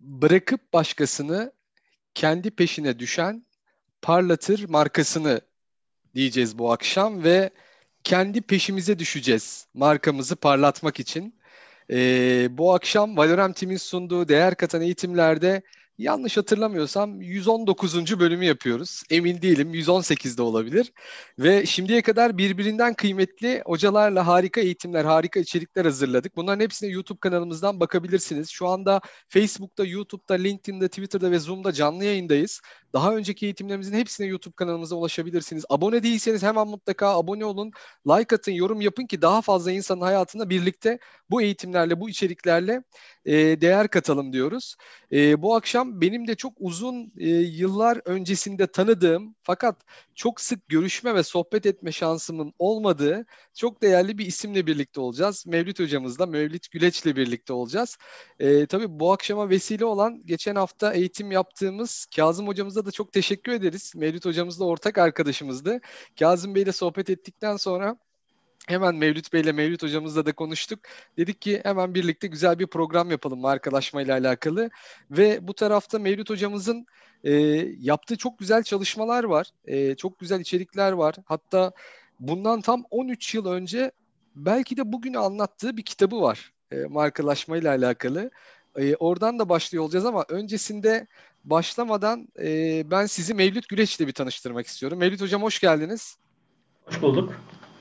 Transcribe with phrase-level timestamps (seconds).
[0.00, 1.52] Bırakıp başkasını
[2.14, 3.46] kendi peşine düşen
[4.02, 5.40] parlatır markasını
[6.14, 7.50] diyeceğiz bu akşam ve
[8.04, 11.40] kendi peşimize düşeceğiz markamızı parlatmak için.
[11.90, 15.62] Ee, bu akşam Valorant Team'in sunduğu değer katan eğitimlerde
[15.98, 18.20] Yanlış hatırlamıyorsam 119.
[18.20, 19.02] bölümü yapıyoruz.
[19.10, 20.92] Emin değilim 118'de olabilir.
[21.38, 26.36] Ve şimdiye kadar birbirinden kıymetli hocalarla harika eğitimler, harika içerikler hazırladık.
[26.36, 28.50] Bunların hepsine YouTube kanalımızdan bakabilirsiniz.
[28.50, 32.60] Şu anda Facebook'ta, YouTube'da, LinkedIn'de, Twitter'da ve Zoom'da canlı yayındayız.
[32.94, 35.64] Daha önceki eğitimlerimizin hepsine YouTube kanalımıza ulaşabilirsiniz.
[35.68, 37.72] Abone değilseniz hemen mutlaka abone olun.
[38.06, 40.98] Like atın, yorum yapın ki daha fazla insanın hayatında birlikte
[41.30, 42.82] bu eğitimlerle, bu içeriklerle
[43.24, 44.76] e, değer katalım diyoruz.
[45.12, 49.76] E, bu akşam benim de çok uzun e, yıllar öncesinde tanıdığım fakat
[50.14, 55.44] çok sık görüşme ve sohbet etme şansımın olmadığı çok değerli bir isimle birlikte olacağız.
[55.46, 57.98] Mevlüt hocamızla, Mevlüt Güleç'le birlikte olacağız.
[58.38, 63.52] E, tabii bu akşama vesile olan geçen hafta eğitim yaptığımız Kazım hocamıza da çok teşekkür
[63.52, 63.92] ederiz.
[63.96, 65.80] Mevlüt hocamız da ortak arkadaşımızdı.
[66.18, 67.96] Kazım Bey ile sohbet ettikten sonra
[68.66, 70.80] Hemen Mevlüt Bey ile Mevlüt hocamızla da konuştuk.
[71.18, 74.70] Dedik ki hemen birlikte güzel bir program yapalım markalaşma ile alakalı.
[75.10, 76.86] Ve bu tarafta Mevlüt hocamızın
[77.24, 77.32] e,
[77.80, 79.50] yaptığı çok güzel çalışmalar var.
[79.66, 81.14] E, çok güzel içerikler var.
[81.24, 81.72] Hatta
[82.20, 83.92] bundan tam 13 yıl önce
[84.36, 88.30] belki de bugün anlattığı bir kitabı var e, markalaşma ile alakalı.
[88.76, 91.06] E, oradan da başlıyor olacağız ama öncesinde
[91.44, 94.98] başlamadan e, ben sizi Mevlüt Güleç ile bir tanıştırmak istiyorum.
[94.98, 96.16] Mevlüt hocam hoş geldiniz.
[96.84, 97.34] Hoş bulduk.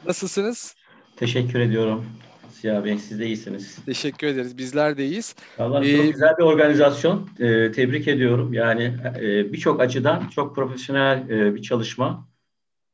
[0.05, 0.75] Nasılsınız?
[1.15, 2.05] Teşekkür ediyorum.
[2.51, 3.77] Siyah Bey siz de iyisiniz.
[3.85, 4.57] Teşekkür ederiz.
[4.57, 5.35] Bizler de iyiyiz.
[5.59, 7.29] Allah ee, çok güzel bir organizasyon.
[7.39, 8.53] Ee, tebrik ediyorum.
[8.53, 8.83] Yani
[9.21, 12.27] e, birçok açıdan çok profesyonel e, bir çalışma.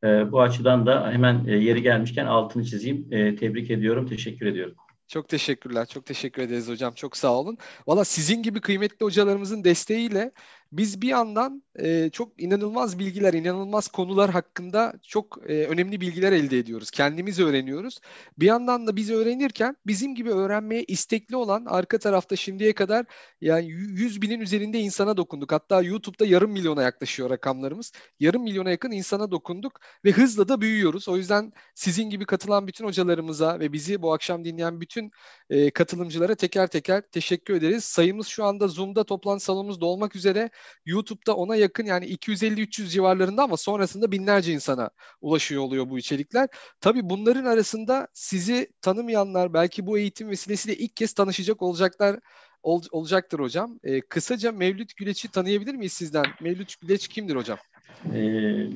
[0.03, 3.07] E, bu açıdan da hemen e, yeri gelmişken altını çizeyim.
[3.11, 4.07] E, tebrik ediyorum.
[4.07, 4.75] Teşekkür ediyorum.
[5.07, 5.85] Çok teşekkürler.
[5.85, 6.93] Çok teşekkür ederiz hocam.
[6.93, 7.57] Çok sağ olun.
[7.87, 10.31] Valla sizin gibi kıymetli hocalarımızın desteğiyle
[10.71, 16.57] biz bir yandan e, çok inanılmaz bilgiler, inanılmaz konular hakkında çok e, önemli bilgiler elde
[16.59, 16.91] ediyoruz.
[16.91, 17.99] Kendimiz öğreniyoruz.
[18.37, 23.05] Bir yandan da biz öğrenirken bizim gibi öğrenmeye istekli olan arka tarafta şimdiye kadar
[23.41, 25.51] yani 100 binin üzerinde insana dokunduk.
[25.51, 27.91] Hatta YouTube'da yarım milyona yaklaşıyor rakamlarımız.
[28.19, 31.09] Yarım milyona yakın insana dokunduk ve hızla da büyüyoruz.
[31.09, 35.11] O yüzden sizin gibi katılan bütün hocalarımıza ve bizi bu akşam dinleyen bütün
[35.49, 37.83] e, katılımcılara teker teker teşekkür ederiz.
[37.83, 40.49] Sayımız şu anda Zoom'da toplantı salonumuz dolmak üzere.
[40.85, 44.89] YouTube'da ona yakın yani 250-300 civarlarında ama sonrasında binlerce insana
[45.21, 46.49] ulaşıyor oluyor bu içerikler.
[46.81, 52.19] Tabii bunların arasında sizi tanımayanlar belki bu eğitim vesilesiyle ilk kez tanışacak olacaklar
[52.63, 53.79] ol, olacaktır hocam.
[53.83, 56.25] E, kısaca Mevlüt Güleç'i tanıyabilir miyiz sizden?
[56.41, 57.57] Mevlüt Güleç kimdir hocam?
[58.05, 58.19] E,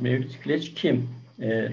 [0.02, 1.10] Mevlüt Güleç kim?
[1.42, 1.70] E,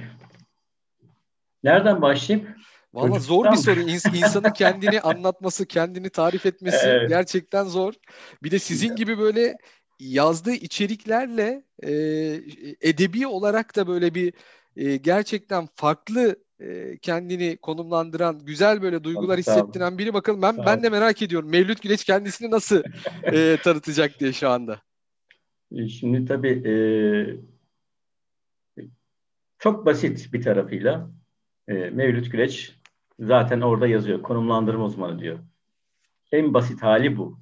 [1.64, 2.48] nereden başlayayım?
[2.94, 3.80] Valla zor bir soru.
[3.80, 7.08] İns- insanın kendini anlatması, kendini tarif etmesi evet.
[7.08, 7.94] gerçekten zor.
[8.42, 9.56] Bir de sizin gibi böyle
[10.00, 11.92] yazdığı içeriklerle e,
[12.80, 14.32] edebi olarak da böyle bir
[14.76, 20.42] e, gerçekten farklı e, kendini konumlandıran, güzel böyle duygular hissettiren biri bakalım.
[20.42, 21.50] Ben ben de merak ediyorum.
[21.50, 22.82] Mevlüt Güleç kendisini nasıl
[23.22, 24.80] e, tanıtacak diye şu anda.
[25.72, 26.74] E, şimdi tabii e,
[29.58, 31.10] çok basit bir tarafıyla
[31.68, 32.76] e, Mevlüt Güleç
[33.20, 34.22] zaten orada yazıyor.
[34.22, 35.38] Konumlandırma uzmanı diyor.
[36.32, 37.40] En basit hali bu.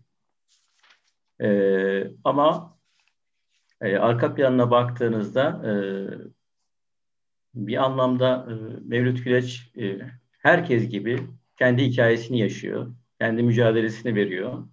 [1.42, 2.78] E, ama
[3.80, 5.72] e, arka planına baktığınızda e,
[7.54, 8.54] bir anlamda e,
[8.84, 9.98] Mevlüt Güleç e,
[10.38, 11.18] herkes gibi
[11.58, 12.94] kendi hikayesini yaşıyor.
[13.20, 14.68] Kendi mücadelesini veriyor.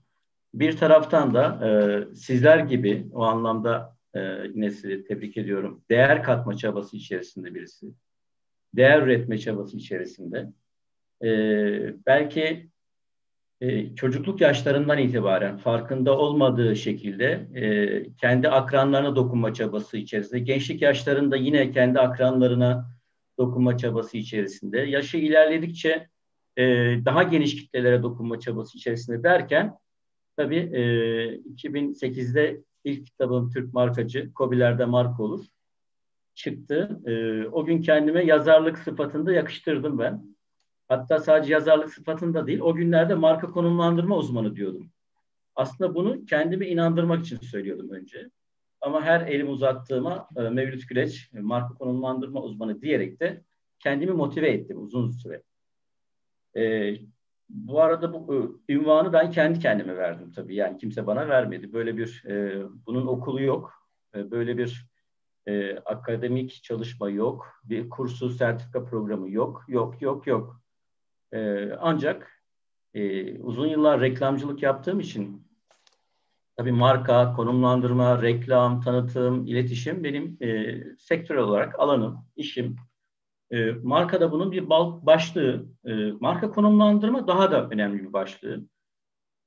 [0.53, 1.69] Bir taraftan da e,
[2.15, 4.19] sizler gibi o anlamda e,
[4.53, 5.83] yine sizi tebrik ediyorum.
[5.89, 7.87] Değer katma çabası içerisinde birisi.
[8.73, 10.53] Değer üretme çabası içerisinde.
[11.23, 11.29] E,
[12.05, 12.69] belki
[13.61, 21.35] e, çocukluk yaşlarından itibaren farkında olmadığı şekilde e, kendi akranlarına dokunma çabası içerisinde, gençlik yaşlarında
[21.35, 22.95] yine kendi akranlarına
[23.37, 26.07] dokunma çabası içerisinde, yaşı ilerledikçe
[26.57, 26.63] e,
[27.05, 29.77] daha geniş kitlelere dokunma çabası içerisinde derken
[30.37, 30.81] tabii e,
[31.35, 35.45] 2008'de ilk kitabım Türk Markacı, Kobiler'de Marka Olur
[36.33, 36.99] çıktı.
[37.05, 40.34] E, o gün kendime yazarlık sıfatında yakıştırdım ben.
[40.87, 44.91] Hatta sadece yazarlık sıfatında değil, o günlerde marka konumlandırma uzmanı diyordum.
[45.55, 48.29] Aslında bunu kendimi inandırmak için söylüyordum önce.
[48.81, 53.43] Ama her elim uzattığıma e, Mevlüt Güleç, e, marka konumlandırma uzmanı diyerek de
[53.79, 55.43] kendimi motive ettim uzun süre.
[56.57, 56.93] E,
[57.49, 58.33] bu arada bu
[58.69, 60.55] e, ünvanı ben kendi kendime verdim tabii.
[60.55, 61.73] Yani kimse bana vermedi.
[61.73, 63.73] Böyle bir, e, bunun okulu yok.
[64.15, 64.95] E, böyle bir
[65.47, 67.47] E, akademik çalışma yok.
[67.63, 69.63] Bir kursu, sertifika programı yok.
[69.67, 70.61] Yok, yok, yok.
[71.33, 72.41] E, ancak
[72.93, 75.47] e, uzun yıllar reklamcılık yaptığım için
[76.57, 82.75] tabii marka, konumlandırma, reklam, tanıtım, iletişim benim e, sektör olarak alanım, işim.
[83.51, 85.65] E, marka da bunun bir başlığı.
[85.85, 88.65] E, marka konumlandırma daha da önemli bir başlığı.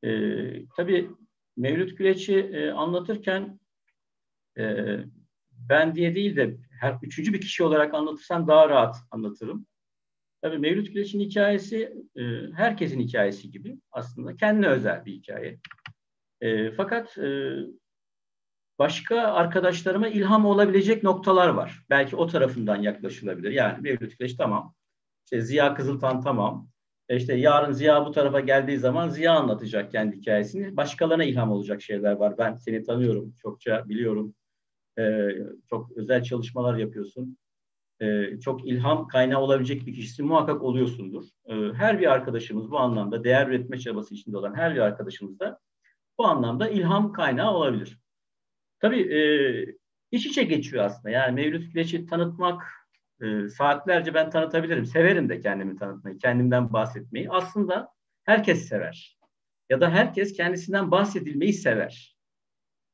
[0.04, 0.10] E,
[0.76, 1.10] tabii
[1.56, 3.60] Mevlüt Güleç'i e, anlatırken
[4.58, 4.96] e,
[5.52, 9.66] ben diye değil de her üçüncü bir kişi olarak anlatırsam daha rahat anlatırım.
[10.42, 12.22] Tabii Mevlüt Güleç'in hikayesi e,
[12.56, 15.58] herkesin hikayesi gibi aslında kendine özel bir hikaye.
[16.40, 17.56] E, fakat e,
[18.78, 21.84] başka arkadaşlarıma ilham olabilecek noktalar var.
[21.90, 23.50] Belki o tarafından yaklaşılabilir.
[23.50, 24.74] Yani Mevlüt Güleç tamam.
[25.24, 26.68] İşte Ziya Kızıltan tamam.
[27.08, 30.76] E işte yarın Ziya bu tarafa geldiği zaman Ziya anlatacak kendi hikayesini.
[30.76, 32.38] Başkalarına ilham olacak şeyler var.
[32.38, 34.34] Ben seni tanıyorum, çokça biliyorum.
[34.98, 35.28] Ee,
[35.70, 37.38] çok özel çalışmalar yapıyorsun.
[38.00, 41.24] Ee, çok ilham kaynağı olabilecek bir kişisi muhakkak oluyorsundur.
[41.46, 45.60] Ee, her bir arkadaşımız bu anlamda değer üretme çabası içinde olan her bir arkadaşımız da
[46.18, 47.98] bu anlamda ilham kaynağı olabilir.
[48.80, 49.20] Tabii e,
[50.10, 51.10] iç içe geçiyor aslında.
[51.10, 52.62] Yani Mevlüt Güleç'i tanıtmak,
[53.20, 54.86] e, saatlerce ben tanıtabilirim.
[54.86, 57.30] Severim de kendimi tanıtmayı, kendimden bahsetmeyi.
[57.30, 57.88] Aslında
[58.24, 59.18] herkes sever.
[59.70, 62.16] Ya da herkes kendisinden bahsedilmeyi sever.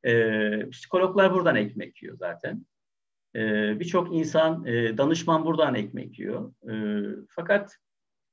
[0.04, 2.66] E, psikologlar buradan ekmek yiyor zaten.
[3.36, 3.40] E,
[3.80, 6.54] Birçok insan, e, danışman buradan ekmek yiyor.
[6.70, 6.74] E,
[7.28, 7.76] fakat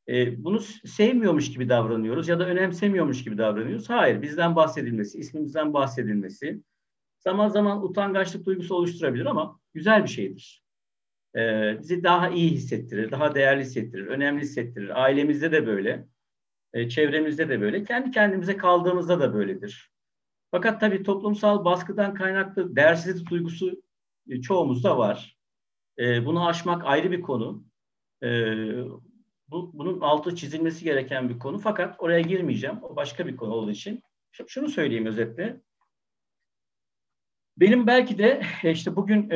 [0.10, 3.90] e, bunu sevmiyormuş gibi davranıyoruz ya da önemsemiyormuş gibi davranıyoruz.
[3.90, 6.62] Hayır, bizden bahsedilmesi, ismimizden bahsedilmesi
[7.20, 10.64] zaman zaman utangaçlık duygusu oluşturabilir ama güzel bir şeydir.
[11.36, 11.40] E,
[11.80, 15.04] bizi daha iyi hissettirir, daha değerli hissettirir, önemli hissettirir.
[15.04, 16.08] Ailemizde de böyle,
[16.74, 19.92] e, çevremizde de böyle, kendi kendimize kaldığımızda da böyledir.
[20.52, 23.82] Fakat tabii toplumsal baskıdan kaynaklı değersizlik duygusu
[24.30, 25.38] e, çoğumuzda var.
[26.00, 27.66] E, bunu aşmak ayrı bir konu.
[28.24, 28.28] E,
[29.48, 31.60] bu, bunun altı çizilmesi gereken bir konu.
[31.60, 32.84] Fakat oraya girmeyeceğim.
[32.84, 34.04] O başka bir konu olduğu için.
[34.48, 35.62] Şunu söyleyeyim özetle.
[37.58, 39.30] Benim belki de işte bugün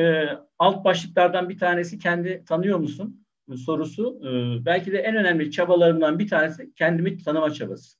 [0.58, 4.20] alt başlıklardan bir tanesi kendi tanıyor musun sorusu.
[4.64, 7.98] Belki de en önemli çabalarımdan bir tanesi kendimi tanıma çabası.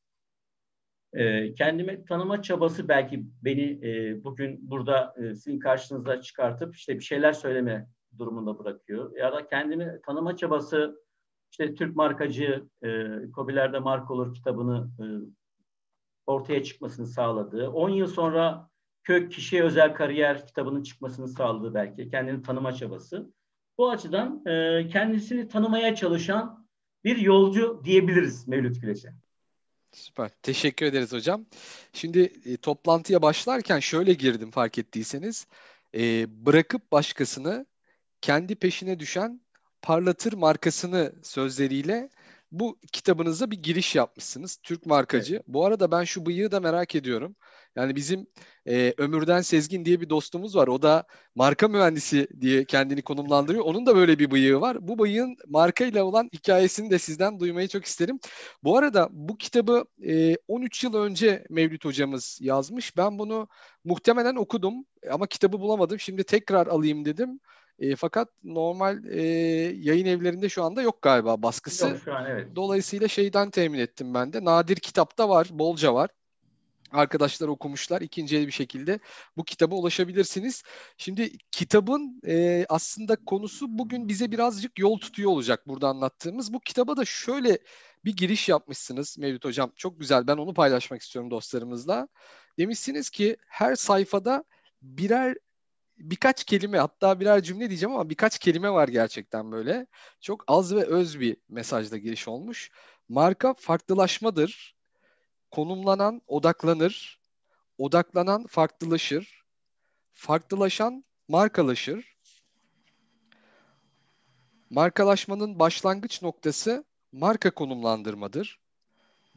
[1.17, 7.05] E, kendimi tanıma çabası belki beni e, bugün burada e, sizin karşınıza çıkartıp işte bir
[7.05, 9.17] şeyler söyleme durumunda bırakıyor.
[9.17, 11.03] Ya da kendimi tanıma çabası
[11.51, 14.91] işte Türk markacı e, Kobiler'de Mark Olur kitabını
[16.27, 17.71] ortaya çıkmasını sağladı.
[17.71, 18.69] 10 yıl sonra
[19.05, 22.09] Kök Kişiye Özel Kariyer kitabının çıkmasını sağladı belki.
[22.09, 23.33] Kendini tanıma çabası.
[23.79, 24.45] Bu açıdan
[24.89, 26.69] kendisini tanımaya çalışan
[27.05, 29.26] bir yolcu diyebiliriz Mevlüt Güleç'e.
[29.97, 30.31] Süper.
[30.43, 31.47] Teşekkür ederiz hocam.
[31.93, 35.47] Şimdi e, toplantıya başlarken şöyle girdim fark ettiyseniz.
[35.95, 37.67] E, bırakıp başkasını
[38.21, 39.41] kendi peşine düşen
[39.83, 42.11] parlatır markasını sözleriyle
[42.53, 44.59] bu kitabınıza bir giriş yapmışsınız.
[44.63, 45.35] Türk markacı.
[45.35, 45.45] Evet.
[45.49, 47.37] Bu arada ben şu bıyığı da merak ediyorum.
[47.77, 48.27] Yani bizim
[48.67, 50.69] e, Ömürden Sezgin diye bir dostumuz var.
[50.69, 53.65] O da marka mühendisi diye kendini konumlandırıyor.
[53.65, 54.89] Onun da böyle bir bıyığı var.
[54.89, 58.19] Bu bıyığın markayla olan hikayesini de sizden duymayı çok isterim.
[58.65, 62.97] Bu arada bu kitabı e, 13 yıl önce Mevlüt hocamız yazmış.
[62.97, 63.49] Ben bunu
[63.85, 64.75] muhtemelen okudum
[65.11, 66.01] ama kitabı bulamadım.
[66.01, 67.41] Şimdi tekrar alayım dedim.
[67.79, 69.23] E, fakat normal e,
[69.77, 71.89] yayın evlerinde şu anda yok galiba baskısı.
[71.89, 72.57] Yok şu an evet.
[72.57, 74.45] Dolayısıyla şeyden temin ettim ben de.
[74.45, 76.11] Nadir kitapta var, bolca var
[76.93, 78.01] arkadaşlar okumuşlar.
[78.01, 79.01] İkinci el bir şekilde
[79.37, 80.63] bu kitaba ulaşabilirsiniz.
[80.97, 86.53] Şimdi kitabın e, aslında konusu bugün bize birazcık yol tutuyor olacak burada anlattığımız.
[86.53, 87.59] Bu kitaba da şöyle
[88.05, 89.73] bir giriş yapmışsınız Mevlüt Hocam.
[89.77, 90.27] Çok güzel.
[90.27, 92.09] Ben onu paylaşmak istiyorum dostlarımızla.
[92.59, 94.45] Demişsiniz ki her sayfada
[94.83, 95.37] birer
[95.99, 99.87] birkaç kelime hatta birer cümle diyeceğim ama birkaç kelime var gerçekten böyle.
[100.21, 102.71] Çok az ve öz bir mesajla giriş olmuş.
[103.09, 104.76] Marka farklılaşmadır
[105.51, 107.21] konumlanan odaklanır,
[107.79, 109.43] odaklanan farklılaşır,
[110.13, 112.17] farklılaşan markalaşır.
[114.71, 118.61] Markalaşmanın başlangıç noktası marka konumlandırmadır.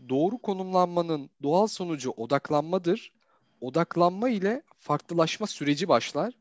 [0.09, 3.13] Doğru konumlanmanın doğal sonucu odaklanmadır.
[3.61, 6.33] Odaklanma ile farklılaşma süreci başlar.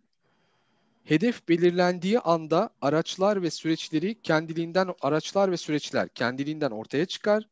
[1.05, 7.49] Hedef belirlendiği anda araçlar ve süreçleri kendiliğinden araçlar ve süreçler kendiliğinden ortaya çıkar.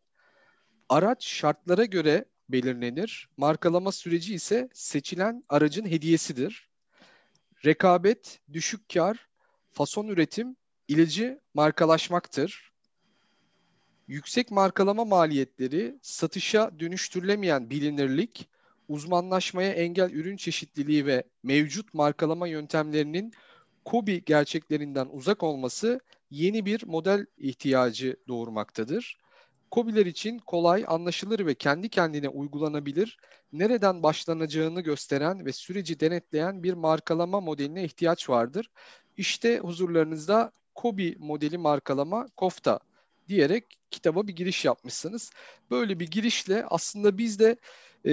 [0.89, 3.29] Araç şartlara göre belirlenir.
[3.37, 6.69] Markalama süreci ise seçilen aracın hediyesidir.
[7.65, 9.29] Rekabet, düşük kar,
[9.73, 10.57] fason üretim,
[10.89, 12.73] ilacı markalaşmaktır.
[14.09, 18.49] Yüksek markalama maliyetleri, satışa dönüştürülemeyen bilinirlik,
[18.89, 23.33] uzmanlaşmaya engel ürün çeşitliliği ve mevcut markalama yöntemlerinin
[23.85, 26.01] Kobi gerçeklerinden uzak olması
[26.31, 29.19] yeni bir model ihtiyacı doğurmaktadır.
[29.77, 33.19] Kobiler için kolay, anlaşılır ve kendi kendine uygulanabilir,
[33.53, 38.71] nereden başlanacağını gösteren ve süreci denetleyen bir markalama modeline ihtiyaç vardır.
[39.17, 42.79] İşte huzurlarınızda Kobi modeli markalama Kofta
[43.29, 45.31] diyerek kitaba bir giriş yapmışsınız.
[45.71, 47.57] Böyle bir girişle aslında biz de
[48.07, 48.13] e,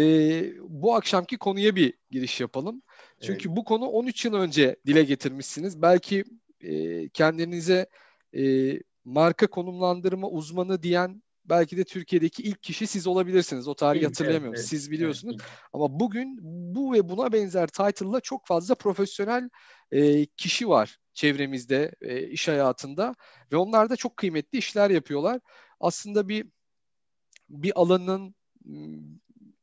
[0.69, 2.81] bu akşamki konuya bir giriş yapalım.
[3.21, 3.57] Çünkü evet.
[3.57, 5.81] bu konu 13 yıl önce dile getirmişsiniz.
[5.81, 6.23] Belki
[6.61, 7.87] e, kendinize
[8.35, 8.73] e,
[9.05, 13.67] marka konumlandırma uzmanı diyen belki de Türkiye'deki ilk kişi siz olabilirsiniz.
[13.67, 14.59] O tarihi hatırlayamıyorum.
[14.59, 15.35] Evet, siz biliyorsunuz.
[15.39, 16.37] Evet, Ama bugün
[16.75, 19.49] bu ve buna benzer title'la çok fazla profesyonel
[19.91, 23.15] e, kişi var çevremizde, e, iş hayatında
[23.51, 25.39] ve onlar da çok kıymetli işler yapıyorlar.
[25.79, 26.45] Aslında bir
[27.49, 28.35] bir alanın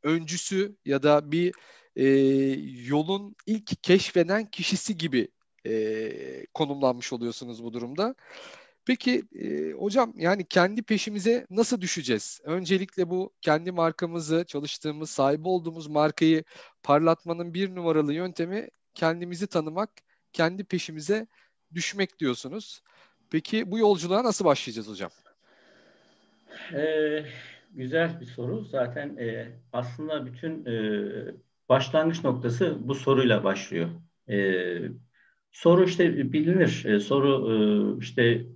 [0.02, 1.54] öncüsü ya da bir
[1.96, 2.06] e,
[2.86, 5.28] yolun ilk keşfeden kişisi gibi
[5.66, 8.14] e, konumlanmış oluyorsunuz bu durumda.
[8.86, 12.40] Peki e, hocam yani kendi peşimize nasıl düşeceğiz?
[12.44, 16.44] Öncelikle bu kendi markamızı, çalıştığımız, sahibi olduğumuz markayı
[16.82, 19.90] parlatmanın bir numaralı yöntemi kendimizi tanımak,
[20.32, 21.26] kendi peşimize
[21.74, 22.82] düşmek diyorsunuz.
[23.30, 25.10] Peki bu yolculuğa nasıl başlayacağız hocam?
[26.74, 27.24] Ee,
[27.70, 28.64] güzel bir soru.
[28.64, 30.74] Zaten e, aslında bütün e,
[31.68, 33.88] başlangıç noktası bu soruyla başlıyor.
[34.28, 34.36] E,
[35.50, 36.84] soru işte bilinir.
[36.84, 37.54] E, soru e,
[38.00, 38.46] işte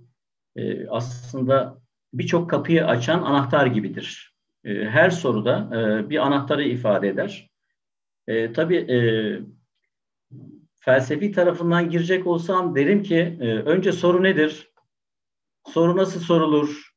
[0.55, 1.81] e, aslında
[2.13, 4.35] birçok kapıyı açan anahtar gibidir.
[4.63, 7.49] E, her soruda e, bir anahtarı ifade eder.
[8.53, 8.87] Tabii
[10.79, 14.71] felsefi tarafından girecek olsam derim ki önce soru nedir?
[15.67, 16.93] Soru nasıl sorulur?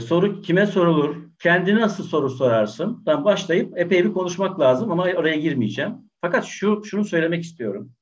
[0.00, 1.16] Soru kime sorulur?
[1.38, 3.02] Kendine nasıl soru sorarsın?
[3.06, 5.94] Ben başlayıp epey bir konuşmak lazım ama oraya girmeyeceğim.
[6.20, 7.92] Fakat şu şunu söylemek istiyorum.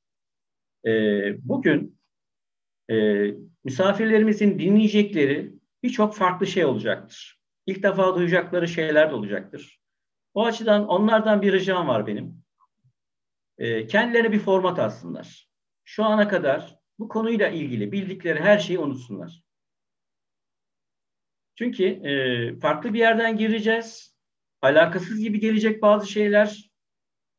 [1.43, 1.98] Bugün
[2.89, 2.95] e,
[3.63, 5.53] misafirlerimizin dinleyecekleri
[5.83, 7.39] birçok farklı şey olacaktır.
[7.65, 9.79] İlk defa duyacakları şeyler de olacaktır.
[10.33, 12.43] O açıdan onlardan bir ricam var benim.
[13.57, 15.49] E, kendilerine bir format alsınlar.
[15.83, 19.43] Şu ana kadar bu konuyla ilgili bildikleri her şeyi unutsunlar.
[21.55, 24.15] Çünkü e, farklı bir yerden gireceğiz.
[24.61, 26.71] Alakasız gibi gelecek bazı şeyler.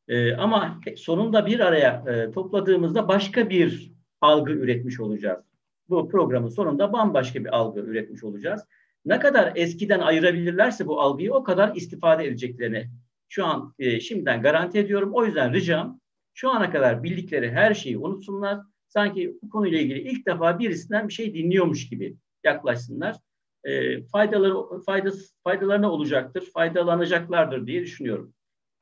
[0.08, 5.44] E, ama sonunda bir araya e, topladığımızda başka bir algı üretmiş olacağız.
[5.88, 8.62] Bu programın sonunda bambaşka bir algı üretmiş olacağız.
[9.04, 12.90] Ne kadar eskiden ayırabilirlerse bu algıyı o kadar istifade edeceklerini
[13.28, 15.10] şu an e, şimdiden garanti ediyorum.
[15.14, 16.00] O yüzden ricam
[16.34, 18.60] şu ana kadar bildikleri her şeyi unutsunlar.
[18.88, 23.16] Sanki bu konuyla ilgili ilk defa birisinden bir şey dinliyormuş gibi yaklaşsınlar.
[23.64, 28.34] E, faydaları faydası, faydalarına olacaktır, faydalanacaklardır diye düşünüyorum.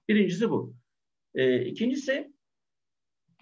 [0.08, 0.74] Birincisi bu.
[1.34, 2.32] E, ikincisi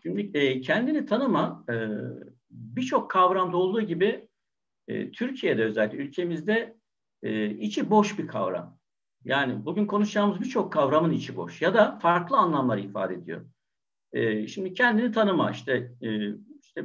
[0.03, 1.75] Şimdi e, kendini tanıma e,
[2.51, 4.29] birçok kavramda olduğu gibi
[4.89, 6.77] e, Türkiye'de özellikle ülkemizde
[7.23, 8.79] e, içi boş bir kavram.
[9.25, 13.47] Yani bugün konuşacağımız birçok kavramın içi boş ya da farklı anlamlar ifade ediyor.
[14.13, 16.29] E, şimdi kendini tanıma işte e,
[16.63, 16.85] işte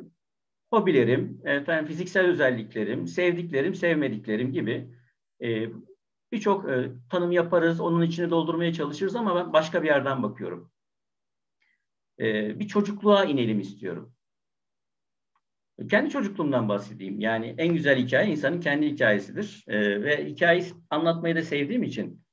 [0.74, 4.88] hobilerim, efendim fiziksel özelliklerim, sevdiklerim, sevmediklerim gibi
[5.44, 5.70] e,
[6.32, 10.72] birçok e, tanım yaparız, onun içine doldurmaya çalışırız ama ben başka bir yerden bakıyorum
[12.22, 14.14] e, bir çocukluğa inelim istiyorum.
[15.90, 17.20] Kendi çocukluğumdan bahsedeyim.
[17.20, 19.64] Yani en güzel hikaye insanın kendi hikayesidir.
[19.68, 22.24] E, ve hikayeyi anlatmayı da sevdiğim için,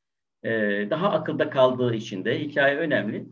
[0.43, 0.51] e,
[0.91, 3.29] daha akılda kaldığı için de hikaye önemli.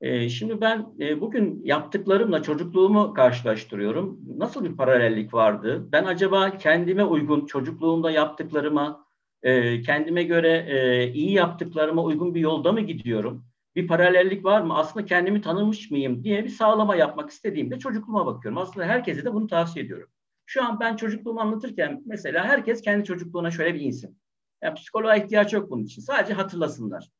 [0.00, 4.20] E, şimdi ben e, bugün yaptıklarımla çocukluğumu karşılaştırıyorum.
[4.38, 5.88] Nasıl bir paralellik vardı?
[5.92, 9.06] Ben acaba kendime uygun çocukluğumda yaptıklarıma,
[9.42, 13.44] e, kendime göre e, iyi yaptıklarıma uygun bir yolda mı gidiyorum?
[13.76, 14.76] Bir paralellik var mı?
[14.76, 18.58] Aslında kendimi tanımış mıyım diye bir sağlama yapmak istediğimde çocukluğuma bakıyorum.
[18.58, 20.08] Aslında herkese de bunu tavsiye ediyorum.
[20.46, 24.18] Şu an ben çocukluğumu anlatırken mesela herkes kendi çocukluğuna şöyle bir insin.
[24.62, 26.02] Yani psikoloğa ihtiyaç yok bunun için.
[26.02, 27.10] Sadece hatırlasınlar.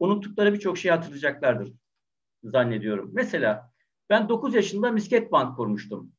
[0.00, 1.72] Unuttukları birçok şeyi hatırlayacaklardır
[2.44, 3.10] zannediyorum.
[3.12, 3.70] Mesela
[4.10, 6.12] ben 9 yaşında misket bank kurmuştum.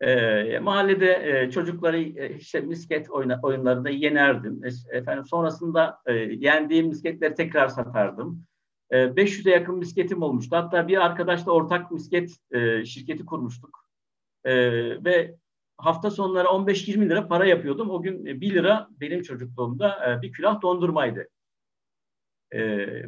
[0.00, 4.60] E, mahallede e, çocukları e, işte misket oyna, oyunlarında yenerdim.
[4.64, 8.44] E, efendim sonrasında e, yendiğim misketleri tekrar satardım.
[8.96, 10.56] 500'e yakın misketim olmuştu.
[10.56, 13.86] Hatta bir arkadaşla ortak misket e, şirketi kurmuştuk.
[14.44, 14.54] E,
[15.04, 15.36] ve
[15.76, 17.90] hafta sonları 15-20 lira para yapıyordum.
[17.90, 21.28] O gün 1 lira benim çocukluğumda e, bir külah dondurmaydı.
[22.52, 22.60] E,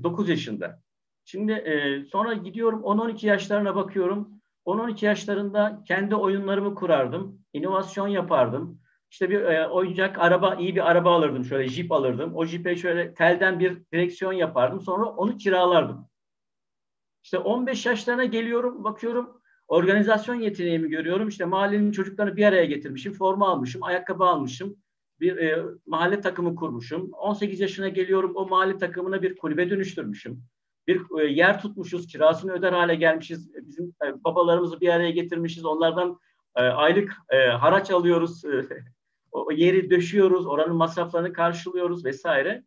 [0.02, 0.80] 9 yaşında.
[1.24, 4.28] Şimdi e, sonra gidiyorum 10-12 yaşlarına bakıyorum.
[4.66, 7.40] 10-12 yaşlarında kendi oyunlarımı kurardım.
[7.52, 8.80] inovasyon yapardım.
[9.14, 11.44] İşte bir e, oyuncak araba, iyi bir araba alırdım.
[11.44, 12.34] Şöyle jip alırdım.
[12.34, 14.80] O jipe şöyle telden bir direksiyon yapardım.
[14.80, 16.08] Sonra onu kiralardım.
[17.22, 19.40] İşte 15 yaşlarına geliyorum, bakıyorum.
[19.68, 21.28] Organizasyon yeteneğimi görüyorum.
[21.28, 24.76] İşte mahallenin çocuklarını bir araya getirmişim, forma almışım, ayakkabı almışım,
[25.20, 27.10] bir e, mahalle takımı kurmuşum.
[27.12, 30.42] 18 yaşına geliyorum, o mahalle takımına bir kulübe dönüştürmüşüm.
[30.86, 33.54] Bir e, yer tutmuşuz, kirasını öder hale gelmişiz.
[33.54, 36.18] Bizim e, babalarımızı bir araya getirmişiz, onlardan
[36.56, 38.68] e, aylık e, haraç alıyoruz, e,
[39.34, 42.64] o yeri döşüyoruz, oranın masraflarını karşılıyoruz vesaire.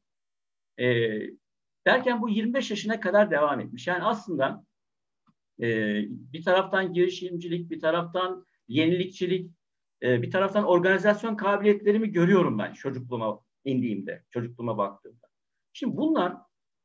[0.80, 0.86] E,
[1.88, 3.88] derken bu 25 yaşına kadar devam etmiş.
[3.88, 4.64] Yani aslında
[5.62, 5.66] e,
[6.08, 9.52] bir taraftan girişimcilik, bir taraftan yenilikçilik,
[10.04, 15.28] e, bir taraftan organizasyon kabiliyetlerimi görüyorum ben çocukluğuma indiğimde, çocukluğuma baktığımda.
[15.74, 16.34] Şimdi bunlar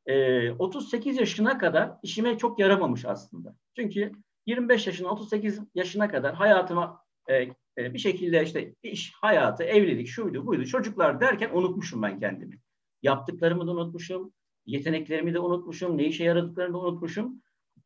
[0.06, 3.56] e, 38 yaşına kadar işime çok yaramamış aslında.
[3.76, 4.12] Çünkü
[4.46, 10.64] 25 yaşına 38 yaşına kadar hayatıma e, bir şekilde işte iş, hayatı, evlilik, şuydu, buydu,
[10.64, 12.58] çocuklar derken unutmuşum ben kendimi.
[13.02, 14.32] Yaptıklarımı da unutmuşum,
[14.66, 17.42] yeteneklerimi de unutmuşum, ne işe yaradıklarını da unutmuşum.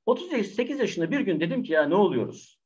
[0.06, 2.60] 38 yaşında bir gün dedim ki ya ne oluyoruz?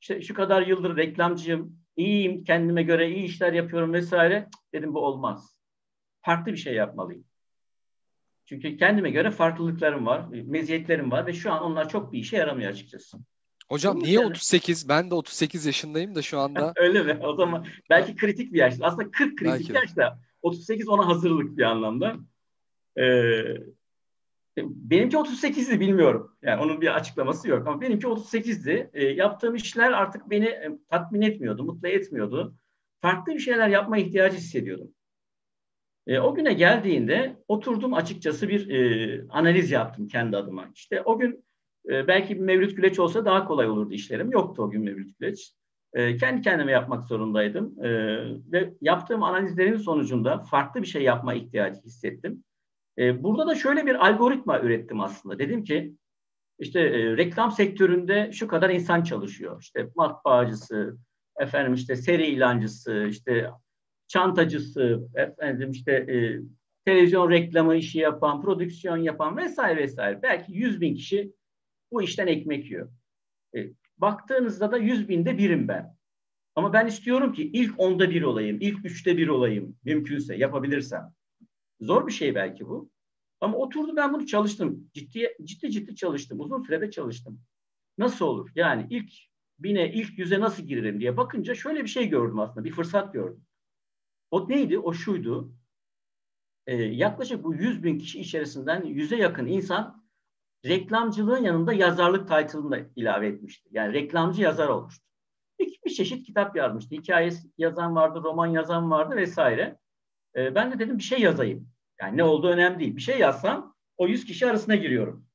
[0.00, 4.48] İşte şu kadar yıldır reklamcıyım, iyiyim, kendime göre iyi işler yapıyorum vesaire.
[4.72, 5.60] Dedim bu olmaz.
[6.20, 7.24] Farklı bir şey yapmalıyım.
[8.46, 12.70] Çünkü kendime göre farklılıklarım var, meziyetlerim var ve şu an onlar çok bir işe yaramıyor
[12.70, 13.18] açıkçası.
[13.68, 14.88] Hocam Bunun niye 38?
[14.88, 16.72] Ben de 38 yaşındayım da şu anda.
[16.76, 17.18] Öyle mi?
[17.22, 18.74] O zaman belki kritik bir yaş.
[18.80, 22.16] Aslında 40 kritik yaş da 38 ona hazırlık bir anlamda.
[22.98, 23.42] Ee,
[24.56, 26.36] benimki 38'di bilmiyorum.
[26.42, 28.90] Yani onun bir açıklaması yok ama benimki 38'di.
[28.92, 32.54] E, yaptığım işler artık beni e, tatmin etmiyordu, mutlu etmiyordu.
[33.00, 34.90] Farklı bir şeyler yapma ihtiyacı hissediyordum.
[36.06, 40.70] E, o güne geldiğinde oturdum açıkçası bir e, analiz yaptım kendi adıma.
[40.74, 41.44] İşte o gün
[41.88, 44.32] e, belki bir Mevlüt Güleç olsa daha kolay olurdu işlerim.
[44.32, 45.52] Yoktu o gün Mevlüt Güleç.
[45.92, 47.84] E, kendi kendime yapmak zorundaydım.
[47.84, 47.90] E,
[48.52, 52.44] ve yaptığım analizlerin sonucunda farklı bir şey yapma ihtiyacı hissettim.
[52.98, 55.38] Burada da şöyle bir algoritma ürettim aslında.
[55.38, 55.94] Dedim ki
[56.58, 59.60] işte e, reklam sektöründe şu kadar insan çalışıyor.
[59.60, 60.96] İşte matbaacısı,
[61.40, 63.50] efendim işte seri ilancısı, işte
[64.08, 66.40] çantacısı, efendim işte e,
[66.84, 70.22] televizyon reklamı işi yapan, prodüksiyon yapan vesaire vesaire.
[70.22, 71.32] Belki 100 bin kişi
[71.92, 72.90] bu işten ekmek yiyor.
[73.56, 75.96] E, baktığınızda da 100 binde birim ben.
[76.54, 81.12] Ama ben istiyorum ki ilk onda bir olayım, ilk üçte bir olayım mümkünse yapabilirsem.
[81.80, 82.90] Zor bir şey belki bu.
[83.40, 84.90] Ama oturdu ben bunu çalıştım.
[84.94, 86.40] Ciddi ciddi ciddi çalıştım.
[86.40, 87.40] Uzun sürede çalıştım.
[87.98, 88.50] Nasıl olur?
[88.54, 89.12] Yani ilk
[89.58, 92.64] bine, ilk yüze nasıl girerim diye bakınca şöyle bir şey gördüm aslında.
[92.64, 93.44] Bir fırsat gördüm.
[94.30, 94.78] O neydi?
[94.78, 95.52] O şuydu.
[96.66, 99.97] Ee, yaklaşık bu 100 bin kişi içerisinden yüze yakın insan
[100.64, 103.68] reklamcılığın yanında yazarlık title'ını da ilave etmişti.
[103.72, 105.04] Yani reklamcı yazar olmuştu.
[105.58, 106.94] Bir, bir çeşit kitap yazmıştı.
[106.94, 109.78] Hikayesi yazan vardı, roman yazan vardı vesaire.
[110.36, 111.68] Ee, ben de dedim bir şey yazayım.
[112.00, 112.96] Yani ne olduğu önemli değil.
[112.96, 115.26] Bir şey yazsam o 100 kişi arasına giriyorum.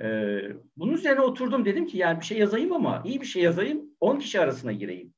[0.00, 0.40] Ee,
[0.76, 4.18] bunun üzerine oturdum dedim ki yani bir şey yazayım ama iyi bir şey yazayım 10
[4.18, 5.14] kişi arasına gireyim.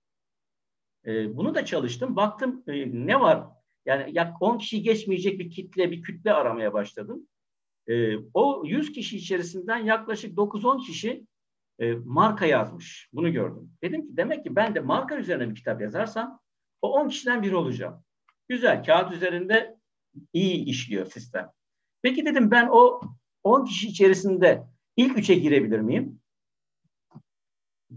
[1.06, 2.16] Ee, bunu da çalıştım.
[2.16, 3.46] Baktım e, ne var?
[3.86, 7.28] Yani yak 10 kişi geçmeyecek bir kitle, bir kütle aramaya başladım.
[7.88, 11.26] Ee, o 100 kişi içerisinden yaklaşık 9-10 kişi
[11.78, 13.08] e, marka yazmış.
[13.12, 13.72] Bunu gördüm.
[13.82, 16.40] Dedim ki demek ki ben de marka üzerine bir kitap yazarsam
[16.82, 18.04] o 10 kişiden biri olacağım.
[18.48, 18.84] Güzel.
[18.84, 19.78] Kağıt üzerinde
[20.32, 21.50] iyi işliyor sistem.
[22.02, 23.00] Peki dedim ben o
[23.44, 24.62] 10 kişi içerisinde
[24.96, 26.20] ilk üçe girebilir miyim?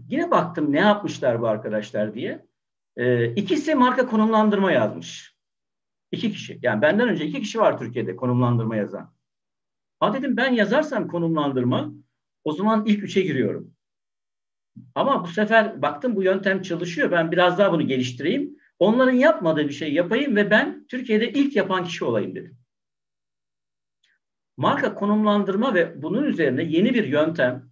[0.08, 2.46] Yine baktım ne yapmışlar bu arkadaşlar diye.
[2.96, 5.36] Ee, ikisi marka konumlandırma yazmış.
[6.12, 6.58] İki kişi.
[6.62, 9.14] Yani benden önce iki kişi var Türkiye'de konumlandırma yazan.
[10.04, 11.92] Ha dedim ben yazarsam konumlandırma
[12.44, 13.74] o zaman ilk üçe giriyorum.
[14.94, 17.10] Ama bu sefer baktım bu yöntem çalışıyor.
[17.10, 18.58] Ben biraz daha bunu geliştireyim.
[18.78, 22.56] Onların yapmadığı bir şey yapayım ve ben Türkiye'de ilk yapan kişi olayım dedim.
[24.56, 27.70] Marka konumlandırma ve bunun üzerine yeni bir yöntem,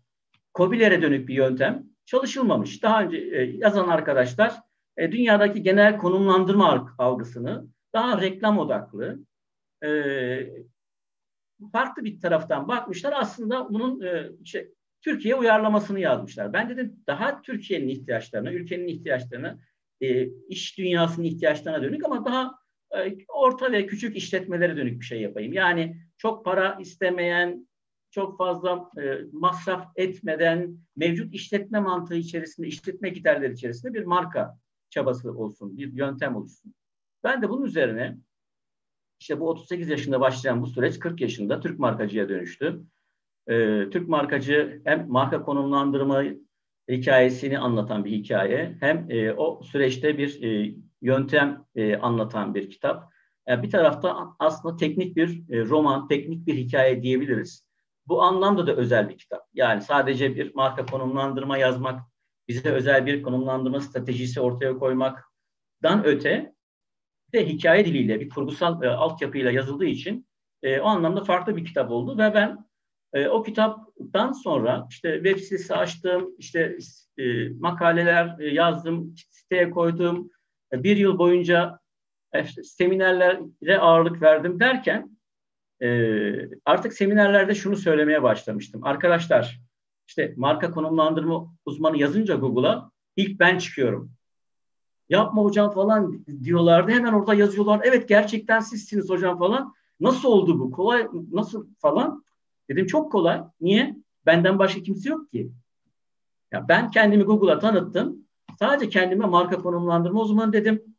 [0.54, 2.82] COBİ'lere dönük bir yöntem çalışılmamış.
[2.82, 4.54] Daha önce e, yazan arkadaşlar
[4.96, 9.18] e, dünyadaki genel konumlandırma algısını daha reklam odaklı,
[9.84, 9.88] e,
[11.70, 13.14] farklı bir taraftan bakmışlar.
[13.16, 14.68] Aslında bunun e, şey,
[15.02, 16.52] Türkiye uyarlamasını yazmışlar.
[16.52, 19.58] Ben dedim daha Türkiye'nin ihtiyaçlarına, ülkenin ihtiyaçlarına
[20.00, 22.54] e, iş dünyasının ihtiyaçlarına dönük ama daha
[22.96, 25.52] e, orta ve küçük işletmelere dönük bir şey yapayım.
[25.52, 27.68] Yani çok para istemeyen,
[28.10, 34.58] çok fazla e, masraf etmeden mevcut işletme mantığı içerisinde, işletme giderleri içerisinde bir marka
[34.90, 36.74] çabası olsun, bir yöntem oluşsun.
[37.24, 38.18] Ben de bunun üzerine
[39.22, 42.82] işte bu 38 yaşında başlayan bu süreç 40 yaşında Türk markacıya dönüştü.
[43.46, 46.24] Ee, Türk markacı hem marka konumlandırma
[46.88, 53.12] hikayesini anlatan bir hikaye hem e, o süreçte bir e, yöntem e, anlatan bir kitap.
[53.48, 57.66] Yani bir tarafta aslında teknik bir e, roman, teknik bir hikaye diyebiliriz.
[58.06, 59.42] bu anlamda da özel bir kitap.
[59.54, 62.00] Yani sadece bir marka konumlandırma yazmak,
[62.48, 66.54] bize özel bir konumlandırma stratejisi ortaya koymaktan öte
[67.34, 70.26] de hikaye diliyle, bir kurgusal e, altyapıyla yazıldığı için
[70.62, 72.64] e, o anlamda farklı bir kitap oldu ve ben
[73.12, 76.78] e, o kitaptan sonra işte web sitesi açtım, işte
[77.18, 80.30] e, makaleler e, yazdım, siteye koydum,
[80.72, 81.78] e, bir yıl boyunca
[82.32, 85.18] e, seminerlere ağırlık verdim derken
[85.82, 85.88] e,
[86.64, 88.84] artık seminerlerde şunu söylemeye başlamıştım.
[88.84, 89.60] Arkadaşlar
[90.08, 94.12] işte marka konumlandırma uzmanı yazınca Google'a ilk ben çıkıyorum.
[95.12, 96.92] Yapma hocam falan diyorlardı.
[96.92, 97.80] Hemen orada yazıyorlar.
[97.84, 99.74] Evet gerçekten sizsiniz hocam falan.
[100.00, 100.70] Nasıl oldu bu?
[100.70, 102.24] Kolay nasıl falan?
[102.70, 103.42] Dedim çok kolay.
[103.60, 103.96] Niye?
[104.26, 105.52] Benden başka kimse yok ki.
[106.52, 108.28] Ya ben kendimi Google'a tanıttım.
[108.58, 110.96] Sadece kendime marka konumlandırma uzmanı dedim.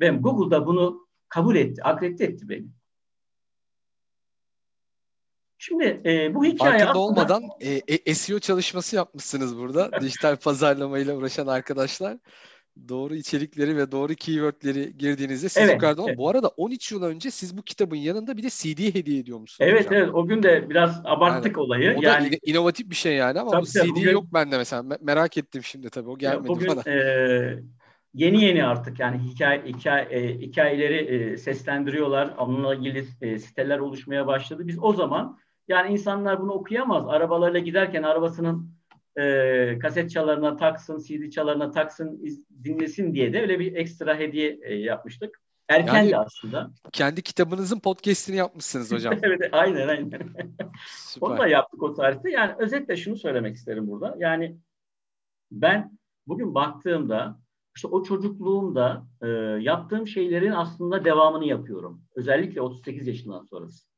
[0.00, 2.66] Ve Google'da bunu kabul etti, akredite etti beni.
[5.58, 6.98] Şimdi e, bu hikaye Farkında aslında...
[6.98, 9.90] olmadan e, e, SEO çalışması yapmışsınız burada.
[10.00, 12.18] Dijital pazarlamayla uğraşan arkadaşlar.
[12.88, 16.18] Doğru içerikleri ve doğru keywordleri girdiğinizde siz evet, yukarıda evet.
[16.18, 19.70] Bu arada 13 yıl önce siz bu kitabın yanında bir de CD hediye ediyormuşsunuz.
[19.70, 20.02] Evet hocam.
[20.02, 21.96] evet o gün de biraz abarttık yani, olayı.
[21.98, 24.84] O yani, da inovatif bir şey yani ama tabii, bu CD bugün, yok bende mesela.
[25.00, 26.82] Merak ettim şimdi tabii o gelmedi bugün, bana.
[26.92, 27.58] E,
[28.14, 32.34] yeni yeni artık yani hikaye, hikaye e, hikayeleri e, seslendiriyorlar.
[32.38, 34.66] Onunla ilgili e, siteler oluşmaya başladı.
[34.66, 37.08] Biz o zaman yani insanlar bunu okuyamaz.
[37.08, 38.81] Arabalarla giderken arabasının
[39.20, 44.58] e, kaset çalarına taksın, CD çalarına taksın, iz, dinlesin diye de öyle bir ekstra hediye
[44.62, 45.42] e, yapmıştık.
[45.68, 46.70] Erken yani, de aslında.
[46.92, 49.14] Kendi kitabınızın podcast'ini yapmışsınız hocam.
[49.22, 50.20] evet, aynen aynen.
[51.20, 52.30] Onu da yaptık o tarihte.
[52.30, 54.16] Yani özetle şunu söylemek isterim burada.
[54.18, 54.56] Yani
[55.50, 57.38] ben bugün baktığımda
[57.76, 59.28] işte o çocukluğumda e,
[59.60, 62.02] yaptığım şeylerin aslında devamını yapıyorum.
[62.14, 63.91] Özellikle 38 yaşından sonrası.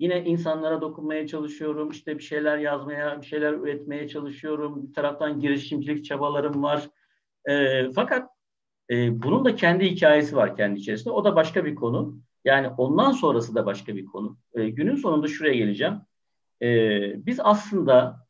[0.00, 1.90] Yine insanlara dokunmaya çalışıyorum.
[1.90, 4.88] İşte bir şeyler yazmaya, bir şeyler üretmeye çalışıyorum.
[4.88, 6.90] Bir taraftan girişimcilik çabalarım var.
[7.48, 8.30] E, fakat
[8.90, 11.10] e, bunun da kendi hikayesi var kendi içerisinde.
[11.10, 12.18] O da başka bir konu.
[12.44, 14.38] Yani ondan sonrası da başka bir konu.
[14.54, 15.94] E, günün sonunda şuraya geleceğim.
[16.62, 16.66] E,
[17.26, 18.26] biz aslında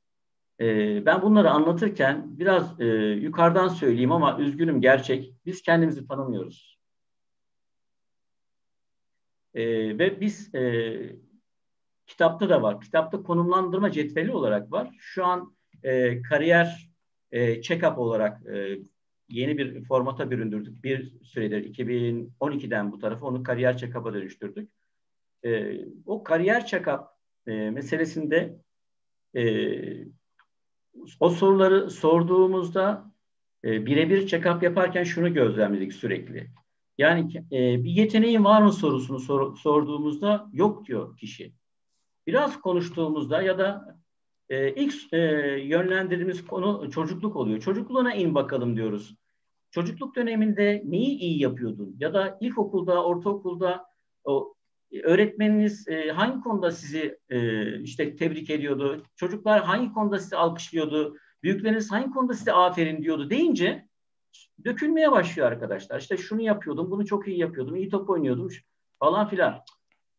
[0.61, 0.67] e,
[1.07, 5.35] ben bunları anlatırken biraz e, yukarıdan söyleyeyim ama üzgünüm gerçek.
[5.47, 6.79] Biz kendimizi tanımıyoruz.
[9.55, 9.63] E,
[9.99, 11.30] ve biz e,
[12.11, 12.81] Kitapta da var.
[12.81, 14.97] Kitapta konumlandırma cetveli olarak var.
[14.99, 16.91] Şu an e, kariyer
[17.33, 18.79] e, check-up olarak e,
[19.29, 20.85] yeni bir formata büründürdük.
[20.85, 24.71] Bir süredir 2012'den bu tarafa onu kariyer check-up'a dönüştürdük.
[25.45, 27.07] E, o kariyer check-up
[27.47, 28.59] e, meselesinde
[29.37, 29.43] e,
[31.21, 33.13] o soruları sorduğumuzda
[33.65, 36.51] e, birebir check-up yaparken şunu gözlemledik sürekli.
[36.99, 41.60] Yani e, bir yeteneğin var mı sorusunu sor, sorduğumuzda yok diyor kişi
[42.31, 43.99] biraz konuştuğumuzda ya da
[44.49, 45.19] e, ilk e,
[45.63, 47.61] yönlendirdiğimiz konu çocukluk oluyor.
[47.61, 49.15] Çocukluğuna in bakalım diyoruz.
[49.71, 51.97] Çocukluk döneminde neyi iyi yapıyordun?
[51.99, 53.85] Ya da ilkokulda, ortaokulda
[54.25, 54.55] o
[55.03, 59.03] öğretmeniniz e, hangi konuda sizi e, işte tebrik ediyordu?
[59.17, 61.17] Çocuklar hangi konuda sizi alkışlıyordu?
[61.43, 63.89] Büyükleriniz hangi konuda size aferin diyordu deyince
[64.65, 66.01] dökülmeye başlıyor arkadaşlar.
[66.01, 68.49] İşte şunu yapıyordum, bunu çok iyi yapıyordum, iyi top oynuyordum
[68.99, 69.63] falan filan.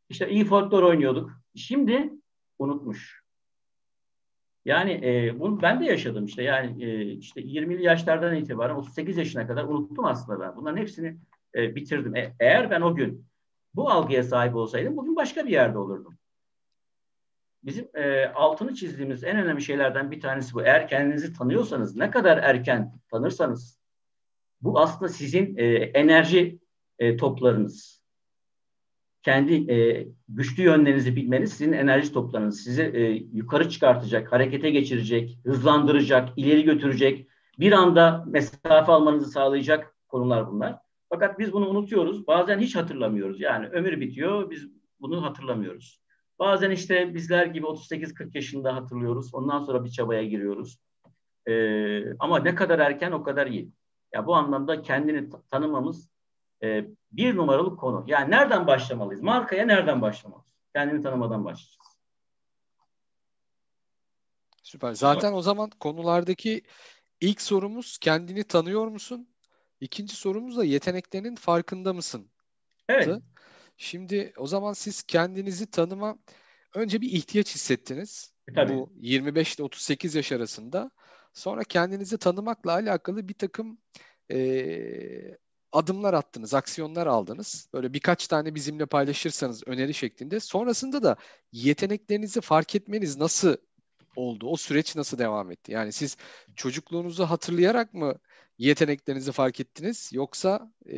[0.10, 1.41] İşte iyi folklor oynuyorduk.
[1.56, 2.14] Şimdi
[2.60, 3.22] unutmuş.
[4.66, 6.44] Yani e, bunu ben de yaşadım işte.
[6.44, 10.56] Yani e, işte 20'li yaşlardan itibaren 38 yaşına kadar unuttum aslında ben.
[10.56, 11.18] Bunların hepsini
[11.56, 12.16] e, bitirdim.
[12.16, 13.26] E, eğer ben o gün
[13.76, 16.18] bu algıya sahip olsaydım bugün başka bir yerde olurdum.
[17.64, 20.62] Bizim e, altını çizdiğimiz en önemli şeylerden bir tanesi bu.
[20.62, 23.80] Eğer kendinizi tanıyorsanız, ne kadar erken tanırsanız,
[24.62, 26.60] bu aslında sizin e, enerji
[27.00, 28.01] e, toplarınız
[29.24, 32.64] kendi e, güçlü yönlerinizi bilmeniz sizin enerji toplarınız.
[32.64, 33.02] Sizi e,
[33.34, 37.28] yukarı çıkartacak, harekete geçirecek, hızlandıracak, ileri götürecek,
[37.60, 40.80] bir anda mesafe almanızı sağlayacak konular bunlar.
[41.10, 42.28] Fakat biz bunu unutuyoruz.
[42.28, 43.42] Bazen hiç hatırlamıyoruz.
[43.42, 44.68] Yani ömür bitiyor, biz
[45.00, 46.02] bunu hatırlamıyoruz.
[46.40, 49.34] Bazen işte bizler gibi 38-40 yaşında hatırlıyoruz.
[49.34, 50.78] Ondan sonra bir çabaya giriyoruz.
[51.48, 53.72] Ee, ama ne kadar erken o kadar iyi.
[54.14, 56.10] Ya bu anlamda kendini tanımamız
[56.64, 58.04] e, bir numaralı konu.
[58.08, 59.22] Yani nereden başlamalıyız?
[59.22, 60.52] Markaya nereden başlamalıyız?
[60.76, 61.98] Kendini tanımadan başlayacağız.
[64.64, 64.94] Süper.
[64.94, 66.62] Zaten o zaman konulardaki
[67.22, 69.30] ilk sorumuz kendini tanıyor musun?
[69.80, 72.32] İkinci sorumuz da yeteneklerinin farkında mısın?
[72.90, 73.22] Evet.
[73.78, 76.18] Şimdi o zaman siz kendinizi tanıma
[76.76, 78.34] önce bir ihtiyaç hissettiniz.
[78.48, 78.74] E, tabii.
[78.74, 80.92] Bu 25 ile 38 yaş arasında.
[81.34, 83.78] Sonra kendinizi tanımakla alakalı bir takım
[84.32, 84.38] e,
[85.72, 87.70] adımlar attınız, aksiyonlar aldınız.
[87.74, 90.40] Böyle birkaç tane bizimle paylaşırsanız öneri şeklinde.
[90.40, 91.16] Sonrasında da
[91.52, 93.56] yeteneklerinizi fark etmeniz nasıl
[94.16, 94.48] oldu?
[94.48, 95.72] O süreç nasıl devam etti?
[95.72, 96.18] Yani siz
[96.56, 98.16] çocukluğunuzu hatırlayarak mı
[98.58, 100.98] yeteneklerinizi fark ettiniz yoksa e,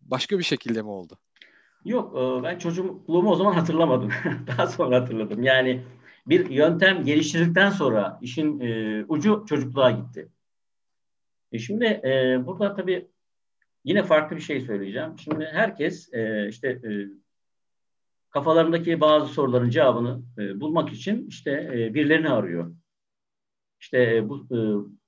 [0.00, 1.18] başka bir şekilde mi oldu?
[1.84, 4.10] Yok ben çocukluğumu o zaman hatırlamadım.
[4.46, 5.42] Daha sonra hatırladım.
[5.42, 5.84] Yani
[6.26, 10.28] bir yöntem geliştirdikten sonra işin e, ucu çocukluğa gitti.
[11.52, 13.11] E şimdi e, burada tabii
[13.84, 15.18] yine farklı bir şey söyleyeceğim.
[15.18, 16.90] Şimdi herkes e, işte e,
[18.30, 22.74] kafalarındaki bazı soruların cevabını e, bulmak için işte e, birilerini arıyor.
[23.80, 24.58] İşte e, bu e,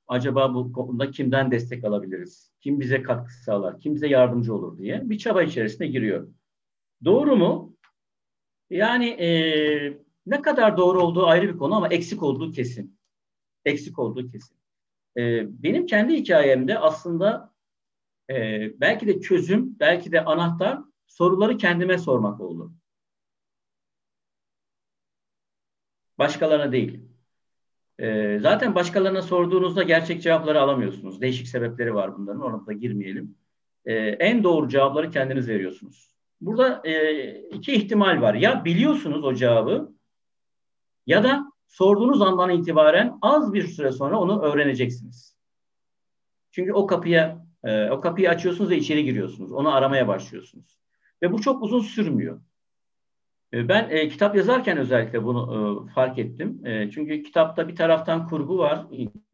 [0.09, 2.53] acaba bu konuda kimden destek alabiliriz?
[2.61, 3.81] Kim bize katkı sağlar?
[3.81, 6.29] Kim bize yardımcı olur diye bir çaba içerisine giriyor.
[7.05, 7.77] Doğru mu?
[8.71, 9.29] Yani e,
[10.27, 12.99] ne kadar doğru olduğu ayrı bir konu ama eksik olduğu kesin.
[13.65, 14.57] Eksik olduğu kesin.
[15.17, 17.54] E, benim kendi hikayemde aslında
[18.31, 22.73] e, belki de çözüm, belki de anahtar soruları kendime sormak oldu.
[26.19, 27.01] Başkalarına değil.
[27.99, 31.21] E, zaten başkalarına sorduğunuzda gerçek cevapları alamıyorsunuz.
[31.21, 32.43] Değişik sebepleri var bunların.
[32.43, 33.37] Ona da girmeyelim.
[33.85, 36.11] E, en doğru cevapları kendiniz veriyorsunuz.
[36.41, 38.35] Burada e, iki ihtimal var.
[38.35, 39.95] Ya biliyorsunuz o cevabı
[41.07, 45.37] ya da sorduğunuz andan itibaren az bir süre sonra onu öğreneceksiniz.
[46.51, 49.53] Çünkü o kapıya e, o kapıyı açıyorsunuz ve içeri giriyorsunuz.
[49.53, 50.79] Onu aramaya başlıyorsunuz.
[51.23, 52.41] Ve bu çok uzun sürmüyor.
[53.55, 55.43] E, ben e, kitap yazarken özellikle bunu
[55.89, 56.67] e, fark ettim.
[56.67, 58.87] E, çünkü kitapta bir taraftan kurgu var,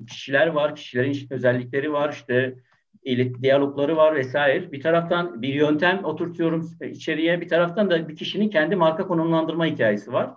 [0.08, 2.56] kişiler var, kişilerin özellikleri var, işte
[3.42, 4.72] diyalogları var vesaire.
[4.72, 10.12] Bir taraftan bir yöntem oturtuyorum içeriye, bir taraftan da bir kişinin kendi marka konumlandırma hikayesi
[10.12, 10.30] var.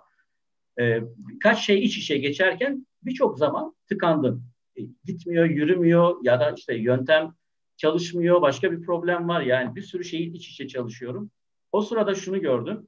[0.80, 4.44] Ee, birkaç şey iç içe geçerken birçok zaman tıkandım.
[4.76, 7.34] E, gitmiyor, yürümüyor ya da işte yöntem
[7.76, 9.40] çalışmıyor, başka bir problem var.
[9.40, 11.30] Yani bir sürü şeyi iç içe çalışıyorum.
[11.72, 12.86] O sırada şunu gördüm.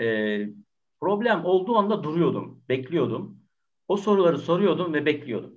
[0.00, 0.48] Ee,
[1.00, 3.40] problem olduğu anda duruyordum, bekliyordum.
[3.88, 5.54] O soruları soruyordum ve bekliyordum.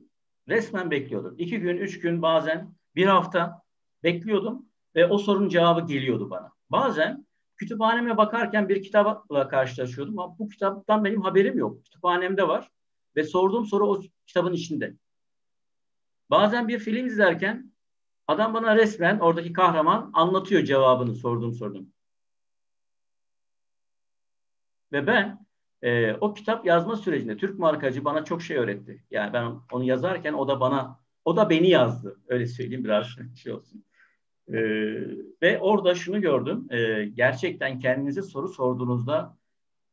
[0.47, 1.36] Resmen bekliyordum.
[1.38, 3.62] İki gün, üç gün bazen bir hafta
[4.04, 6.52] bekliyordum ve o sorunun cevabı geliyordu bana.
[6.69, 7.25] Bazen
[7.58, 11.84] kütüphaneme bakarken bir kitapla karşılaşıyordum ama bu kitaptan benim haberim yok.
[11.84, 12.69] Kütüphanemde var
[13.15, 14.95] ve sorduğum soru o kitabın içinde.
[16.30, 17.71] Bazen bir film izlerken
[18.30, 21.94] adam bana resmen oradaki kahraman anlatıyor cevabını sorduğum sorduğum.
[24.92, 25.46] Ve ben
[25.82, 29.04] e, o kitap yazma sürecinde Türk markacı bana çok şey öğretti.
[29.12, 32.20] Yani ben onu yazarken o da bana, o da beni yazdı.
[32.28, 33.86] Öyle söyleyeyim biraz şey olsun.
[34.48, 34.58] E,
[35.42, 36.68] ve orada şunu gördüm.
[36.72, 39.38] E, gerçekten kendinize soru sorduğunuzda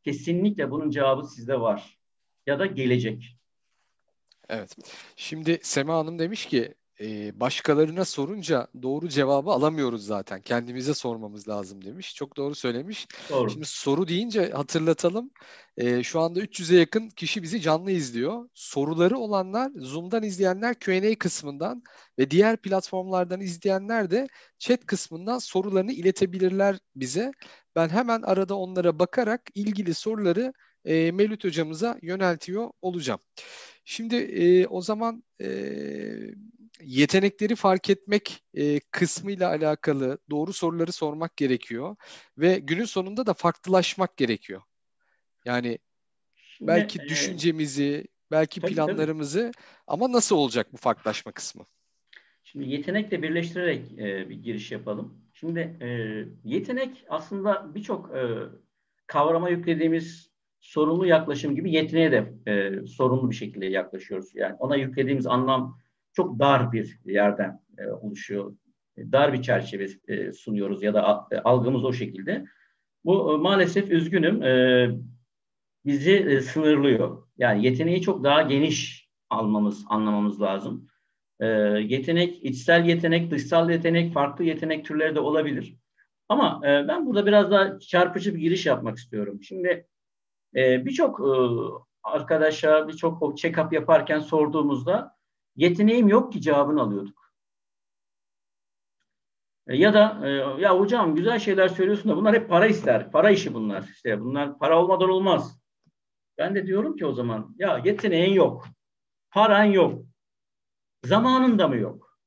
[0.04, 1.98] kesinlikle bunun cevabı sizde var.
[2.46, 3.36] Ya da gelecek.
[4.48, 4.76] Evet.
[5.16, 10.40] Şimdi Sema Hanım demiş ki e, başkalarına sorunca doğru cevabı alamıyoruz zaten.
[10.40, 12.14] Kendimize sormamız lazım demiş.
[12.14, 13.06] Çok doğru söylemiş.
[13.30, 13.50] Doğru.
[13.50, 15.30] Şimdi soru deyince hatırlatalım.
[15.76, 18.48] E, şu anda 300'e yakın kişi bizi canlı izliyor.
[18.54, 21.82] Soruları olanlar Zoom'dan izleyenler Q&A kısmından
[22.18, 24.28] ve diğer platformlardan izleyenler de
[24.58, 27.32] chat kısmından sorularını iletebilirler bize.
[27.76, 30.52] Ben hemen arada onlara bakarak ilgili soruları
[30.84, 33.20] e, Mevlüt hocamıza yöneltiyor olacağım.
[33.84, 35.48] Şimdi e, o zaman e,
[36.82, 41.96] yetenekleri fark etmek e, kısmıyla alakalı doğru soruları sormak gerekiyor
[42.38, 44.62] ve günün sonunda da farklılaşmak gerekiyor.
[45.44, 45.78] Yani
[46.60, 49.64] belki e, düşüncemizi, belki tabii, planlarımızı tabii.
[49.86, 51.66] ama nasıl olacak bu farklılaşma kısmı?
[52.44, 55.14] Şimdi yetenekle birleştirerek e, bir giriş yapalım.
[55.32, 55.88] Şimdi e,
[56.44, 58.22] yetenek aslında birçok e,
[59.06, 64.34] kavrama yüklediğimiz sorumlu yaklaşım gibi yeteneğe de e, sorumlu bir şekilde yaklaşıyoruz.
[64.34, 65.80] Yani ona yüklediğimiz anlam
[66.16, 68.56] çok dar bir yerden e, oluşuyor.
[68.98, 72.44] Dar bir çerçeve e, sunuyoruz ya da e, algımız o şekilde.
[73.04, 74.90] Bu e, maalesef üzgünüm e,
[75.84, 77.26] bizi e, sınırlıyor.
[77.38, 80.88] Yani yeteneği çok daha geniş almamız, anlamamız lazım.
[81.40, 85.76] E, yetenek, içsel yetenek, dışsal yetenek, farklı yetenek türleri de olabilir.
[86.28, 89.42] Ama e, ben burada biraz daha çarpıcı bir giriş yapmak istiyorum.
[89.42, 89.86] Şimdi
[90.56, 91.30] e, birçok e,
[92.02, 95.15] arkadaşa, birçok check-up yaparken sorduğumuzda
[95.56, 97.32] yeteneğim yok ki cevabını alıyorduk.
[99.66, 100.28] E, ya da e,
[100.62, 103.10] ya hocam güzel şeyler söylüyorsun da bunlar hep para ister.
[103.10, 103.82] Para işi bunlar.
[103.82, 105.60] İşte bunlar para olmadan olmaz.
[106.38, 108.66] Ben de diyorum ki o zaman ya yeteneğin yok.
[109.30, 110.02] Paran yok.
[111.04, 112.18] Zamanın da mı yok?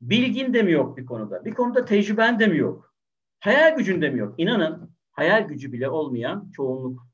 [0.00, 1.44] Bilgin de mi yok bir konuda?
[1.44, 2.94] Bir konuda tecrüben de mi yok?
[3.40, 4.34] Hayal gücün de mi yok?
[4.38, 7.06] İnanın hayal gücü bile olmayan çoğunluk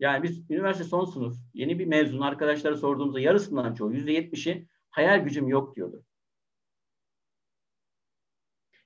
[0.00, 5.24] yani biz üniversite son sınıf yeni bir mezun arkadaşlara sorduğumuzda yarısından çoğu yüzde yetmişi hayal
[5.24, 6.04] gücüm yok diyordu.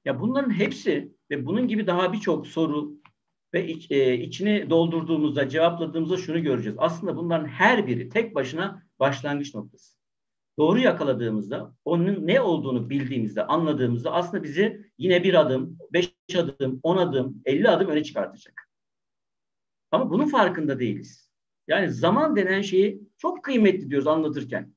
[0.04, 3.00] Ya bunların hepsi ve bunun gibi daha birçok soru
[3.54, 6.78] ve iç, e, içini doldurduğumuzda, cevapladığımızda şunu göreceğiz.
[6.80, 9.96] Aslında bunların her biri tek başına başlangıç noktası.
[10.58, 16.96] Doğru yakaladığımızda, onun ne olduğunu bildiğimizde, anladığımızda aslında bizi yine bir adım, beş adım, on
[16.96, 18.69] adım, elli adım öne çıkartacak.
[19.90, 21.30] Ama bunun farkında değiliz.
[21.68, 24.74] Yani zaman denen şeyi çok kıymetli diyoruz anlatırken.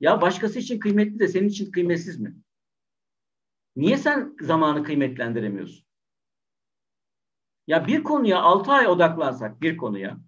[0.00, 2.36] Ya başkası için kıymetli de senin için kıymetsiz mi?
[3.76, 5.86] Niye sen zamanı kıymetlendiremiyorsun?
[7.66, 10.18] Ya bir konuya 6 ay odaklansak bir konuya.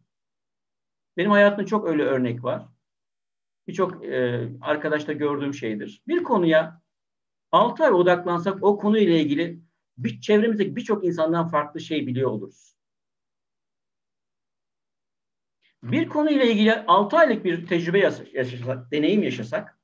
[1.16, 2.68] Benim hayatımda çok öyle örnek var.
[3.66, 6.02] Birçok e, arkadaşta gördüğüm şeydir.
[6.08, 6.82] Bir konuya
[7.52, 9.60] 6 ay odaklansak o konuyla ilgili
[9.98, 12.77] bir, çevremizdeki birçok insandan farklı şey biliyor oluruz.
[15.82, 17.98] Bir konuyla ilgili 6 aylık bir tecrübe
[18.32, 19.78] yaşasak, deneyim yaşasak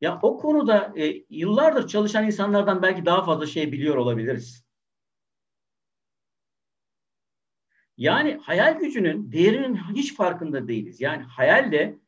[0.00, 4.66] ya o konuda e, yıllardır çalışan insanlardan belki daha fazla şey biliyor olabiliriz.
[7.96, 11.00] Yani hayal gücünün değerinin hiç farkında değiliz.
[11.00, 11.98] Yani hayalde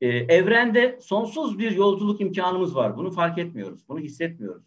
[0.00, 2.96] e, evrende sonsuz bir yolculuk imkanımız var.
[2.96, 3.88] Bunu fark etmiyoruz.
[3.88, 4.64] Bunu hissetmiyoruz.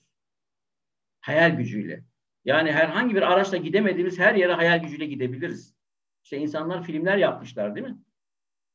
[1.22, 2.04] Hayal gücüyle.
[2.46, 5.75] Yani herhangi bir araçla gidemediğimiz her yere hayal gücüyle gidebiliriz.
[6.26, 7.98] İşte insanlar filmler yapmışlar değil mi?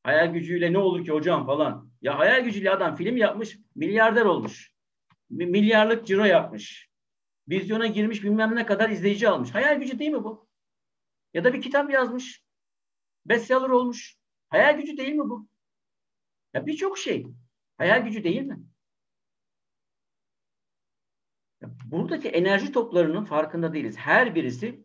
[0.03, 1.91] Hayal gücüyle ne olur ki hocam falan.
[2.03, 4.75] Ya hayal gücüyle adam film yapmış, milyarder olmuş.
[5.31, 6.91] Milyarlık ciro yapmış.
[7.49, 9.51] Vizyona girmiş bilmem ne kadar izleyici almış.
[9.51, 10.49] Hayal gücü değil mi bu?
[11.35, 12.45] Ya da bir kitap yazmış.
[13.27, 14.17] Bestseller olmuş.
[14.49, 15.49] Hayal gücü değil mi bu?
[16.55, 17.27] Ya birçok şey.
[17.79, 18.61] Hayal gücü değil mi?
[21.61, 23.97] Ya buradaki enerji toplarının farkında değiliz.
[23.97, 24.85] Her birisi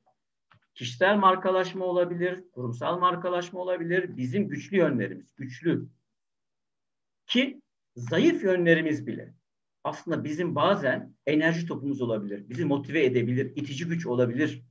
[0.76, 4.18] kişisel markalaşma olabilir, kurumsal markalaşma olabilir.
[4.18, 5.90] Bizim güçlü yönlerimiz, güçlü.
[7.28, 7.62] Ki
[7.96, 9.34] zayıf yönlerimiz bile
[9.84, 12.50] aslında bizim bazen enerji topumuz olabilir.
[12.50, 14.64] Bizi motive edebilir, itici güç olabilir.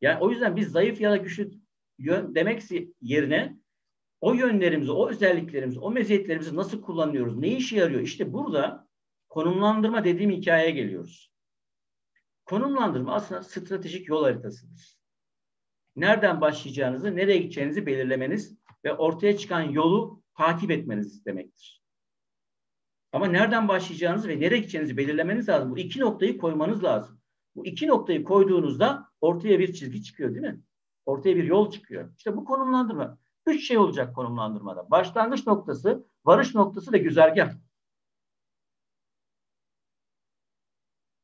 [0.00, 1.50] Yani o yüzden biz zayıf ya da güçlü
[1.98, 2.62] yön demek
[3.00, 3.58] yerine
[4.20, 8.00] o yönlerimizi, o özelliklerimizi, o meziyetlerimizi nasıl kullanıyoruz, ne işe yarıyor?
[8.00, 8.88] İşte burada
[9.28, 11.32] konumlandırma dediğim hikayeye geliyoruz.
[12.44, 14.97] Konumlandırma aslında stratejik yol haritasıdır.
[15.98, 21.82] Nereden başlayacağınızı, nereye gideceğinizi belirlemeniz ve ortaya çıkan yolu takip etmeniz demektir.
[23.12, 25.70] Ama nereden başlayacağınızı ve nereye gideceğinizi belirlemeniz lazım.
[25.70, 27.20] Bu iki noktayı koymanız lazım.
[27.56, 30.60] Bu iki noktayı koyduğunuzda ortaya bir çizgi çıkıyor değil mi?
[31.06, 32.14] Ortaya bir yol çıkıyor.
[32.16, 33.18] İşte bu konumlandırma.
[33.46, 34.90] Üç şey olacak konumlandırmada.
[34.90, 37.54] Başlangıç noktası, varış noktası ve güzergah.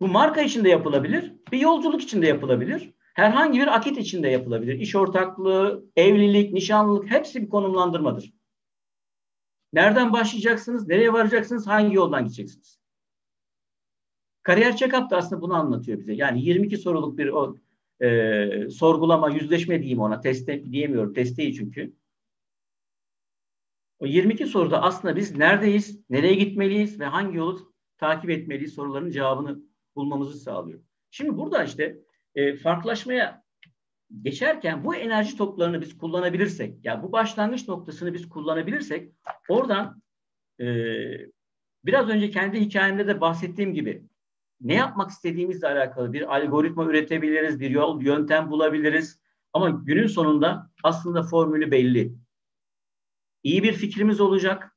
[0.00, 2.94] Bu marka içinde yapılabilir, bir yolculuk içinde yapılabilir.
[3.14, 4.78] Herhangi bir akit içinde yapılabilir.
[4.78, 8.32] İş ortaklığı, evlilik, nişanlılık hepsi bir konumlandırmadır.
[9.72, 12.78] Nereden başlayacaksınız, nereye varacaksınız, hangi yoldan gideceksiniz?
[14.42, 16.12] Kariyer check-up da aslında bunu anlatıyor bize.
[16.12, 17.56] Yani 22 soruluk bir o,
[18.02, 20.20] e, sorgulama, yüzleşme diyeyim ona.
[20.20, 21.12] Teste diyemiyorum.
[21.12, 21.94] Test değil çünkü.
[23.98, 29.58] O 22 soruda aslında biz neredeyiz, nereye gitmeliyiz ve hangi yolu takip etmeliyiz soruların cevabını
[29.96, 30.80] bulmamızı sağlıyor.
[31.10, 31.98] Şimdi burada işte
[32.34, 33.44] e, farklılaşmaya
[34.22, 39.12] geçerken bu enerji toplarını biz kullanabilirsek, ya yani bu başlangıç noktasını biz kullanabilirsek
[39.48, 40.02] oradan
[40.60, 40.66] e,
[41.84, 44.08] biraz önce kendi hikayemde de bahsettiğim gibi
[44.60, 49.20] ne yapmak istediğimizle alakalı bir algoritma üretebiliriz, bir yol, yöntem bulabiliriz.
[49.52, 52.14] Ama günün sonunda aslında formülü belli.
[53.42, 54.76] İyi bir fikrimiz olacak.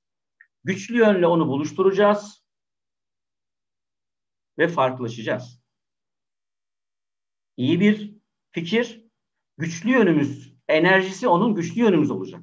[0.63, 2.45] Güçlü yönle onu buluşturacağız
[4.57, 5.56] ve farklılaşacağız.
[7.57, 8.13] İyi bir
[8.51, 9.03] fikir,
[9.57, 12.41] güçlü yönümüz, enerjisi onun güçlü yönümüz olacak.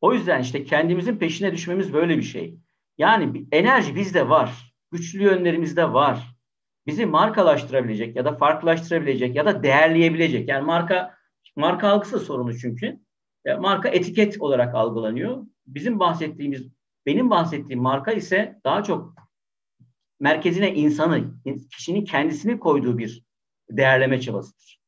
[0.00, 2.58] O yüzden işte kendimizin peşine düşmemiz böyle bir şey.
[2.98, 6.36] Yani enerji bizde var güçlü yönlerimiz de var.
[6.86, 10.48] Bizi markalaştırabilecek ya da farklılaştırabilecek ya da değerleyebilecek.
[10.48, 11.14] Yani marka
[11.56, 13.00] marka algısı sorunu çünkü.
[13.44, 15.46] E, marka etiket olarak algılanıyor.
[15.66, 16.68] Bizim bahsettiğimiz,
[17.06, 19.14] benim bahsettiğim marka ise daha çok
[20.20, 21.34] merkezine insanı,
[21.70, 23.24] kişinin kendisini koyduğu bir
[23.70, 24.80] değerleme çabasıdır.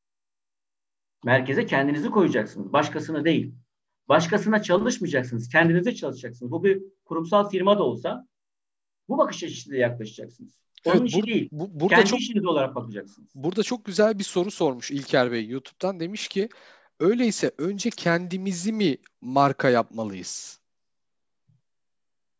[1.24, 3.54] Merkeze kendinizi koyacaksınız, başkasını değil.
[4.08, 6.52] Başkasına çalışmayacaksınız, kendinize çalışacaksınız.
[6.52, 8.26] Bu bir kurumsal firma da olsa
[9.08, 10.62] bu bakış açısıyla yaklaşacaksınız.
[10.86, 11.48] Onun evet, işi değil.
[11.52, 13.30] Bu, burada Kendi çok, işiniz olarak bakacaksınız.
[13.34, 16.00] Burada çok güzel bir soru sormuş İlker Bey YouTube'dan.
[16.00, 16.48] Demiş ki
[17.00, 20.60] öyleyse önce kendimizi mi marka yapmalıyız?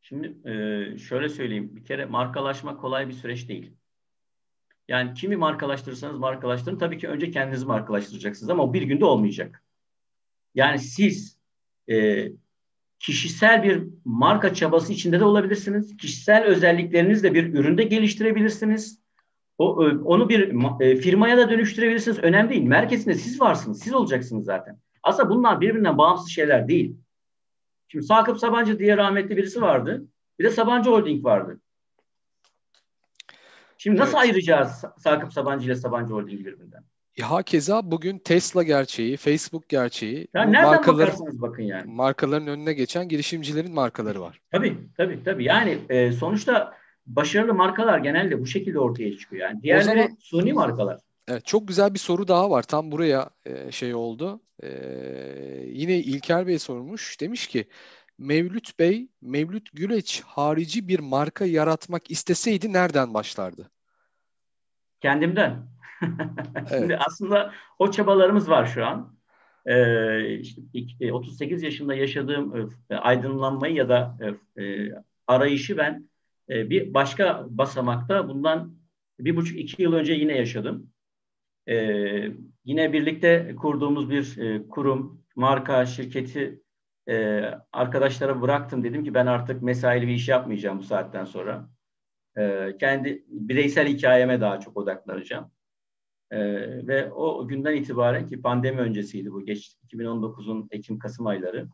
[0.03, 0.53] Şimdi e,
[0.99, 1.77] şöyle söyleyeyim.
[1.77, 3.73] Bir kere markalaşma kolay bir süreç değil.
[4.89, 6.79] Yani kimi markalaştırırsanız markalaştırın.
[6.79, 9.63] Tabii ki önce kendinizi markalaştıracaksınız ama o bir günde olmayacak.
[10.55, 11.39] Yani siz
[11.91, 12.29] e,
[12.99, 15.97] kişisel bir marka çabası içinde de olabilirsiniz.
[15.97, 19.03] Kişisel özelliklerinizle bir üründe geliştirebilirsiniz.
[19.59, 22.19] O, onu bir e, firmaya da dönüştürebilirsiniz.
[22.19, 22.63] Önemli değil.
[22.63, 23.81] Merkezinde siz varsınız.
[23.81, 24.79] Siz olacaksınız zaten.
[25.03, 26.97] Aslında bunlar birbirinden bağımsız şeyler değil.
[27.89, 30.07] Şimdi Sakıp Sabancı diye rahmetli birisi vardı.
[30.39, 31.61] Bir de Sabancı Holding vardı.
[33.83, 34.23] Şimdi nasıl evet.
[34.23, 36.85] ayıracağız Sakıp Sabancı ile Sabancı Holding birbirinden?
[37.17, 40.29] Ya hakeza bugün Tesla gerçeği, Facebook gerçeği.
[40.35, 41.93] Ya nereden markalar, bakarsınız bakın yani.
[41.93, 44.41] Markaların önüne geçen girişimcilerin markaları var.
[44.51, 45.45] Tabii tabii tabii.
[45.45, 46.75] Yani e, sonuçta
[47.07, 49.43] başarılı markalar genelde bu şekilde ortaya çıkıyor.
[49.43, 51.01] Yani diğerleri zaman, suni markalar.
[51.29, 52.63] Evet, çok güzel bir soru daha var.
[52.63, 54.41] Tam buraya e, şey oldu.
[54.63, 54.69] E,
[55.67, 57.21] yine İlker Bey sormuş.
[57.21, 57.67] Demiş ki
[58.19, 63.71] Mevlüt Bey, Mevlüt Güleç harici bir marka yaratmak isteseydi nereden başlardı?
[65.01, 65.67] Kendimden.
[66.69, 67.01] Şimdi evet.
[67.07, 69.17] aslında o çabalarımız var şu an.
[69.67, 70.41] Ee,
[70.73, 74.19] işte 38 yaşında yaşadığım e, aydınlanmayı ya da
[74.57, 74.93] e, e,
[75.27, 76.09] arayışı ben
[76.49, 78.77] e, bir başka basamakta bundan
[79.21, 80.93] bir buçuk iki yıl önce yine yaşadım.
[81.69, 81.77] E,
[82.65, 86.63] yine birlikte kurduğumuz bir e, kurum, marka, şirketi
[87.09, 87.43] e,
[87.73, 88.85] arkadaşlara bıraktım.
[88.85, 91.69] Dedim ki ben artık mesaili bir iş yapmayacağım bu saatten sonra.
[92.37, 95.51] E, kendi bireysel hikayeme daha çok odaklanacağım.
[96.31, 96.39] E,
[96.87, 101.69] ve o günden itibaren ki pandemi öncesiydi bu geç 2019'un Ekim-Kasım ayları.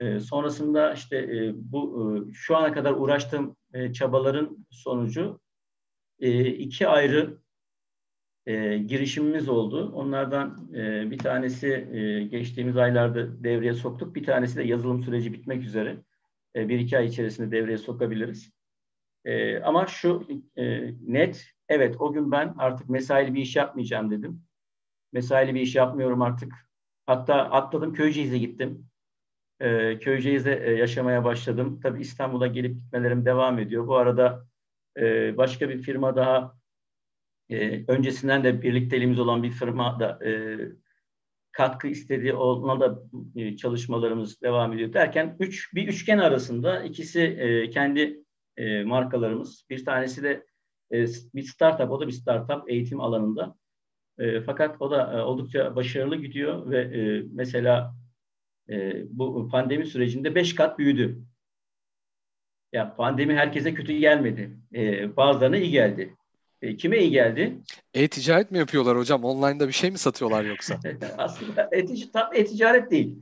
[0.00, 5.40] E, sonrasında işte e, bu e, şu ana kadar uğraştığım e, çabaların sonucu
[6.20, 7.38] e, iki ayrı
[8.48, 9.92] e, girişimimiz oldu.
[9.94, 14.14] Onlardan e, bir tanesi e, geçtiğimiz aylarda devreye soktuk.
[14.14, 15.96] Bir tanesi de yazılım süreci bitmek üzere.
[16.56, 18.52] E, bir iki ay içerisinde devreye sokabiliriz.
[19.24, 24.42] E, ama şu e, net, evet o gün ben artık mesaili bir iş yapmayacağım dedim.
[25.12, 26.52] Mesaili bir iş yapmıyorum artık.
[27.06, 28.86] Hatta atladım Köyceğiz'e gittim.
[29.60, 31.80] E, Köyceğiz'de e, yaşamaya başladım.
[31.82, 33.86] Tabii İstanbul'a gelip gitmelerim devam ediyor.
[33.86, 34.46] Bu arada
[34.98, 36.57] e, başka bir firma daha
[37.50, 40.58] e, öncesinden de birlikteliğimiz olan bir firma da e,
[41.52, 43.02] katkı istediği ona da
[43.36, 48.24] e, çalışmalarımız devam ediyor derken üç bir üçgen arasında ikisi e, kendi
[48.56, 49.64] e, markalarımız.
[49.70, 50.46] Bir tanesi de
[50.92, 53.54] e, bir startup, o da bir startup eğitim alanında.
[54.18, 57.94] E, fakat o da e, oldukça başarılı gidiyor ve e, mesela
[58.70, 61.22] e, bu pandemi sürecinde beş kat büyüdü.
[62.72, 64.58] Ya pandemi herkese kötü gelmedi.
[64.74, 66.16] E, bazılarına iyi geldi.
[66.62, 67.58] E, kime iyi geldi?
[67.94, 69.24] E-ticaret mi yapıyorlar hocam?
[69.24, 70.80] Online'da bir şey mi satıyorlar yoksa?
[71.18, 71.70] Aslında
[72.32, 73.18] e-ticaret değil.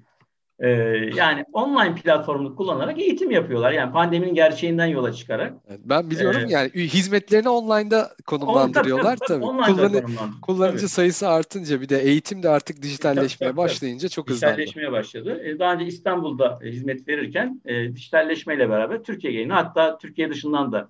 [0.59, 0.69] Ee,
[1.15, 3.73] yani online platformunu kullanarak eğitim yapıyorlar.
[3.73, 5.53] Yani pandeminin gerçeğinden yola çıkarak.
[5.69, 9.45] Evet, ben biliyorum ee, yani hizmetlerini online'da konumlandırıyorlar tabii.
[9.45, 9.65] tabii.
[9.65, 9.75] tabii.
[9.75, 10.03] Kullanı,
[10.43, 10.89] kullanıcı tabii.
[10.89, 14.57] sayısı artınca bir de eğitim de artık dijitalleşmeye tabii, tabii, başlayınca çok hızlandı.
[14.57, 15.43] Dijitalleşmeye başladı.
[15.45, 20.89] Ee, daha önce İstanbul'da hizmet verirken e, dijitalleşmeyle beraber Türkiye'ye yayını hatta Türkiye dışından da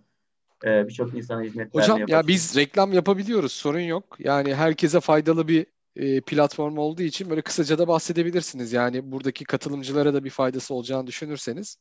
[0.65, 4.17] e, birçok insana hizmet Hocam ya biz reklam yapabiliyoruz sorun yok.
[4.19, 8.73] Yani herkese faydalı bir e, platform olduğu için böyle kısaca da bahsedebilirsiniz.
[8.73, 11.77] Yani buradaki katılımcılara da bir faydası olacağını düşünürseniz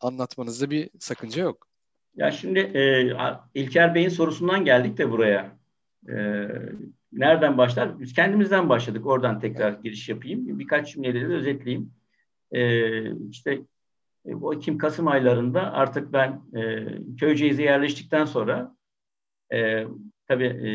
[0.00, 1.66] anlatmanızda bir sakınca yok.
[2.16, 3.12] Ya şimdi e,
[3.54, 5.56] İlker Bey'in sorusundan geldik de buraya.
[6.08, 6.14] E,
[7.12, 8.00] nereden başlar?
[8.00, 9.06] Biz kendimizden başladık.
[9.06, 10.58] Oradan tekrar giriş yapayım.
[10.58, 11.92] Birkaç cümleleri de özetleyeyim.
[12.52, 12.60] E,
[13.30, 13.60] işte
[14.26, 18.76] e, bu Ekim-Kasım aylarında artık ben e, Köyceğiz'e yerleştikten sonra
[19.52, 19.84] e,
[20.28, 20.70] tabii e,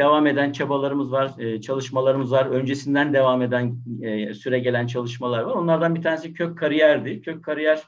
[0.00, 2.46] devam eden çabalarımız var, e, çalışmalarımız var.
[2.46, 5.54] Öncesinden devam eden e, süre gelen çalışmalar var.
[5.54, 7.22] Onlardan bir tanesi kök kariyerdi.
[7.22, 7.82] Kök kariyer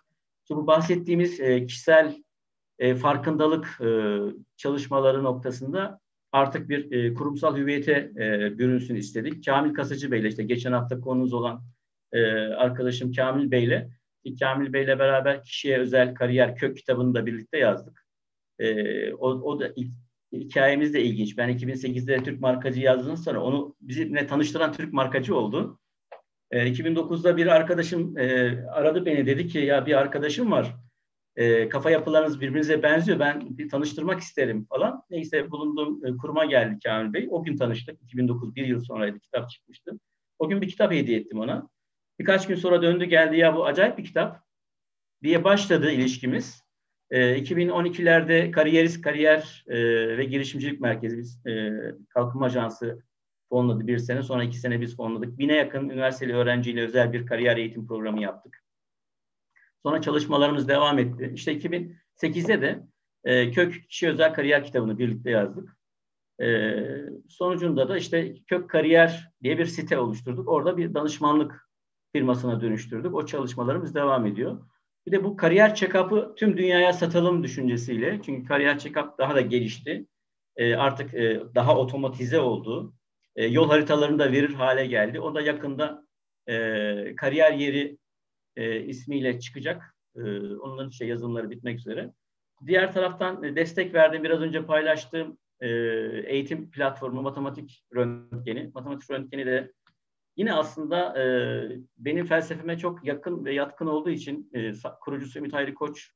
[0.51, 2.23] bu bahsettiğimiz e, kişisel
[2.79, 4.19] e, farkındalık e,
[4.57, 6.01] çalışmaları noktasında
[6.33, 9.45] artık bir e, kurumsal hüviyete e, bürünsün istedik.
[9.45, 11.63] Kamil Kasıcı Bey'le işte geçen hafta konumuz olan
[12.13, 13.89] e, arkadaşım Kamil Bey'le
[14.41, 18.07] Kamil Bey'le beraber kişiye özel kariyer kök kitabını da birlikte yazdık.
[18.59, 19.73] E, o, o da
[20.33, 21.39] hikayemiz de ilginç.
[21.39, 25.79] Ben 2008'de Türk markacı yazdım sonra onu bizimle tanıştıran Türk markacı oldu.
[26.51, 28.25] E, 2009'da bir arkadaşım e,
[28.67, 30.77] aradı beni dedi ki ya bir arkadaşım var.
[31.37, 33.19] E, kafa yapılarınız birbirinize benziyor.
[33.19, 35.03] Ben bir tanıştırmak isterim falan.
[35.11, 37.29] Neyse bulunduğum e, kuruma geldi Kamil Bey.
[37.31, 38.03] O gün tanıştık.
[38.03, 40.01] 2009 bir yıl sonraydı kitap çıkmıştı.
[40.39, 41.69] O gün bir kitap hediye ettim ona.
[42.19, 44.45] Birkaç gün sonra döndü geldi ya bu acayip bir kitap
[45.23, 46.65] diye başladı ilişkimiz.
[47.11, 49.79] E, ee, 2012'lerde Kariyerist Kariyer e,
[50.19, 51.73] ve Girişimcilik Merkezi biz e,
[52.09, 53.03] Kalkınma Ajansı
[53.49, 54.23] fonladı bir sene.
[54.23, 55.39] Sonra iki sene biz fonladık.
[55.39, 58.65] Bine yakın üniversiteli öğrenciyle özel bir kariyer eğitim programı yaptık.
[59.83, 61.33] Sonra çalışmalarımız devam etti.
[61.35, 62.83] İşte 2008'de de
[63.25, 65.77] e, Kök Kişi Özel Kariyer kitabını birlikte yazdık.
[66.41, 66.77] E,
[67.29, 70.49] sonucunda da işte Kök Kariyer diye bir site oluşturduk.
[70.49, 71.64] Orada bir danışmanlık
[72.15, 73.15] firmasına dönüştürdük.
[73.15, 74.61] O çalışmalarımız devam ediyor.
[75.07, 78.21] Bir de bu kariyer check-up'ı tüm dünyaya satalım düşüncesiyle.
[78.25, 80.07] Çünkü kariyer check-up daha da gelişti.
[80.57, 82.95] e, artık e, daha otomatize oldu.
[83.37, 85.21] E, yol haritalarını da verir hale geldi.
[85.21, 86.07] O da yakında
[86.47, 87.99] e, kariyer yeri
[88.57, 89.97] e, ismiyle çıkacak.
[90.17, 90.21] E,
[90.57, 92.13] onların işte yazılımları bitmek üzere.
[92.67, 95.69] Diğer taraftan e, destek verdiğim, biraz önce paylaştığım e,
[96.27, 98.71] eğitim platformu Matematik Röntgeni.
[98.75, 99.73] Matematik Röntgeni de
[100.37, 101.25] yine aslında e,
[101.99, 106.11] benim felsefeme çok yakın ve yatkın olduğu için e, kurucusu Ümit Hayri Koç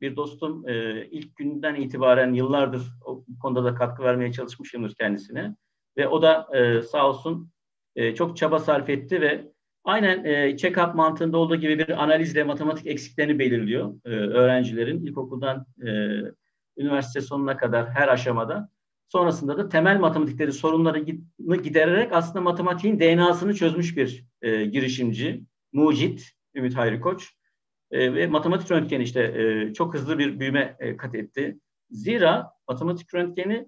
[0.00, 5.56] bir dostum e, ilk günden itibaren yıllardır o konuda da katkı vermeye çalışmışımdır kendisine.
[5.96, 7.50] Ve o da e, sağ olsun
[7.96, 9.52] e, çok çaba sarf etti ve
[9.84, 15.90] aynen e, check-up mantığında olduğu gibi bir analizle matematik eksiklerini belirliyor e, öğrencilerin ilkokuldan e,
[16.76, 18.68] üniversite sonuna kadar her aşamada.
[19.12, 26.76] Sonrasında da temel matematikleri sorunlarını gidererek aslında matematiğin DNA'sını çözmüş bir e, girişimci, mucit Ümit
[26.76, 27.30] Hayri Koç.
[27.90, 31.58] E, ve matematik röntgeni işte e, çok hızlı bir büyüme e, kat etti.
[31.90, 33.66] Zira matematik röntgeni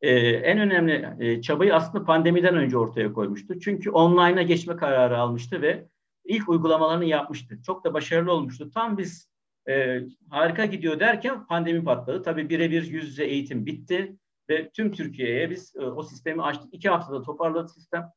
[0.00, 3.60] e, en önemli e, çabayı aslında pandemiden önce ortaya koymuştu.
[3.60, 5.86] Çünkü online'a geçme kararı almıştı ve
[6.24, 7.62] ilk uygulamalarını yapmıştı.
[7.66, 8.70] Çok da başarılı olmuştu.
[8.70, 9.30] Tam biz
[9.68, 12.22] e, harika gidiyor derken pandemi patladı.
[12.22, 14.16] Tabii birebir yüz yüze eğitim bitti
[14.50, 16.74] ve tüm Türkiye'ye biz e, o sistemi açtık.
[16.74, 18.10] İki haftada toparladı sistem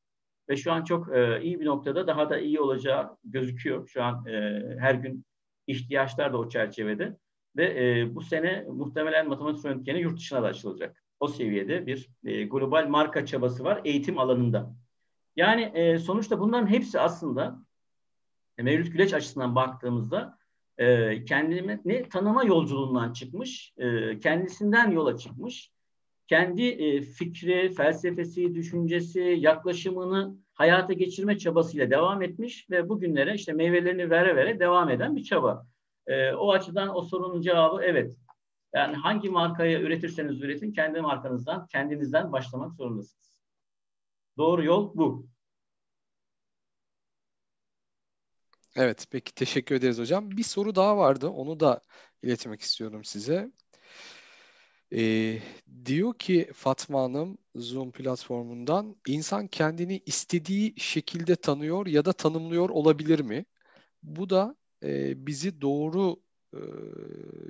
[0.49, 3.87] ve şu an çok e, iyi bir noktada daha da iyi olacağı gözüküyor.
[3.87, 5.25] Şu an e, her gün
[5.67, 7.17] ihtiyaçlar da o çerçevede
[7.57, 11.03] ve e, bu sene muhtemelen matematik röntgeni yurt dışına da açılacak.
[11.19, 14.75] O seviyede bir e, global marka çabası var eğitim alanında.
[15.35, 17.59] Yani e, sonuçta bunların hepsi aslında
[18.57, 20.37] e, Mevlüt Güleç açısından baktığımızda
[20.77, 25.71] e, kendini tanıma yolculuğundan çıkmış, e, kendisinden yola çıkmış,
[26.29, 34.09] kendi e, fikri, felsefesi, düşüncesi, yaklaşımını hayata geçirme çabasıyla devam etmiş ve bugünlere işte meyvelerini
[34.09, 35.67] vere vere devam eden bir çaba.
[36.07, 38.17] E, o açıdan o sorunun cevabı evet.
[38.73, 43.41] Yani hangi markayı üretirseniz üretin kendi markanızdan, kendinizden başlamak zorundasınız.
[44.37, 45.27] Doğru yol bu.
[48.75, 50.31] Evet, peki teşekkür ederiz hocam.
[50.31, 51.81] Bir soru daha vardı, onu da
[52.23, 53.51] iletmek istiyorum size.
[54.95, 55.39] Ee,
[55.85, 63.19] diyor ki Fatma Hanım Zoom platformundan insan kendini istediği şekilde tanıyor ya da tanımlıyor olabilir
[63.19, 63.45] mi?
[64.03, 66.15] Bu da e, bizi doğru
[66.53, 66.61] e,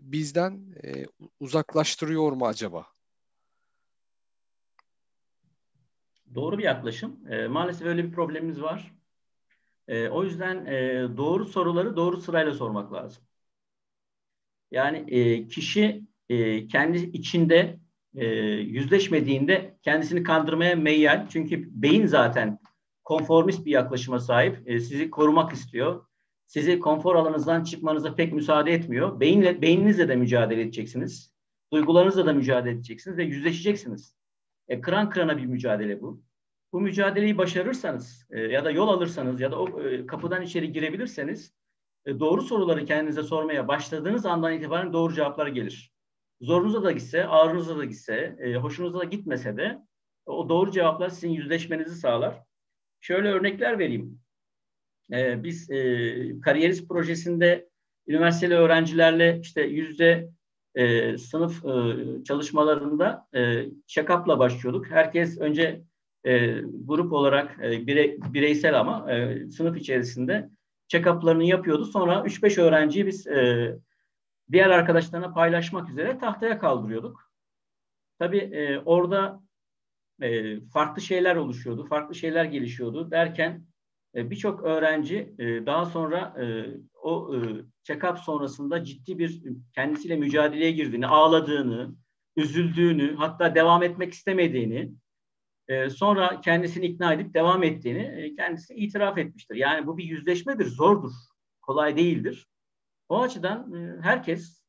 [0.02, 1.06] bizden e,
[1.40, 2.86] uzaklaştırıyor mu acaba?
[6.36, 7.28] Doğru bir yaklaşım.
[7.30, 8.96] E, maalesef öyle bir problemimiz var.
[9.88, 13.24] E, o yüzden e, doğru soruları doğru sırayla sormak lazım.
[14.72, 17.80] Yani e, kişi e, kendi içinde
[18.16, 18.26] e,
[18.56, 21.28] yüzleşmediğinde kendisini kandırmaya meyyal.
[21.30, 22.60] Çünkü beyin zaten
[23.04, 24.62] konformist bir yaklaşıma sahip.
[24.66, 26.06] E, sizi korumak istiyor.
[26.48, 29.20] Sizi konfor alanınızdan çıkmanıza pek müsaade etmiyor.
[29.20, 31.34] Beyinle, beyninizle de mücadele edeceksiniz.
[31.74, 34.16] Duygularınızla da mücadele edeceksiniz ve yüzleşeceksiniz.
[34.68, 36.22] E, kıran kırana bir mücadele bu.
[36.74, 41.54] Bu mücadeleyi başarırsanız e, ya da yol alırsanız ya da o e, kapıdan içeri girebilirseniz
[42.06, 45.94] e, doğru soruları kendinize sormaya başladığınız andan itibaren doğru cevaplar gelir
[46.42, 49.80] zorunuza da gitse, ağrınıza da gitse, e, hoşunuza da gitmese de
[50.26, 52.44] o doğru cevaplar sizin yüzleşmenizi sağlar.
[53.02, 54.20] Şöyle örnekler vereyim.
[55.12, 57.70] E, biz e, kariyerist projesinde
[58.08, 60.30] üniversiteli öğrencilerle işte yüzde
[60.76, 64.92] e, sınıf e, çalışmalarında e, check-up'la başlıyorduk.
[64.92, 65.82] Herkes önce
[66.26, 70.50] e, grup olarak e, bire, bireysel ama e, sınıf içerisinde
[70.88, 71.86] check-up'larını yapıyordu.
[71.86, 73.76] Sonra 3-5 öğrenciyi biz e,
[74.52, 77.32] diğer arkadaşlarına paylaşmak üzere tahtaya kaldırıyorduk.
[78.20, 79.44] Tabii e, orada
[80.22, 83.66] e, farklı şeyler oluşuyordu, farklı şeyler gelişiyordu derken
[84.16, 86.66] e, birçok öğrenci e, daha sonra e,
[87.02, 87.38] o e,
[87.84, 89.44] check-up sonrasında ciddi bir
[89.76, 91.96] kendisiyle mücadeleye girdiğini, ağladığını,
[92.36, 94.92] üzüldüğünü, hatta devam etmek istemediğini,
[95.68, 99.56] e, sonra kendisini ikna edip devam ettiğini e, kendisi itiraf etmiştir.
[99.56, 101.12] Yani bu bir yüzleşmedir, zordur,
[101.62, 102.48] kolay değildir.
[103.10, 104.64] O açıdan e, herkes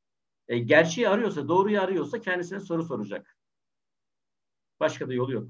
[0.49, 3.37] e, gerçeği arıyorsa, doğruyu arıyorsa kendisine soru soracak.
[4.81, 5.49] Başka da yolu yok.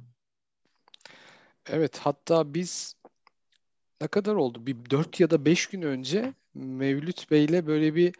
[1.66, 2.96] Evet, hatta biz
[4.00, 4.66] ne kadar oldu?
[4.66, 8.14] Bir dört ya da beş gün önce Mevlüt Bey'le böyle bir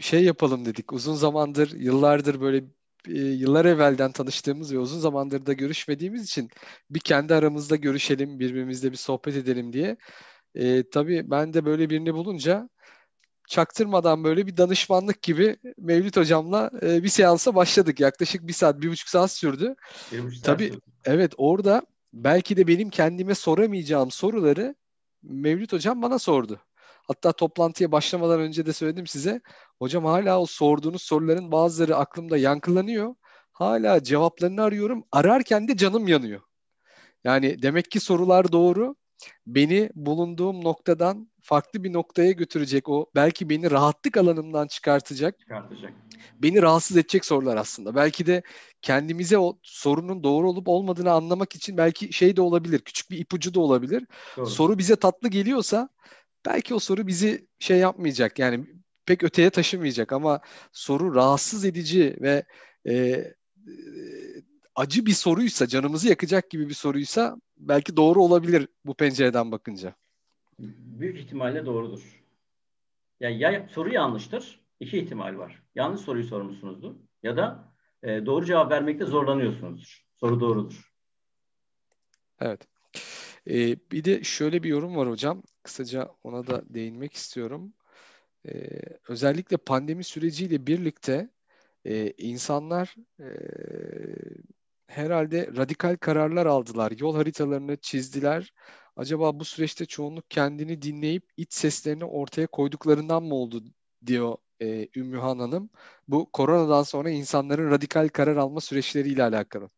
[0.00, 0.92] şey yapalım dedik.
[0.92, 2.64] Uzun zamandır, yıllardır böyle
[3.08, 6.50] e, yıllar evvelden tanıştığımız ve uzun zamandır da görüşmediğimiz için
[6.90, 9.96] bir kendi aramızda görüşelim, birbirimizle bir sohbet edelim diye.
[10.54, 12.68] E, tabii ben de böyle birini bulunca
[13.48, 18.00] çaktırmadan böyle bir danışmanlık gibi Mevlüt hocamla e, bir seansa başladık.
[18.00, 19.74] Yaklaşık bir saat, bir buçuk saat sürdü.
[20.12, 20.80] Bir buçuk Tabii saat.
[21.04, 21.82] evet orada
[22.12, 24.74] belki de benim kendime soramayacağım soruları
[25.22, 26.60] Mevlüt hocam bana sordu.
[27.08, 29.40] Hatta toplantıya başlamadan önce de söyledim size.
[29.78, 33.14] Hocam hala o sorduğunuz soruların bazıları aklımda yankılanıyor.
[33.52, 35.04] hala cevaplarını arıyorum.
[35.12, 36.40] Ararken de canım yanıyor.
[37.24, 38.96] Yani demek ki sorular doğru.
[39.46, 45.40] Beni bulunduğum noktadan farklı bir noktaya götürecek o belki beni rahatlık alanımdan çıkartacak.
[45.40, 45.92] Çıkartacak.
[46.38, 47.94] Beni rahatsız edecek sorular aslında.
[47.94, 48.42] Belki de
[48.82, 52.78] kendimize o sorunun doğru olup olmadığını anlamak için belki şey de olabilir.
[52.78, 54.06] Küçük bir ipucu da olabilir.
[54.36, 54.46] Doğru.
[54.46, 55.88] Soru bize tatlı geliyorsa
[56.46, 58.38] belki o soru bizi şey yapmayacak.
[58.38, 58.66] Yani
[59.06, 60.40] pek öteye taşımayacak ama
[60.72, 62.44] soru rahatsız edici ve
[62.88, 63.24] e,
[64.76, 69.94] acı bir soruysa, canımızı yakacak gibi bir soruysa belki doğru olabilir bu pencereden bakınca.
[70.58, 72.24] Büyük ihtimalle doğrudur.
[73.20, 75.62] Yani ya soru yanlıştır, iki ihtimal var.
[75.74, 77.72] Yanlış soruyu sormuşsunuzdur ya da
[78.02, 80.06] e, doğru cevap vermekte zorlanıyorsunuzdur.
[80.14, 80.92] Soru doğrudur.
[82.40, 82.68] Evet.
[83.50, 85.42] Ee, bir de şöyle bir yorum var hocam.
[85.62, 87.74] Kısaca ona da değinmek istiyorum.
[88.48, 91.30] Ee, özellikle pandemi süreciyle birlikte
[91.84, 93.26] e, insanlar e,
[94.88, 96.92] herhalde radikal kararlar aldılar.
[96.98, 98.52] Yol haritalarını çizdiler.
[98.96, 103.64] Acaba bu süreçte çoğunluk kendini dinleyip iç seslerini ortaya koyduklarından mı oldu
[104.06, 105.70] diyor e, Ümmühan Hanım.
[106.08, 109.70] Bu koronadan sonra insanların radikal karar alma süreçleriyle alakalı.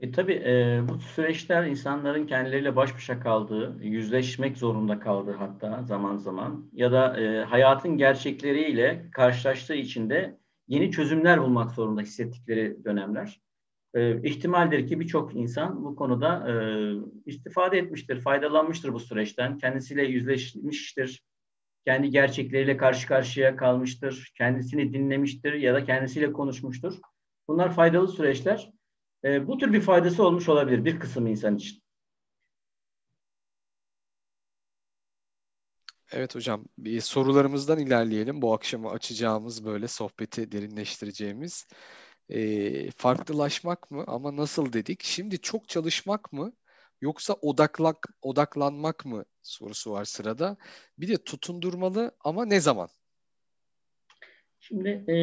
[0.00, 6.16] E, tabii e, bu süreçler insanların kendileriyle baş başa kaldığı, yüzleşmek zorunda kaldığı hatta zaman
[6.16, 10.38] zaman ya da e, hayatın gerçekleriyle karşılaştığı için de
[10.68, 13.40] yeni çözümler bulmak zorunda hissettikleri dönemler.
[13.94, 16.54] E, ihtimaldir ki birçok insan bu konuda e,
[17.26, 21.22] istifade etmiştir, faydalanmıştır bu süreçten, kendisiyle yüzleşmiştir,
[21.84, 26.94] kendi gerçekleriyle karşı karşıya kalmıştır, kendisini dinlemiştir ya da kendisiyle konuşmuştur.
[27.48, 28.70] Bunlar faydalı süreçler.
[29.24, 31.82] E, bu tür bir faydası olmuş olabilir bir kısım insan için.
[36.12, 38.42] Evet hocam, bir sorularımızdan ilerleyelim.
[38.42, 41.66] Bu akşamı açacağımız böyle sohbeti derinleştireceğimiz.
[42.28, 45.02] E, farklılaşmak mı ama nasıl dedik?
[45.02, 46.52] Şimdi çok çalışmak mı
[47.00, 50.56] yoksa odaklak odaklanmak mı sorusu var sırada.
[50.98, 52.88] Bir de tutundurmalı ama ne zaman?
[54.60, 55.16] Şimdi e,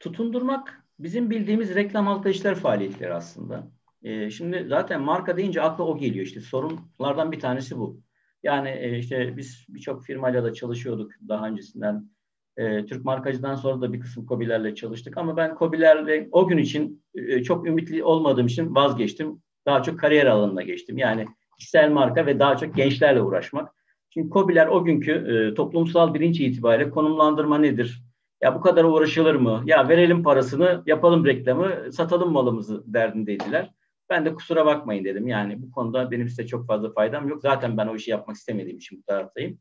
[0.00, 3.70] tutundurmak bizim bildiğimiz reklam halka işler faaliyetleri aslında.
[4.02, 8.00] E, şimdi zaten marka deyince akla o geliyor işte sorunlardan bir tanesi bu.
[8.42, 12.10] Yani e, işte biz birçok firmayla da çalışıyorduk daha öncesinden.
[12.56, 17.04] E, Türk markacıdan sonra da bir kısım kobilerle çalıştık ama ben kobilerle o gün için
[17.14, 19.42] e, çok ümitli olmadığım için vazgeçtim.
[19.66, 20.98] Daha çok kariyer alanına geçtim.
[20.98, 21.26] Yani
[21.58, 23.74] kişisel marka ve daha çok gençlerle uğraşmak.
[24.10, 28.02] Şimdi kobiler o günkü e, toplumsal bilinç itibariyle konumlandırma nedir?
[28.42, 29.62] Ya bu kadar uğraşılır mı?
[29.66, 33.72] Ya verelim parasını, yapalım reklamı, satalım malımızı derdindeydiler.
[34.10, 35.28] Ben de kusura bakmayın dedim.
[35.28, 37.42] Yani bu konuda benim size çok fazla faydam yok.
[37.42, 39.58] Zaten ben o işi yapmak istemediğim için bu taraftayım.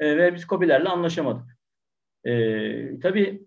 [0.00, 1.53] E, ve biz kobilerle anlaşamadık.
[2.24, 3.46] E, tabii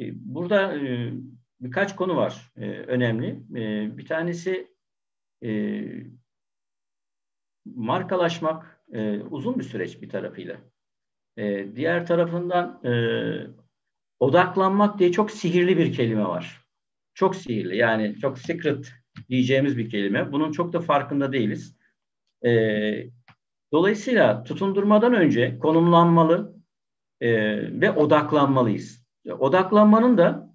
[0.00, 1.12] e, burada e,
[1.60, 3.28] birkaç konu var e, önemli.
[3.54, 4.74] E, bir tanesi
[5.44, 5.82] e,
[7.64, 10.56] markalaşmak e, uzun bir süreç bir tarafıyla.
[11.36, 12.92] E, diğer tarafından e,
[14.20, 16.64] odaklanmak diye çok sihirli bir kelime var.
[17.14, 18.92] Çok sihirli yani çok secret
[19.28, 20.32] diyeceğimiz bir kelime.
[20.32, 21.76] Bunun çok da farkında değiliz.
[22.44, 22.50] E,
[23.72, 26.53] dolayısıyla tutundurmadan önce konumlanmalı
[27.24, 27.30] e,
[27.80, 29.04] ve odaklanmalıyız.
[29.38, 30.54] Odaklanmanın da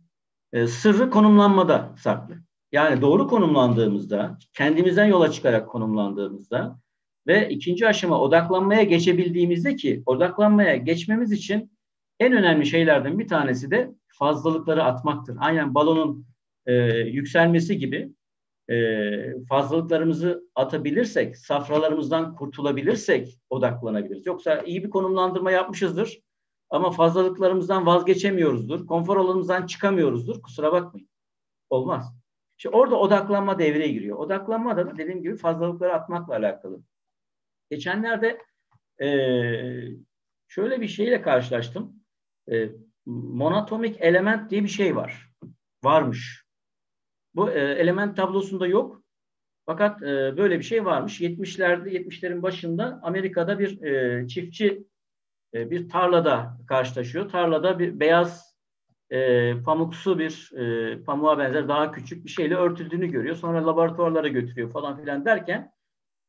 [0.54, 2.36] e, sırrı konumlanmada saklı.
[2.72, 6.80] Yani doğru konumlandığımızda, kendimizden yola çıkarak konumlandığımızda
[7.28, 11.72] ve ikinci aşama odaklanmaya geçebildiğimizde ki odaklanmaya geçmemiz için
[12.20, 15.38] en önemli şeylerden bir tanesi de fazlalıkları atmaktır.
[15.40, 16.26] Aynen balonun
[16.66, 18.12] e, yükselmesi gibi
[18.70, 18.76] e,
[19.50, 24.26] fazlalıklarımızı atabilirsek, safralarımızdan kurtulabilirsek odaklanabiliriz.
[24.26, 26.20] Yoksa iyi bir konumlandırma yapmışızdır
[26.70, 30.42] ama fazlalıklarımızdan vazgeçemiyoruzdur, konfor alanımızdan çıkamıyoruzdur.
[30.42, 31.10] Kusura bakmayın.
[31.70, 32.14] Olmaz.
[32.58, 34.18] İşte orada odaklanma devreye giriyor.
[34.18, 36.82] Odaklanma da dediğim gibi fazlalıkları atmakla alakalı.
[37.72, 38.42] Geçenlerde
[39.02, 39.08] e,
[40.48, 42.04] şöyle bir şeyle karşılaştım.
[42.52, 42.70] E,
[43.06, 45.30] monotomik element diye bir şey var.
[45.84, 46.46] Varmış.
[47.36, 49.04] Bu e, element tablosunda yok.
[49.66, 51.22] Fakat e, böyle bir şey varmış.
[51.22, 54.84] 70'lerde 70'lerin başında Amerika'da bir e, çiftçi
[55.54, 57.30] e, bir tarlada karşılaşıyor.
[57.30, 58.56] Tarlada bir beyaz
[59.10, 63.36] e, pamuksu bir e, pamuğa benzer daha küçük bir şeyle örtüldüğünü görüyor.
[63.36, 65.72] Sonra laboratuvarlara götürüyor falan filan derken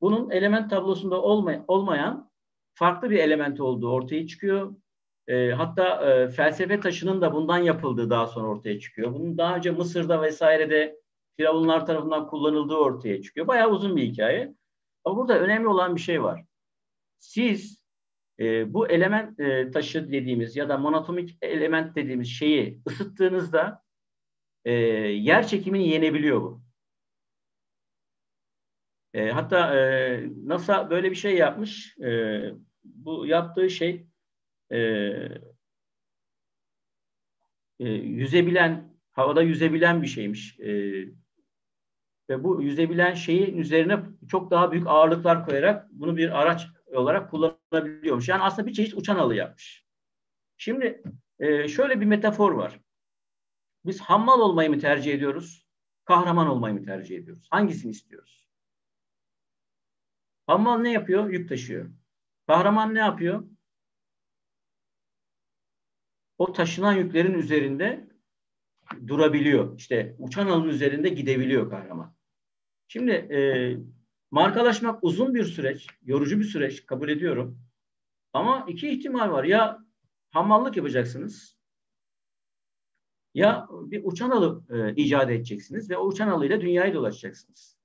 [0.01, 2.31] bunun element tablosunda olmay olmayan
[2.75, 4.75] farklı bir element olduğu ortaya çıkıyor.
[5.29, 9.15] E, hatta e, felsefe taşının da bundan yapıldığı daha sonra ortaya çıkıyor.
[9.15, 11.01] Bunun daha önce Mısır'da vesairede
[11.37, 13.47] Firavunlar tarafından kullanıldığı ortaya çıkıyor.
[13.47, 14.55] Bayağı uzun bir hikaye.
[15.05, 16.45] Ama burada önemli olan bir şey var.
[17.19, 17.80] Siz
[18.41, 23.83] e, bu element e, taşı dediğimiz ya da monotomik element dediğimiz şeyi ısıttığınızda
[24.65, 26.63] e, yer çekimini yenebiliyor bu.
[29.15, 31.99] E, hatta e, NASA böyle bir şey yapmış.
[31.99, 32.41] E,
[32.85, 34.07] bu yaptığı şey
[34.71, 34.79] e,
[37.81, 40.61] e, yüzebilen, havada yüzebilen bir şeymiş.
[40.61, 40.71] E,
[42.31, 46.67] ve bu yüzebilen şeyin üzerine çok daha büyük ağırlıklar koyarak bunu bir araç
[46.97, 48.29] olarak kullanabiliyormuş.
[48.29, 49.87] Yani aslında bir çeşit uçan halı yapmış.
[50.57, 51.03] Şimdi
[51.39, 52.81] e, şöyle bir metafor var.
[53.85, 55.67] Biz hammal olmayı mı tercih ediyoruz?
[56.05, 57.49] Kahraman olmayı mı tercih ediyoruz?
[57.51, 58.49] Hangisini istiyoruz?
[60.47, 61.31] Hammal ne yapıyor?
[61.31, 61.91] Yük taşıyor.
[62.47, 63.45] Kahraman ne yapıyor?
[66.39, 68.09] O taşınan yüklerin üzerinde
[69.07, 69.79] durabiliyor.
[69.79, 72.17] İşte uçan alın üzerinde gidebiliyor kahraman.
[72.89, 73.39] Şimdi e,
[74.31, 77.59] markalaşmak uzun bir süreç, yorucu bir süreç kabul ediyorum.
[78.33, 79.45] Ama iki ihtimal var.
[79.45, 79.79] Ya
[80.31, 81.61] hamallık yapacaksınız
[83.35, 87.79] ya bir uçan alı e, icat edeceksiniz ve o uçan alıyla dünyayı dolaşacaksınız.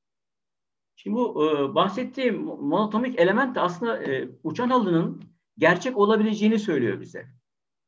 [0.96, 5.24] Şimdi bu e, bahsettiğim monotomik element de aslında e, uçan halının
[5.58, 7.28] gerçek olabileceğini söylüyor bize.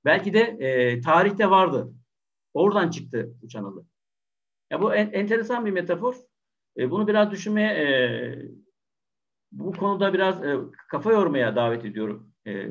[0.05, 1.93] Belki de e, tarihte vardı.
[2.53, 3.85] Oradan çıktı uçan halı.
[4.69, 6.15] Ya bu en, enteresan bir metafor.
[6.77, 7.87] E, bunu biraz düşünmeye, e,
[9.51, 10.57] bu konuda biraz e,
[10.89, 12.67] kafa yormaya davet ediyorum e,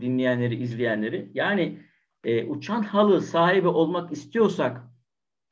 [0.00, 1.30] dinleyenleri, izleyenleri.
[1.34, 1.82] Yani
[2.24, 4.80] e, uçan halı sahibi olmak istiyorsak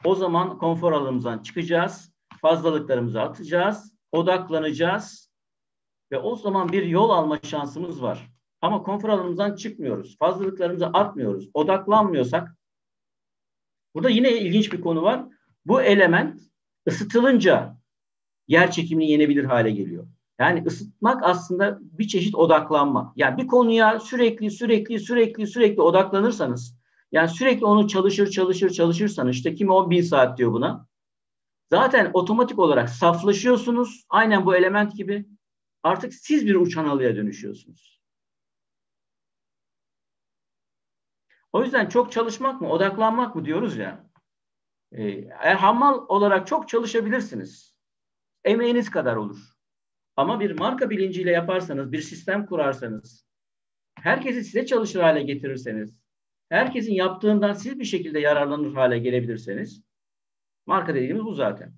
[0.05, 5.33] o zaman konfor alanımızdan çıkacağız, fazlalıklarımızı atacağız, odaklanacağız
[6.12, 8.31] ve o zaman bir yol alma şansımız var.
[8.61, 12.57] Ama konfor alanımızdan çıkmıyoruz, fazlalıklarımızı atmıyoruz, odaklanmıyorsak
[13.95, 15.25] burada yine ilginç bir konu var.
[15.66, 16.51] Bu element
[16.89, 17.76] ısıtılınca
[18.49, 20.07] yer çekimini yenebilir hale geliyor.
[20.39, 23.12] Yani ısıtmak aslında bir çeşit odaklanma.
[23.16, 26.76] Yani bir konuya sürekli sürekli sürekli sürekli odaklanırsanız
[27.12, 30.87] yani sürekli onu çalışır çalışır çalışırsanız işte kimi 10 bin saat diyor buna.
[31.70, 34.05] Zaten otomatik olarak saflaşıyorsunuz.
[34.09, 35.26] Aynen bu element gibi.
[35.83, 38.03] Artık siz bir uçan halıya dönüşüyorsunuz.
[41.53, 44.12] O yüzden çok çalışmak mı, odaklanmak mı diyoruz ya.
[44.93, 45.03] Ee,
[45.40, 47.76] eğer hammal olarak çok çalışabilirsiniz.
[48.45, 49.38] Emeğiniz kadar olur.
[50.16, 53.26] Ama bir marka bilinciyle yaparsanız, bir sistem kurarsanız,
[53.95, 55.97] herkesi size çalışır hale getirirseniz,
[56.49, 59.82] herkesin yaptığından siz bir şekilde yararlanır hale gelebilirseniz,
[60.66, 61.74] marka dediğimiz bu zaten.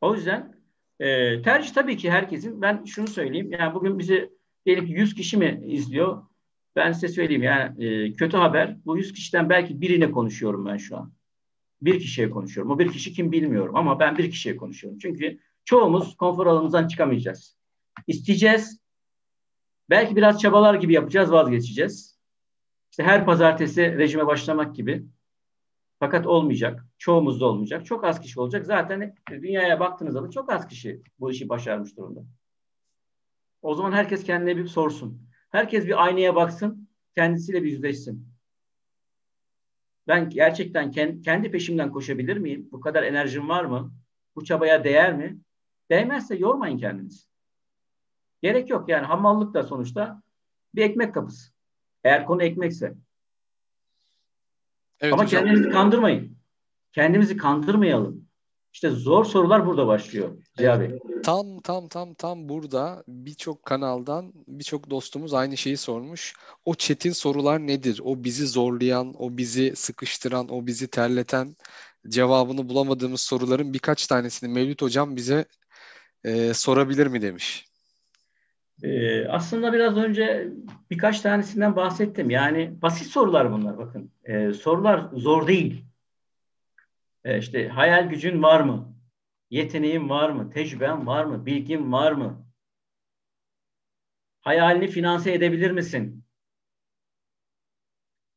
[0.00, 0.56] O yüzden
[1.00, 2.62] e, tercih tabii ki herkesin.
[2.62, 3.52] Ben şunu söyleyeyim.
[3.52, 4.30] Yani bugün bizi
[4.66, 6.22] diyelim ki 100 kişi mi izliyor?
[6.76, 8.76] Ben size söyleyeyim yani e, kötü haber.
[8.86, 11.12] Bu 100 kişiden belki birine konuşuyorum ben şu an
[11.82, 12.72] bir kişiye konuşuyorum.
[12.72, 14.98] O bir kişi kim bilmiyorum ama ben bir kişiye konuşuyorum.
[14.98, 17.56] Çünkü çoğumuz konfor alanımızdan çıkamayacağız.
[18.06, 18.80] İsteyeceğiz.
[19.90, 22.18] Belki biraz çabalar gibi yapacağız, vazgeçeceğiz.
[22.90, 25.06] İşte her pazartesi rejime başlamak gibi.
[25.98, 26.86] Fakat olmayacak.
[26.98, 27.86] Çoğumuzda olmayacak.
[27.86, 28.66] Çok az kişi olacak.
[28.66, 32.24] Zaten dünyaya baktığınız zaman çok az kişi bu işi başarmış durumda.
[33.62, 35.25] O zaman herkes kendine bir sorsun.
[35.50, 38.36] Herkes bir aynaya baksın, kendisiyle bir yüzleşsin
[40.08, 40.90] ben gerçekten
[41.22, 42.68] kendi peşimden koşabilir miyim?
[42.72, 43.92] Bu kadar enerjim var mı?
[44.36, 45.38] Bu çabaya değer mi?
[45.90, 47.26] Değmezse yormayın kendinizi.
[48.42, 50.22] Gerek yok yani hamallık da sonuçta
[50.74, 51.52] bir ekmek kapısı.
[52.04, 52.94] Eğer konu ekmekse.
[55.00, 55.44] Evet, Ama hocam.
[55.44, 56.36] kendinizi kandırmayın.
[56.92, 58.25] Kendimizi kandırmayalım.
[58.76, 60.90] İşte zor sorular burada başlıyor Ziya Bey.
[61.24, 66.34] Tam tam tam tam burada birçok kanaldan birçok dostumuz aynı şeyi sormuş.
[66.64, 68.00] O çetin sorular nedir?
[68.04, 71.56] O bizi zorlayan, o bizi sıkıştıran, o bizi terleten
[72.08, 75.44] cevabını bulamadığımız soruların birkaç tanesini Mevlüt Hocam bize
[76.24, 77.66] e, sorabilir mi demiş.
[78.82, 80.48] Ee, aslında biraz önce
[80.90, 82.30] birkaç tanesinden bahsettim.
[82.30, 84.10] Yani basit sorular bunlar bakın.
[84.24, 85.85] Ee, sorular zor değil.
[87.26, 88.96] Ee, işte hayal gücün var mı?
[89.50, 90.50] Yeteneğin var mı?
[90.50, 91.46] Tecrüben var mı?
[91.46, 92.46] Bilgin var mı?
[94.40, 96.24] Hayalini finanse edebilir misin?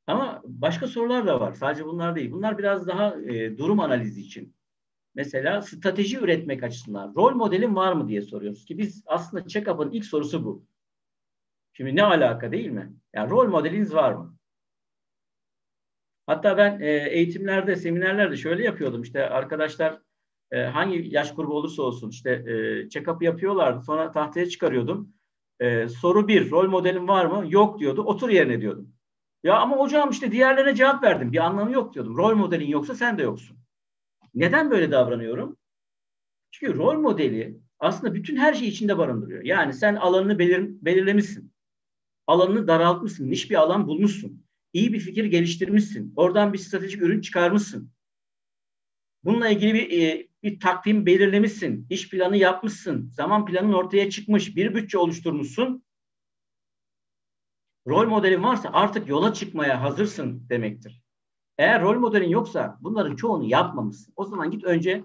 [0.08, 1.54] Ama başka sorular da var.
[1.54, 2.32] Sadece bunlar değil.
[2.32, 4.56] Bunlar biraz daha e, durum analizi için.
[5.16, 10.06] Mesela strateji üretmek açısından rol modelin var mı diye soruyoruz ki biz aslında check-up'ın ilk
[10.06, 10.66] sorusu bu.
[11.74, 12.94] Şimdi ne alaka değil mi?
[13.14, 14.39] Yani rol modeliniz var mı?
[16.30, 19.02] Hatta ben e, eğitimlerde, seminerlerde şöyle yapıyordum.
[19.02, 20.00] İşte arkadaşlar
[20.52, 22.54] e, hangi yaş grubu olursa olsun işte e,
[22.90, 23.82] check-up yapıyorlardı.
[23.82, 25.14] Sonra tahtaya çıkarıyordum.
[25.60, 27.46] E, soru bir, rol modelin var mı?
[27.50, 28.04] Yok diyordu.
[28.04, 28.94] Otur yerine diyordum.
[29.44, 31.32] Ya ama hocam işte diğerlerine cevap verdim.
[31.32, 32.18] Bir anlamı yok diyordum.
[32.18, 33.58] Rol modelin yoksa sen de yoksun.
[34.36, 35.58] Neden böyle davranıyorum?
[36.52, 39.44] Çünkü rol modeli aslında bütün her şeyi içinde barındırıyor.
[39.44, 41.54] Yani sen alanını belir, belirlemişsin.
[42.28, 43.32] Alanını daraltmışsın.
[43.32, 44.49] Niş bir alan bulmuşsun.
[44.74, 46.14] İyi bir fikir geliştirmişsin.
[46.16, 47.92] Oradan bir stratejik ürün çıkarmışsın.
[49.24, 51.88] Bununla ilgili bir, e, bir takvim belirlemişsin.
[51.90, 53.10] iş planı yapmışsın.
[53.10, 54.56] Zaman planın ortaya çıkmış.
[54.56, 55.84] Bir bütçe oluşturmuşsun.
[57.88, 61.02] Rol modelin varsa artık yola çıkmaya hazırsın demektir.
[61.58, 64.14] Eğer rol modelin yoksa bunların çoğunu yapmamışsın.
[64.16, 65.04] O zaman git önce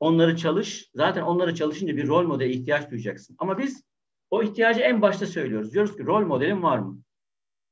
[0.00, 0.90] onları çalış.
[0.94, 3.36] Zaten onları çalışınca bir rol modele ihtiyaç duyacaksın.
[3.38, 3.84] Ama biz
[4.30, 5.72] o ihtiyacı en başta söylüyoruz.
[5.72, 7.03] Diyoruz ki rol modelin var mı?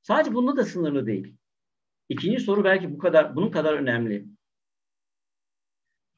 [0.03, 1.35] Sadece bunda da sınırlı değil.
[2.09, 4.27] İkinci soru belki bu kadar bunun kadar önemli.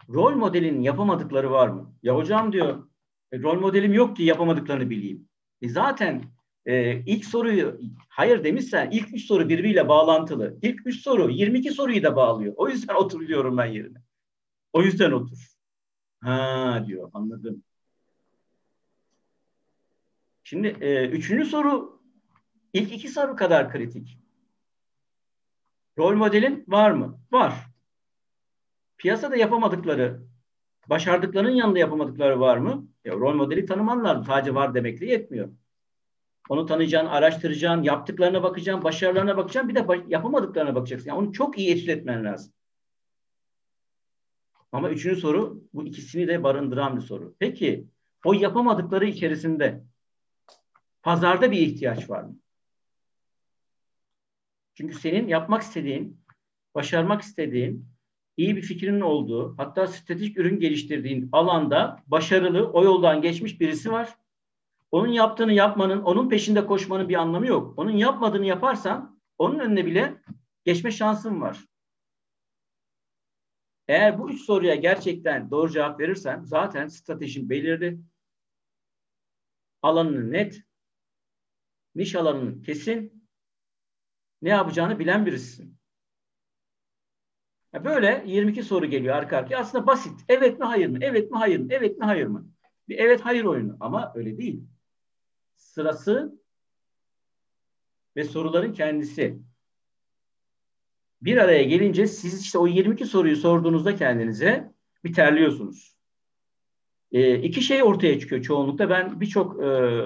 [0.09, 1.95] Rol modelin yapamadıkları var mı?
[2.03, 2.89] Ya hocam diyor
[3.33, 5.29] e, rol modelim yok ki yapamadıklarını bileyim.
[5.63, 6.25] E zaten
[6.67, 10.59] e, ilk soruyu hayır demişsen ilk üç soru birbiriyle bağlantılı.
[10.63, 12.55] İlk üç soru 22 soruyu da bağlıyor.
[12.57, 13.99] O yüzden otur diyorum ben yerine.
[14.73, 15.55] O yüzden otur.
[16.21, 17.63] Ha diyor anladım.
[20.45, 22.04] Şimdi e, üçüncü soru
[22.75, 24.19] ilk iki soru kadar kritik.
[25.99, 27.21] Rol modelin var mı?
[27.33, 27.55] Var.
[28.99, 30.23] Piyasada yapamadıkları,
[30.87, 32.89] başardıklarının yanında yapamadıkları var mı?
[33.05, 34.25] Ya, rol modeli tanıman lazım.
[34.25, 35.49] Sadece var demekle yetmiyor.
[36.49, 41.09] Onu tanıyacaksın, araştıracaksın, yaptıklarına bakacaksın, başarılarına bakacaksın, bir de yapamadıklarına bakacaksın.
[41.09, 42.53] Yani onu çok iyi etüt etmen lazım.
[44.73, 47.35] Ama üçüncü soru bu ikisini de barındıran bir soru.
[47.39, 47.87] Peki
[48.25, 49.85] o yapamadıkları içerisinde
[51.03, 52.37] pazarda bir ihtiyaç var mı?
[54.75, 56.21] Çünkü senin yapmak istediğin,
[56.75, 57.89] başarmak istediğin,
[58.37, 64.17] iyi bir fikrinin olduğu, hatta stratejik ürün geliştirdiğin alanda başarılı, o yoldan geçmiş birisi var.
[64.91, 67.79] Onun yaptığını yapmanın, onun peşinde koşmanın bir anlamı yok.
[67.79, 70.23] Onun yapmadığını yaparsan onun önüne bile
[70.65, 71.65] geçme şansın var.
[73.89, 78.01] Eğer bu üç soruya gerçekten doğru cevap verirsen zaten stratejin belirli.
[79.83, 80.63] Alanını net,
[81.95, 83.24] niş alanını kesin,
[84.45, 85.77] ne yapacağını bilen birisisin.
[87.85, 89.59] Böyle 22 soru geliyor arka arkaya.
[89.59, 90.21] Aslında basit.
[90.29, 90.99] Evet mi hayır mı?
[91.01, 91.67] Evet mi hayır mı?
[91.71, 92.49] Evet mi hayır mı?
[92.89, 94.65] Bir evet hayır oyunu ama öyle değil.
[95.57, 96.41] Sırası
[98.17, 99.39] ve soruların kendisi
[101.23, 104.73] bir araya gelince siz işte o 22 soruyu sorduğunuzda kendinize
[105.05, 105.97] bir terliyorsunuz.
[107.13, 108.91] E, iki şey ortaya çıkıyor çoğunlukla.
[108.91, 110.01] Ben birçok e,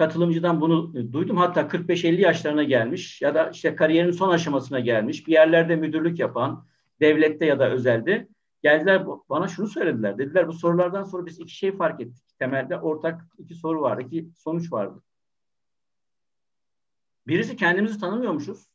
[0.00, 1.36] katılımcıdan bunu duydum.
[1.36, 5.26] Hatta 45-50 yaşlarına gelmiş ya da işte kariyerin son aşamasına gelmiş.
[5.26, 6.66] Bir yerlerde müdürlük yapan,
[7.00, 8.28] devlette ya da özelde
[8.62, 10.18] geldiler bana şunu söylediler.
[10.18, 12.24] Dediler bu sorulardan sonra biz iki şey fark ettik.
[12.38, 15.02] Temelde ortak iki soru vardı, iki sonuç vardı.
[17.26, 18.70] Birisi kendimizi tanımıyormuşuz.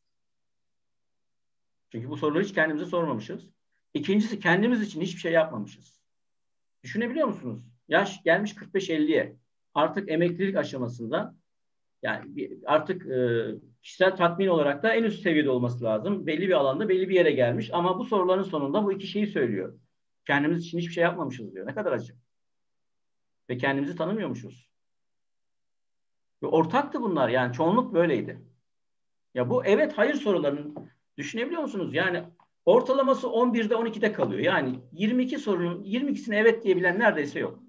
[1.92, 3.48] Çünkü bu soruları hiç kendimize sormamışız.
[3.94, 6.00] İkincisi kendimiz için hiçbir şey yapmamışız.
[6.82, 7.62] Düşünebiliyor musunuz?
[7.88, 9.36] Yaş gelmiş 45-50'ye.
[9.76, 11.34] Artık emeklilik aşamasında
[12.02, 13.46] yani artık e,
[13.82, 16.26] kişisel tatmin olarak da en üst seviyede olması lazım.
[16.26, 19.78] Belli bir alanda belli bir yere gelmiş ama bu soruların sonunda bu iki şeyi söylüyor.
[20.26, 21.66] Kendimiz için hiçbir şey yapmamışız diyor.
[21.66, 22.14] Ne kadar acı.
[23.50, 24.70] Ve kendimizi tanımıyormuşuz.
[26.42, 28.40] Ve ortaktı bunlar yani çoğunluk böyleydi.
[29.34, 30.74] Ya bu evet hayır sorularının
[31.18, 31.94] Düşünebiliyor musunuz?
[31.94, 32.24] Yani
[32.64, 34.40] ortalaması 11'de 12'de kalıyor.
[34.40, 37.65] Yani 22 sorunun 22'sine evet diyebilen neredeyse yok.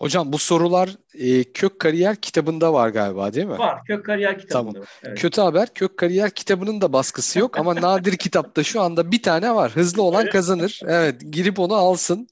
[0.00, 3.58] Hocam bu sorular e, Kök Kariyer kitabında var galiba değil mi?
[3.58, 3.84] Var.
[3.84, 4.88] Kök Kariyer kitabında tamam.
[5.02, 5.18] Evet.
[5.18, 9.54] Kötü haber Kök Kariyer kitabının da baskısı yok ama nadir kitapta şu anda bir tane
[9.54, 9.70] var.
[9.70, 10.80] Hızlı olan kazanır.
[10.86, 12.28] Evet girip onu alsın.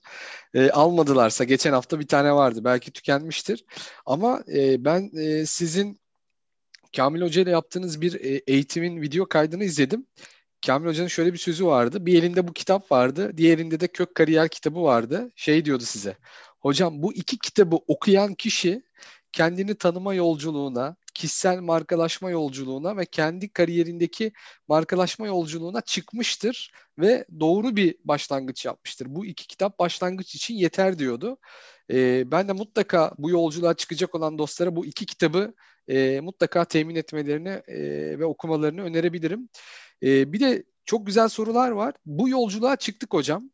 [0.54, 2.64] E, almadılarsa geçen hafta bir tane vardı.
[2.64, 3.64] Belki tükenmiştir.
[4.06, 6.00] Ama e, ben e, sizin
[6.96, 10.06] Kamil Hoca ile yaptığınız bir e, eğitimin video kaydını izledim.
[10.66, 12.06] Kamil Hoca'nın şöyle bir sözü vardı.
[12.06, 13.32] Bir elinde bu kitap vardı.
[13.36, 15.30] Diğerinde de Kök Kariyer kitabı vardı.
[15.36, 16.16] Şey diyordu size.
[16.60, 18.82] Hocam bu iki kitabı okuyan kişi
[19.32, 24.32] kendini tanıma yolculuğuna, kişisel markalaşma yolculuğuna ve kendi kariyerindeki
[24.68, 29.06] markalaşma yolculuğuna çıkmıştır ve doğru bir başlangıç yapmıştır.
[29.10, 31.38] Bu iki kitap başlangıç için yeter diyordu.
[31.90, 35.54] Ee, ben de mutlaka bu yolculuğa çıkacak olan dostlara bu iki kitabı
[35.88, 37.78] e, mutlaka temin etmelerini e,
[38.18, 39.48] ve okumalarını önerebilirim.
[40.02, 41.94] E, bir de çok güzel sorular var.
[42.06, 43.50] Bu yolculuğa çıktık hocam.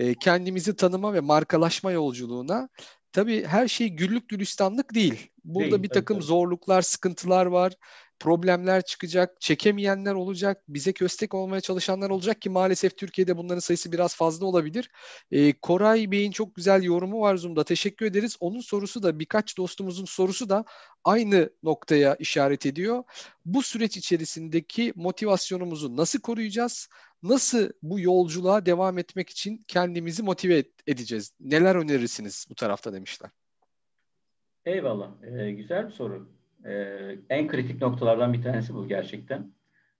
[0.00, 2.68] E, kendimizi tanıma ve markalaşma yolculuğuna.
[3.12, 5.30] Tabii her şey güllük gülistanlık değil.
[5.44, 7.72] Burada değil, bir takım evet, zorluklar, sıkıntılar var
[8.20, 14.16] problemler çıkacak, çekemeyenler olacak, bize köstek olmaya çalışanlar olacak ki maalesef Türkiye'de bunların sayısı biraz
[14.16, 14.90] fazla olabilir.
[15.30, 17.64] E, Koray Bey'in çok güzel yorumu var Zoom'da.
[17.64, 18.36] Teşekkür ederiz.
[18.40, 20.64] Onun sorusu da birkaç dostumuzun sorusu da
[21.04, 23.04] aynı noktaya işaret ediyor.
[23.44, 26.88] Bu süreç içerisindeki motivasyonumuzu nasıl koruyacağız?
[27.22, 31.32] Nasıl bu yolculuğa devam etmek için kendimizi motive edeceğiz?
[31.40, 33.30] Neler önerirsiniz bu tarafta demişler.
[34.64, 35.10] Eyvallah.
[35.22, 36.39] Ee, güzel bir soru.
[36.66, 39.52] Ee, en kritik noktalardan bir tanesi bu gerçekten.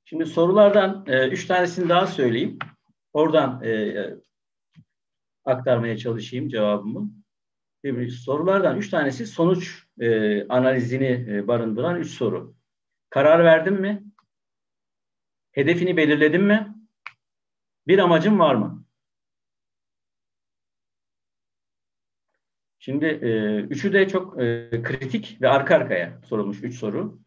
[0.04, 2.58] Şimdi sorulardan e, üç tanesini daha söyleyeyim.
[3.12, 3.94] Oradan e,
[5.44, 7.10] aktarmaya çalışayım cevabımı.
[7.84, 12.54] Şimdi sorulardan üç tanesi sonuç e, analizini e, barındıran üç soru.
[13.10, 14.04] Karar verdin mi?
[15.52, 16.74] Hedefini belirledin mi?
[17.86, 18.79] Bir amacın var mı?
[22.82, 27.18] Şimdi e, üçü de çok e, kritik ve arka arkaya sorulmuş üç soru.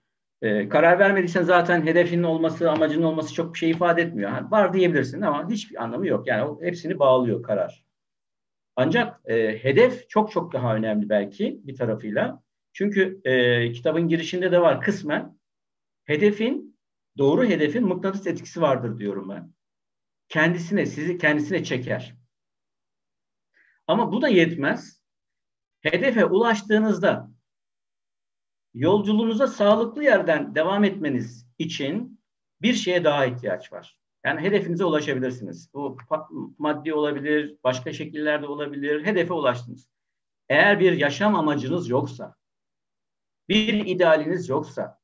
[0.42, 4.30] E, karar vermediysen zaten hedefinin olması, amacının olması çok bir şey ifade etmiyor.
[4.30, 6.28] Ha, var diyebilirsin ama hiçbir anlamı yok.
[6.28, 7.86] Yani o, hepsini bağlıyor karar.
[8.76, 12.44] Ancak e, hedef çok çok daha önemli belki bir tarafıyla.
[12.74, 15.38] Çünkü e, kitabın girişinde de var kısmen.
[16.06, 16.78] Hedefin,
[17.18, 19.54] doğru hedefin mıknatıs etkisi vardır diyorum ben.
[20.30, 22.16] Kendisine, sizi kendisine çeker.
[23.88, 25.03] Ama bu da yetmez.
[25.84, 27.32] Hedefe ulaştığınızda
[28.74, 32.22] yolculuğunuza sağlıklı yerden devam etmeniz için
[32.62, 33.98] bir şeye daha ihtiyaç var.
[34.26, 35.70] Yani hedefinize ulaşabilirsiniz.
[35.74, 35.98] Bu
[36.58, 39.06] maddi olabilir, başka şekillerde olabilir.
[39.06, 39.90] Hedefe ulaştınız.
[40.50, 42.36] Eğer bir yaşam amacınız yoksa,
[43.50, 45.00] bir idealiniz yoksa,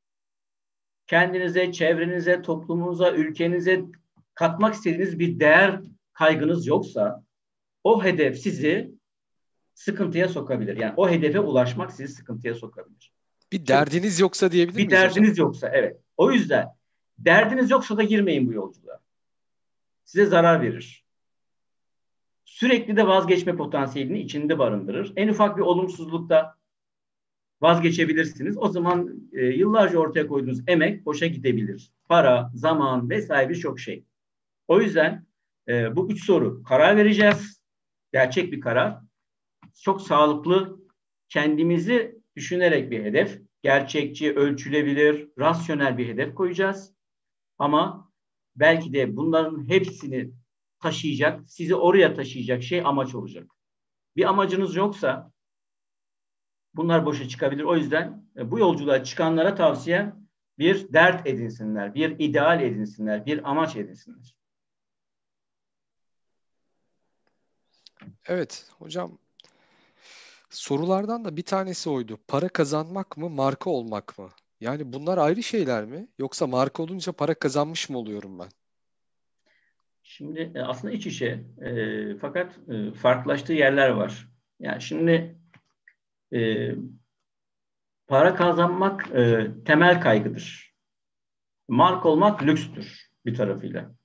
[1.07, 3.81] kendinize, çevrenize, toplumunuza, ülkenize
[4.33, 5.81] katmak istediğiniz bir değer
[6.13, 7.23] kaygınız yoksa,
[7.83, 8.98] o hedef sizi
[9.79, 10.77] sıkıntıya sokabilir.
[10.77, 13.13] Yani o hedefe ulaşmak sizi sıkıntıya sokabilir.
[13.51, 14.91] Bir derdiniz yoksa diyebilir miyiz?
[14.91, 15.45] Bir derdiniz hocam?
[15.45, 15.99] yoksa evet.
[16.17, 16.67] O yüzden
[17.17, 18.99] derdiniz yoksa da girmeyin bu yolculuğa.
[20.03, 21.05] Size zarar verir.
[22.45, 25.13] Sürekli de vazgeçme potansiyelini içinde barındırır.
[25.15, 26.55] En ufak bir olumsuzlukta
[27.61, 28.57] vazgeçebilirsiniz.
[28.57, 31.91] O zaman e, yıllarca ortaya koyduğunuz emek boşa gidebilir.
[32.09, 34.05] Para, zaman vesaire birçok şey.
[34.67, 35.25] O yüzden
[35.67, 37.61] e, bu üç soru karar vereceğiz.
[38.13, 39.08] Gerçek bir karar.
[39.81, 40.79] Çok sağlıklı
[41.29, 46.93] kendimizi düşünerek bir hedef, gerçekçi, ölçülebilir, rasyonel bir hedef koyacağız.
[47.57, 48.11] Ama
[48.55, 50.31] belki de bunların hepsini
[50.79, 53.51] taşıyacak, sizi oraya taşıyacak şey amaç olacak.
[54.15, 55.31] Bir amacınız yoksa
[56.73, 57.63] bunlar boşa çıkabilir.
[57.63, 60.13] O yüzden e, bu yolculuğa çıkanlara tavsiye
[60.57, 64.35] bir dert edinsinler, bir ideal edinsinler, bir amaç edinsinler.
[68.27, 69.17] Evet hocam
[70.49, 72.17] Sorulardan da bir tanesi oydu.
[72.27, 74.29] Para kazanmak mı, marka olmak mı?
[74.61, 76.07] Yani bunlar ayrı şeyler mi?
[76.19, 78.49] Yoksa marka olunca para kazanmış mı oluyorum ben?
[80.03, 84.29] Şimdi e, aslında iç içe e, fakat e, farklılaştığı yerler var.
[84.59, 85.35] Yani şimdi
[86.33, 86.71] e,
[88.07, 90.75] para kazanmak e, temel kaygıdır.
[91.67, 93.98] Marka olmak lükstür bir tarafıyla.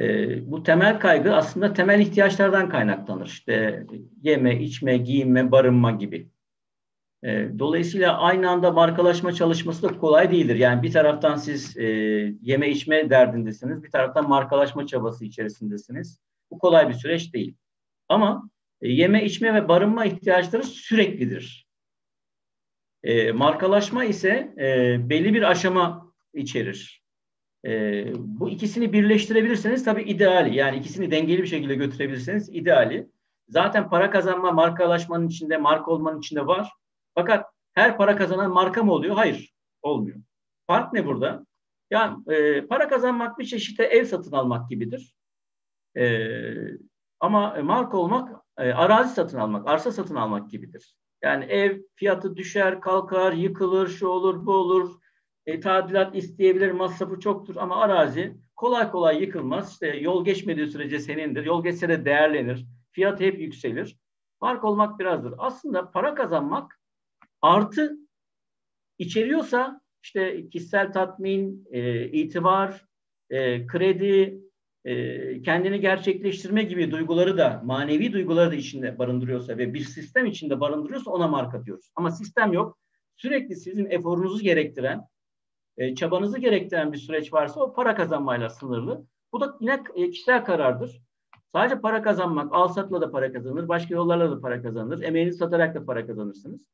[0.00, 3.26] E, bu temel kaygı aslında temel ihtiyaçlardan kaynaklanır.
[3.26, 3.86] İşte
[4.22, 6.28] yeme, içme, giyinme, barınma gibi.
[7.24, 10.56] E, dolayısıyla aynı anda markalaşma çalışması da kolay değildir.
[10.56, 11.84] Yani bir taraftan siz e,
[12.42, 16.20] yeme içme derdindesiniz, bir taraftan markalaşma çabası içerisindesiniz.
[16.50, 17.56] Bu kolay bir süreç değil.
[18.08, 21.66] Ama e, yeme, içme ve barınma ihtiyaçları süreklidir.
[23.02, 26.99] E, markalaşma ise e, belli bir aşama içerir.
[27.66, 30.56] E, bu ikisini birleştirebilirseniz tabii ideali.
[30.56, 33.10] Yani ikisini dengeli bir şekilde götürebilirseniz ideali.
[33.48, 36.72] Zaten para kazanma markalaşmanın içinde, marka olmanın içinde var.
[37.14, 39.14] Fakat her para kazanan marka mı oluyor?
[39.14, 39.52] Hayır,
[39.82, 40.16] olmuyor.
[40.66, 41.46] Fark ne burada?
[41.90, 45.14] Yani e, para kazanmak bir çeşit ev satın almak gibidir.
[45.96, 46.26] E,
[47.20, 50.96] ama marka olmak e, arazi satın almak, arsa satın almak gibidir.
[51.22, 55.00] Yani ev fiyatı düşer, kalkar, yıkılır, şu olur, bu olur,
[55.46, 59.72] e, tadilat isteyebilir, masrafı çoktur ama arazi kolay kolay yıkılmaz.
[59.72, 61.44] İşte yol geçmediği sürece senindir.
[61.44, 62.66] Yol geçse de değerlenir.
[62.90, 63.98] Fiyat hep yükselir.
[64.40, 65.34] Fark olmak birazdır.
[65.38, 66.80] Aslında para kazanmak
[67.42, 67.96] artı
[68.98, 72.86] içeriyorsa işte kişisel tatmin, e, itibar,
[73.30, 74.40] e, kredi,
[74.84, 80.60] e, kendini gerçekleştirme gibi duyguları da, manevi duyguları da içinde barındırıyorsa ve bir sistem içinde
[80.60, 81.90] barındırıyorsa ona marka diyoruz.
[81.94, 82.78] Ama sistem yok.
[83.16, 85.00] Sürekli sizin eforunuzu gerektiren,
[85.80, 89.06] e, çabanızı gerektiren bir süreç varsa o para kazanmayla sınırlı.
[89.32, 91.02] Bu da yine e, kişisel karardır.
[91.52, 95.74] Sadece para kazanmak, al satla da para kazanır, başka yollarla da para kazanır, emeğini satarak
[95.74, 96.66] da para kazanırsınız.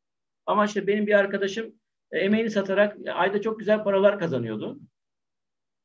[0.46, 1.74] Ama işte benim bir arkadaşım
[2.12, 4.78] e, emeğini satarak ayda çok güzel paralar kazanıyordu.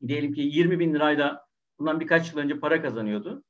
[0.07, 1.45] Diyelim ki 20 bin lirayla
[1.79, 3.43] bundan birkaç yıl önce para kazanıyordu.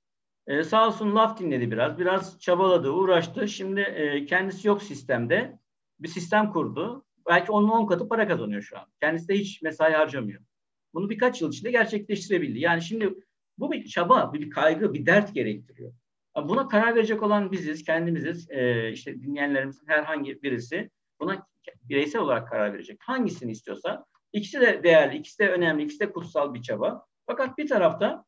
[0.47, 1.99] E, sağ olsun laf dinledi biraz.
[1.99, 3.47] Biraz çabaladı, uğraştı.
[3.47, 5.59] Şimdi e, kendisi yok sistemde.
[5.99, 8.85] Bir sistem kurdu belki onun 10 katı para kazanıyor şu an.
[9.01, 10.41] Kendisi de hiç mesai harcamıyor.
[10.93, 12.59] Bunu birkaç yıl içinde gerçekleştirebildi.
[12.59, 13.15] Yani şimdi
[13.57, 15.93] bu bir çaba, bir kaygı, bir dert gerektiriyor.
[16.35, 18.51] Buna karar verecek olan biziz, kendimiziz.
[18.51, 21.47] Ee, işte dinleyenlerimizin herhangi birisi buna
[21.83, 22.97] bireysel olarak karar verecek.
[23.01, 27.05] Hangisini istiyorsa İkisi de değerli, ikisi de önemli, ikisi de kutsal bir çaba.
[27.25, 28.25] Fakat bir tarafta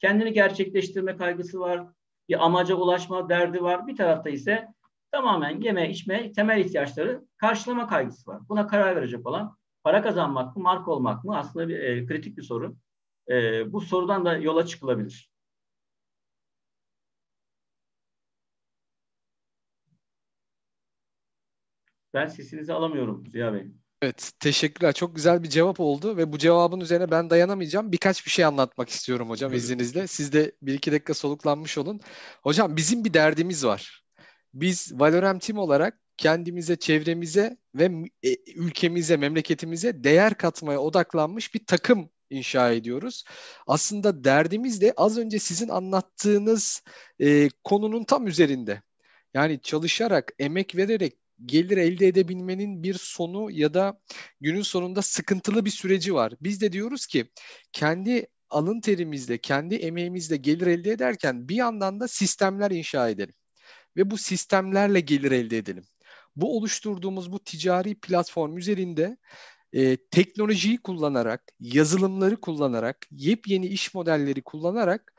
[0.00, 1.86] kendini gerçekleştirme kaygısı var,
[2.28, 3.86] bir amaca ulaşma derdi var.
[3.86, 4.68] Bir tarafta ise
[5.12, 8.40] tamamen yeme, içme, temel ihtiyaçları karşılama kaygısı var.
[8.48, 12.42] Buna karar verecek olan para kazanmak mı, marka olmak mı aslında bir e, kritik bir
[12.42, 12.76] soru.
[13.30, 15.32] E, bu sorudan da yola çıkılabilir.
[22.14, 23.66] Ben sesinizi alamıyorum Ziya Bey.
[24.02, 24.92] Evet, teşekkürler.
[24.92, 27.92] Çok güzel bir cevap oldu ve bu cevabın üzerine ben dayanamayacağım.
[27.92, 30.06] Birkaç bir şey anlatmak istiyorum hocam izninizle.
[30.06, 32.00] Siz de bir iki dakika soluklanmış olun.
[32.42, 34.01] Hocam bizim bir derdimiz var.
[34.54, 37.90] Biz Valorem Team olarak kendimize, çevremize ve
[38.22, 43.24] e, ülkemize, memleketimize değer katmaya odaklanmış bir takım inşa ediyoruz.
[43.66, 46.82] Aslında derdimiz de az önce sizin anlattığınız
[47.20, 48.82] e, konunun tam üzerinde.
[49.34, 54.00] Yani çalışarak, emek vererek gelir elde edebilmenin bir sonu ya da
[54.40, 56.32] günün sonunda sıkıntılı bir süreci var.
[56.40, 57.26] Biz de diyoruz ki
[57.72, 63.34] kendi alın terimizle, kendi emeğimizle gelir elde ederken bir yandan da sistemler inşa edelim.
[63.96, 65.84] Ve bu sistemlerle gelir elde edelim.
[66.36, 69.16] Bu oluşturduğumuz bu ticari platform üzerinde
[69.72, 75.14] e, teknolojiyi kullanarak, yazılımları kullanarak, yepyeni iş modelleri kullanarak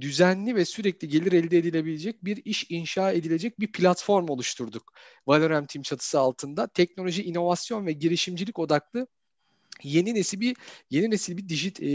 [0.00, 4.92] düzenli ve sürekli gelir elde edilebilecek bir iş inşa edilecek bir platform oluşturduk.
[5.26, 9.06] Valorem Team çatısı altında teknoloji, inovasyon ve girişimcilik odaklı
[9.82, 10.56] yeni nesil bir
[10.90, 11.86] yeni nesil bir dijit e,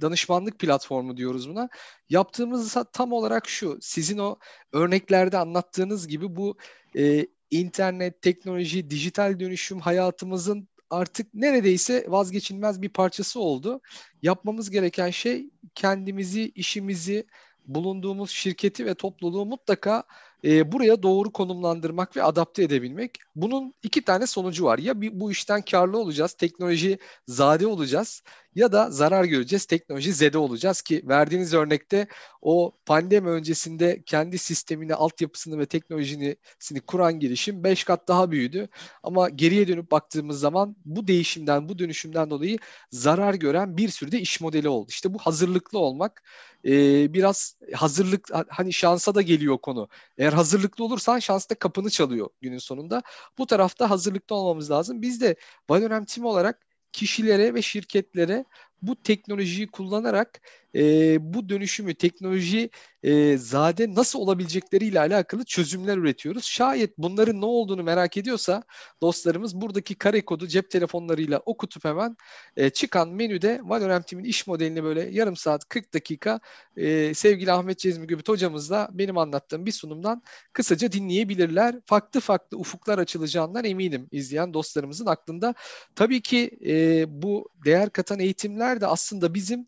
[0.00, 1.68] danışmanlık platformu diyoruz buna.
[2.08, 3.78] Yaptığımız tam olarak şu.
[3.80, 4.36] Sizin o
[4.72, 6.56] örneklerde anlattığınız gibi bu
[6.96, 13.80] e, internet, teknoloji, dijital dönüşüm hayatımızın artık neredeyse vazgeçilmez bir parçası oldu.
[14.22, 17.26] Yapmamız gereken şey kendimizi, işimizi,
[17.66, 20.04] bulunduğumuz şirketi ve topluluğu mutlaka
[20.44, 23.18] e, buraya doğru konumlandırmak ve adapte edebilmek.
[23.34, 24.78] Bunun iki tane sonucu var.
[24.78, 28.22] Ya bir, bu işten karlı olacağız, teknoloji zade olacağız
[28.58, 32.06] ya da zarar göreceğiz, teknoloji zede olacağız ki verdiğiniz örnekte
[32.42, 38.68] o pandemi öncesinde kendi sistemini, altyapısını ve teknolojisini kuran girişim 5 kat daha büyüdü.
[39.02, 42.58] Ama geriye dönüp baktığımız zaman bu değişimden, bu dönüşümden dolayı
[42.90, 44.86] zarar gören bir sürü de iş modeli oldu.
[44.90, 46.22] İşte bu hazırlıklı olmak
[46.64, 46.70] e,
[47.14, 49.88] biraz hazırlık hani şansa da geliyor konu.
[50.18, 53.02] Eğer hazırlıklı olursan şans da kapını çalıyor günün sonunda.
[53.38, 55.02] Bu tarafta hazırlıklı olmamız lazım.
[55.02, 55.36] Biz de
[55.70, 58.44] Valorem Team olarak kişilere ve şirketlere
[58.82, 60.40] bu teknolojiyi kullanarak
[60.74, 62.70] e, bu dönüşümü teknoloji
[63.02, 66.44] e, zade nasıl olabilecekleriyle alakalı çözümler üretiyoruz.
[66.44, 68.62] Şayet bunların ne olduğunu merak ediyorsa
[69.00, 72.16] dostlarımız buradaki kare kodu cep telefonlarıyla okutup hemen
[72.56, 76.40] e, çıkan menüde Valorem Team'in iş modelini böyle yarım saat 40 dakika
[76.76, 80.22] e, sevgili Ahmet Cezmi Gübüt hocamızla benim anlattığım bir sunumdan
[80.52, 81.74] kısaca dinleyebilirler.
[81.86, 85.54] Farklı farklı ufuklar açılacağından eminim izleyen dostlarımızın aklında.
[85.94, 89.66] Tabii ki e, bu değer katan eğitimler de aslında bizim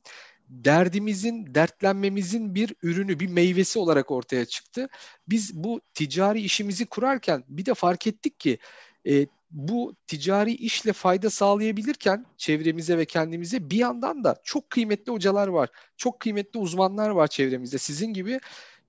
[0.49, 4.89] derdimizin, dertlenmemizin bir ürünü, bir meyvesi olarak ortaya çıktı.
[5.29, 8.59] Biz bu ticari işimizi kurarken bir de fark ettik ki
[9.07, 15.49] e, bu ticari işle fayda sağlayabilirken çevremize ve kendimize bir yandan da çok kıymetli hocalar
[15.49, 15.69] var.
[15.97, 17.79] Çok kıymetli uzmanlar var çevremizde.
[17.79, 18.41] Sizin gibi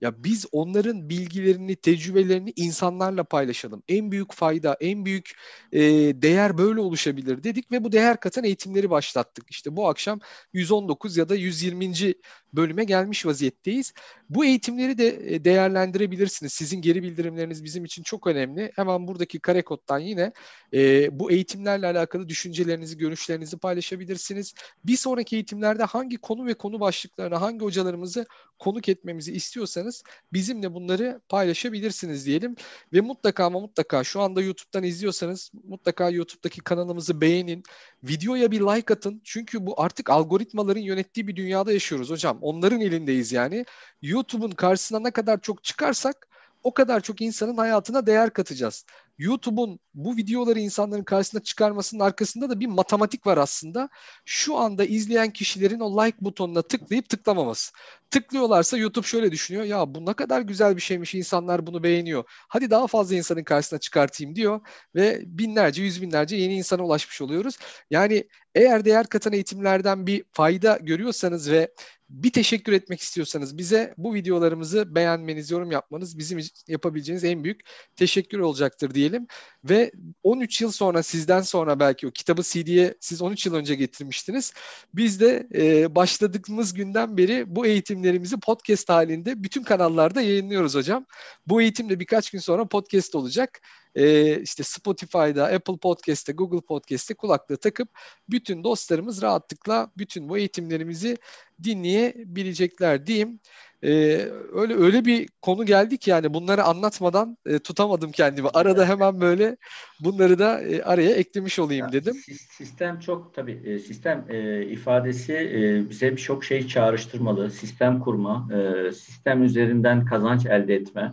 [0.01, 3.83] ya biz onların bilgilerini, tecrübelerini insanlarla paylaşalım.
[3.87, 5.31] En büyük fayda, en büyük
[5.71, 5.81] e,
[6.21, 9.45] değer böyle oluşabilir dedik ve bu değer katan eğitimleri başlattık.
[9.49, 10.19] İşte bu akşam
[10.53, 12.13] 119 ya da 120.
[12.53, 13.93] bölüme gelmiş vaziyetteyiz.
[14.29, 16.53] Bu eğitimleri de e, değerlendirebilirsiniz.
[16.53, 18.71] Sizin geri bildirimleriniz bizim için çok önemli.
[18.75, 20.31] Hemen buradaki kare koddan yine
[20.73, 24.53] e, bu eğitimlerle alakalı düşüncelerinizi, görüşlerinizi paylaşabilirsiniz.
[24.85, 28.25] Bir sonraki eğitimlerde hangi konu ve konu başlıklarına, hangi hocalarımızı
[28.59, 30.03] konuk etmemizi istiyorsanız
[30.33, 32.55] bizimle bunları paylaşabilirsiniz diyelim.
[32.93, 37.63] Ve mutlaka ama mutlaka şu anda YouTube'dan izliyorsanız mutlaka YouTube'daki kanalımızı beğenin.
[38.03, 39.21] Videoya bir like atın.
[39.23, 42.37] Çünkü bu artık algoritmaların yönettiği bir dünyada yaşıyoruz hocam.
[42.41, 43.65] Onların elindeyiz yani.
[44.01, 46.27] YouTube'un karşısına ne kadar çok çıkarsak
[46.63, 48.85] o kadar çok insanın hayatına değer katacağız.
[49.17, 53.89] YouTube'un bu videoları insanların karşısına çıkarmasının arkasında da bir matematik var aslında.
[54.25, 57.73] Şu anda izleyen kişilerin o like butonuna tıklayıp tıklamaması.
[58.09, 59.65] Tıklıyorlarsa YouTube şöyle düşünüyor.
[59.65, 62.23] Ya bu ne kadar güzel bir şeymiş insanlar bunu beğeniyor.
[62.27, 64.61] Hadi daha fazla insanın karşısına çıkartayım diyor
[64.95, 67.57] ve binlerce, yüz binlerce yeni insana ulaşmış oluyoruz.
[67.89, 71.73] Yani eğer değer katan eğitimlerden bir fayda görüyorsanız ve
[72.11, 77.61] bir teşekkür etmek istiyorsanız bize bu videolarımızı beğenmeniz, yorum yapmanız bizim yapabileceğiniz en büyük
[77.95, 79.27] teşekkür olacaktır diyelim.
[79.63, 79.91] Ve
[80.23, 84.53] 13 yıl sonra sizden sonra belki o kitabı CD'ye siz 13 yıl önce getirmiştiniz.
[84.93, 91.05] Biz de e, başladığımız günden beri bu eğitimlerimizi podcast halinde bütün kanallarda yayınlıyoruz hocam.
[91.47, 93.61] Bu eğitim de birkaç gün sonra podcast olacak.
[93.95, 97.89] E, işte Spotify'da, Apple Podcast'te, Google Podcast'te kulaklığı takıp
[98.29, 101.17] bütün dostlarımız rahatlıkla bütün bu eğitimlerimizi
[101.63, 103.39] dinleyebilecekler diyeyim.
[103.83, 108.47] Ee, öyle öyle bir konu geldi ki yani bunları anlatmadan e, tutamadım kendimi.
[108.53, 109.57] Arada hemen böyle
[109.99, 112.15] bunları da e, araya eklemiş olayım yani dedim.
[112.57, 117.51] Sistem çok tabii e, sistem e, ifadesi e, bize birçok şey çağrıştırmalı.
[117.51, 121.11] Sistem kurma, e, sistem üzerinden kazanç elde etme.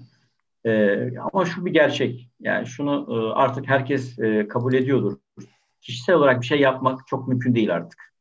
[0.68, 2.28] E, ama şu bir gerçek.
[2.40, 5.16] Yani şunu e, artık herkes e, kabul ediyordur.
[5.80, 8.12] Kişisel olarak bir şey yapmak çok mümkün değil artık.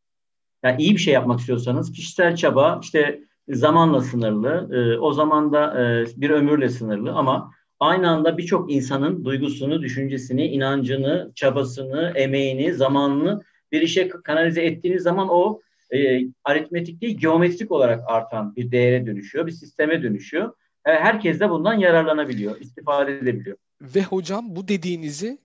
[0.64, 5.82] Yani iyi bir şey yapmak istiyorsanız kişisel çaba işte zamanla sınırlı, e, o zaman da
[5.82, 13.42] e, bir ömürle sınırlı ama aynı anda birçok insanın duygusunu, düşüncesini, inancını, çabasını, emeğini, zamanını
[13.72, 15.62] bir işe kanalize ettiğiniz zaman o
[15.92, 20.54] e, aritmetik değil, geometrik olarak artan bir değere dönüşüyor, bir sisteme dönüşüyor.
[20.88, 23.58] E, herkes de bundan yararlanabiliyor, istifade edebiliyor.
[23.82, 25.38] Ve hocam bu dediğinizi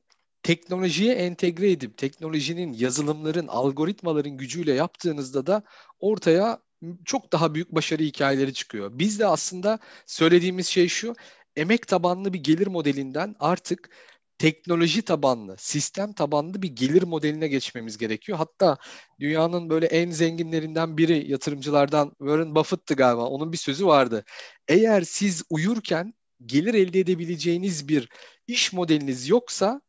[0.43, 5.63] teknolojiye entegre edip teknolojinin, yazılımların, algoritmaların gücüyle yaptığınızda da
[6.01, 6.59] ortaya
[7.05, 8.91] çok daha büyük başarı hikayeleri çıkıyor.
[8.95, 11.15] Biz de aslında söylediğimiz şey şu,
[11.57, 13.91] emek tabanlı bir gelir modelinden artık
[14.39, 18.39] teknoloji tabanlı, sistem tabanlı bir gelir modeline geçmemiz gerekiyor.
[18.39, 18.79] Hatta
[19.21, 23.27] dünyanın böyle en zenginlerinden biri yatırımcılardan Warren Buffett'tı galiba.
[23.27, 24.25] Onun bir sözü vardı.
[24.69, 26.15] Eğer siz uyurken
[26.47, 28.09] gelir elde edebileceğiniz bir
[28.47, 29.81] iş modeliniz yoksa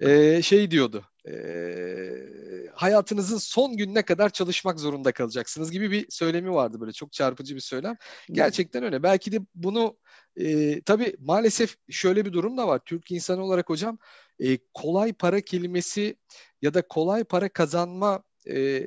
[0.00, 1.32] e, şey diyordu e,
[2.74, 7.60] hayatınızın son gününe kadar çalışmak zorunda kalacaksınız gibi bir söylemi vardı böyle çok çarpıcı bir
[7.60, 7.96] söylem.
[8.32, 9.02] Gerçekten öyle.
[9.02, 9.98] Belki de bunu
[10.36, 12.80] e, tabii maalesef şöyle bir durum da var.
[12.86, 13.98] Türk insanı olarak hocam
[14.38, 16.16] e, kolay para kelimesi
[16.62, 18.82] ya da kolay para kazanma e,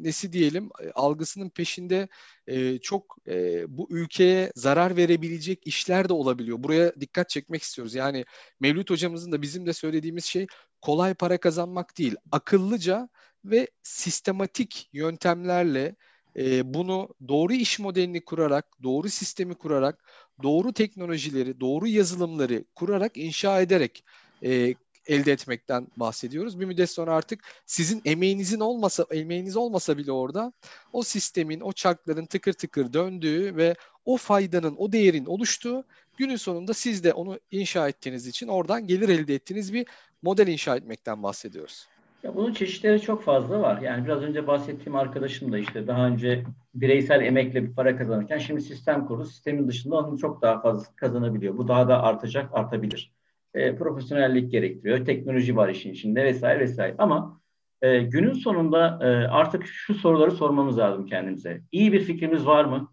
[0.00, 2.08] nesi diyelim algısının peşinde
[2.46, 6.62] e, çok e, bu ülkeye zarar verebilecek işler de olabiliyor.
[6.62, 7.94] Buraya dikkat çekmek istiyoruz.
[7.94, 8.24] Yani
[8.60, 10.46] Mevlüt hocamızın da bizim de söylediğimiz şey
[10.86, 12.16] kolay para kazanmak değil.
[12.32, 13.08] Akıllıca
[13.44, 15.96] ve sistematik yöntemlerle
[16.36, 20.04] e, bunu doğru iş modelini kurarak, doğru sistemi kurarak,
[20.42, 24.04] doğru teknolojileri, doğru yazılımları kurarak, inşa ederek
[24.42, 24.74] e,
[25.06, 26.60] elde etmekten bahsediyoruz.
[26.60, 30.52] Bir müddet sonra artık sizin emeğinizin olmasa, emeğiniz olmasa bile orada
[30.92, 35.84] o sistemin, o çarkların tıkır tıkır döndüğü ve o faydanın, o değerin oluştuğu
[36.16, 39.86] günün sonunda siz de onu inşa ettiğiniz için oradan gelir elde ettiğiniz bir
[40.22, 41.86] model inşa etmekten bahsediyoruz.
[42.22, 43.82] Ya bunun çeşitleri çok fazla var.
[43.82, 46.44] Yani biraz önce bahsettiğim arkadaşım da işte daha önce
[46.74, 49.24] bireysel emekle bir para kazanırken şimdi sistem kurdu.
[49.24, 51.58] Sistemin dışında onu çok daha fazla kazanabiliyor.
[51.58, 53.16] Bu daha da artacak, artabilir
[53.56, 55.04] e, profesyonellik gerektiriyor.
[55.04, 56.94] Teknoloji var işin içinde vesaire vesaire.
[56.98, 57.40] Ama
[57.82, 61.62] e, günün sonunda e, artık şu soruları sormamız lazım kendimize.
[61.72, 62.92] İyi bir fikrimiz var mı?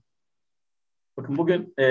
[1.17, 1.85] Bakın bugün e,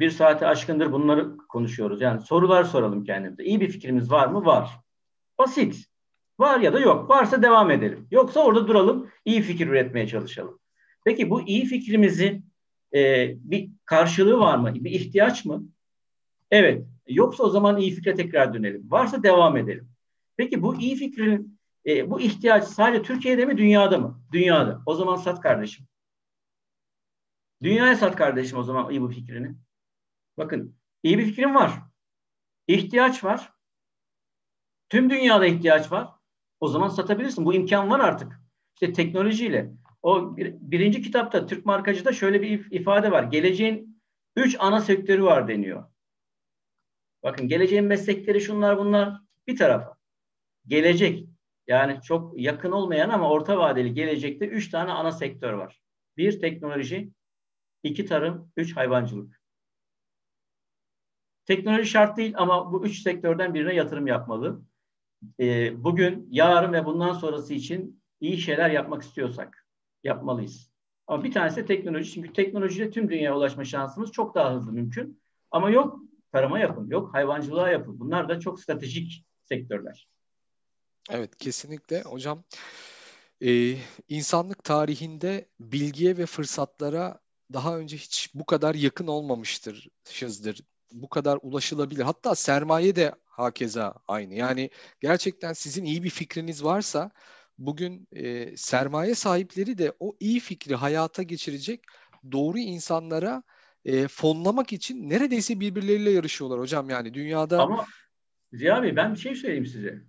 [0.00, 2.00] bir saate aşkındır bunları konuşuyoruz.
[2.00, 3.44] Yani sorular soralım kendimize.
[3.44, 4.44] İyi bir fikrimiz var mı?
[4.44, 4.70] Var.
[5.38, 5.84] Basit.
[6.38, 7.10] Var ya da yok.
[7.10, 8.06] Varsa devam edelim.
[8.10, 9.10] Yoksa orada duralım.
[9.24, 10.58] İyi fikir üretmeye çalışalım.
[11.04, 12.46] Peki bu iyi fikrimizin
[12.94, 14.74] e, bir karşılığı var mı?
[14.74, 15.64] Bir ihtiyaç mı?
[16.50, 16.86] Evet.
[17.08, 18.90] Yoksa o zaman iyi fikre tekrar dönelim.
[18.90, 19.88] Varsa devam edelim.
[20.36, 24.20] Peki bu iyi fikrin, e, bu ihtiyaç sadece Türkiye'de mi, dünyada mı?
[24.32, 24.82] Dünyada.
[24.86, 25.86] O zaman sat kardeşim.
[27.62, 29.54] Dünyaya sat kardeşim o zaman iyi bu fikrini.
[30.36, 31.82] Bakın iyi bir fikrim var.
[32.66, 33.52] İhtiyaç var.
[34.88, 36.08] Tüm dünyada ihtiyaç var.
[36.60, 37.44] O zaman satabilirsin.
[37.44, 38.40] Bu imkan var artık.
[38.74, 39.72] İşte teknolojiyle.
[40.02, 43.22] O bir, birinci kitapta Türk markacıda şöyle bir ifade var.
[43.22, 44.02] Geleceğin
[44.36, 45.84] üç ana sektörü var deniyor.
[47.22, 49.96] Bakın geleceğin meslekleri şunlar bunlar bir tarafa.
[50.66, 51.28] Gelecek
[51.66, 55.80] yani çok yakın olmayan ama orta vadeli gelecekte üç tane ana sektör var.
[56.16, 57.12] Bir teknoloji,
[57.82, 59.40] iki tarım, üç hayvancılık.
[61.46, 64.62] Teknoloji şart değil ama bu üç sektörden birine yatırım yapmalı.
[65.40, 69.66] Ee, bugün, yarın ve bundan sonrası için iyi şeyler yapmak istiyorsak
[70.04, 70.70] yapmalıyız.
[71.06, 72.12] Ama bir tanesi de teknoloji.
[72.12, 75.22] Çünkü teknolojiyle tüm dünyaya ulaşma şansımız çok daha hızlı mümkün.
[75.50, 76.00] Ama yok
[76.32, 78.00] tarıma yapın, yok hayvancılığa yapın.
[78.00, 80.08] Bunlar da çok stratejik sektörler.
[81.10, 82.44] Evet kesinlikle hocam.
[83.40, 83.76] Ee,
[84.08, 87.20] insanlık tarihinde bilgiye ve fırsatlara
[87.52, 90.60] daha önce hiç bu kadar yakın olmamıştır, şızdır.
[90.92, 92.02] Bu kadar ulaşılabilir.
[92.02, 94.34] Hatta sermaye de hakeza aynı.
[94.34, 94.70] Yani
[95.00, 97.10] gerçekten sizin iyi bir fikriniz varsa
[97.58, 101.84] bugün e, sermaye sahipleri de o iyi fikri hayata geçirecek
[102.32, 103.42] doğru insanlara
[103.84, 107.62] e, fonlamak için neredeyse birbirleriyle yarışıyorlar hocam yani dünyada.
[107.62, 107.86] Ama
[108.52, 110.02] Ziya Bey ben bir şey söyleyeyim size.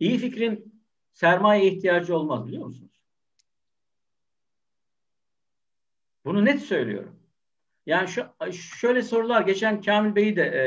[0.00, 0.82] İyi fikrin
[1.12, 2.91] sermaye ihtiyacı olmaz biliyor musunuz?
[6.24, 7.16] Bunu net söylüyorum.
[7.86, 10.62] Yani şu şöyle sorular geçen Kamil Bey'i de e,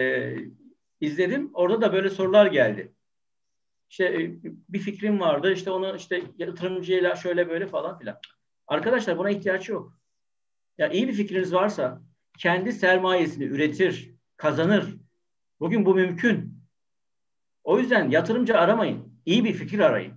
[1.06, 1.52] izledim.
[1.53, 2.94] Orada da böyle sorular geldi.
[3.90, 4.36] İşte e,
[4.69, 5.53] bir fikrim vardı.
[5.53, 8.19] İşte onu işte yatırımcıyla şöyle böyle falan filan.
[8.68, 9.98] Arkadaşlar buna ihtiyaç yok.
[10.77, 12.02] Ya iyi bir fikriniz varsa
[12.38, 14.95] kendi sermayesini üretir, kazanır.
[15.60, 16.60] Bugün bu mümkün.
[17.64, 19.22] O yüzden yatırımcı aramayın.
[19.26, 20.14] İyi bir fikir arayın.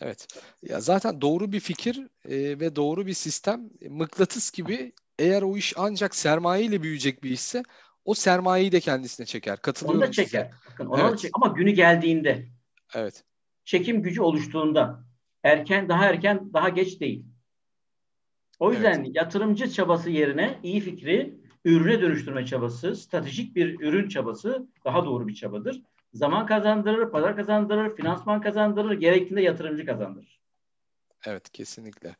[0.00, 0.26] Evet.
[0.62, 5.56] Ya zaten doğru bir fikir e, ve doğru bir sistem e, mıknatıs gibi eğer o
[5.56, 7.62] iş ancak sermaye ile büyüyecek bir işse
[8.04, 9.62] o sermayeyi de kendisine çeker.
[9.62, 10.44] Katılıyorum Onu da çeker.
[10.44, 10.50] Size.
[10.70, 11.12] Bakın ona evet.
[11.12, 11.30] da çeker.
[11.34, 12.46] Ama günü geldiğinde
[12.94, 13.24] Evet.
[13.64, 15.04] Çekim gücü oluştuğunda
[15.42, 17.26] erken daha erken daha geç değil.
[18.58, 19.16] O yüzden evet.
[19.16, 21.34] yatırımcı çabası yerine iyi fikri
[21.64, 25.82] ürüne dönüştürme çabası, stratejik bir ürün çabası daha doğru bir çabadır.
[26.16, 30.40] Zaman kazandırır, pazar kazandırır, finansman kazandırır, gerektiğinde yatırımcı kazandırır.
[31.26, 32.16] Evet, kesinlikle.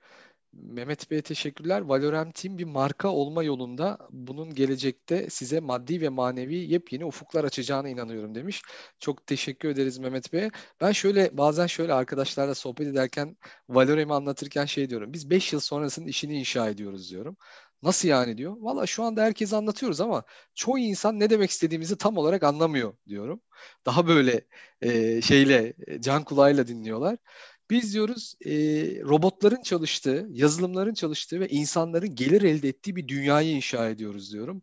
[0.53, 1.81] Mehmet Bey'e teşekkürler.
[1.81, 8.35] Valorem bir marka olma yolunda bunun gelecekte size maddi ve manevi yepyeni ufuklar açacağına inanıyorum
[8.35, 8.63] demiş.
[8.99, 10.51] Çok teşekkür ederiz Mehmet Bey'e.
[10.81, 13.37] Ben şöyle bazen şöyle arkadaşlarla sohbet ederken
[13.69, 15.13] Valorem'i anlatırken şey diyorum.
[15.13, 17.37] Biz 5 yıl sonrasının işini inşa ediyoruz diyorum.
[17.83, 18.57] Nasıl yani diyor.
[18.61, 20.25] Valla şu anda herkes anlatıyoruz ama
[20.55, 23.41] çoğu insan ne demek istediğimizi tam olarak anlamıyor diyorum.
[23.87, 24.41] Daha böyle
[24.81, 27.19] e, şeyle can kulağıyla dinliyorlar.
[27.71, 28.51] Biz diyoruz e,
[29.03, 34.63] robotların çalıştığı, yazılımların çalıştığı ve insanların gelir elde ettiği bir dünyayı inşa ediyoruz diyorum.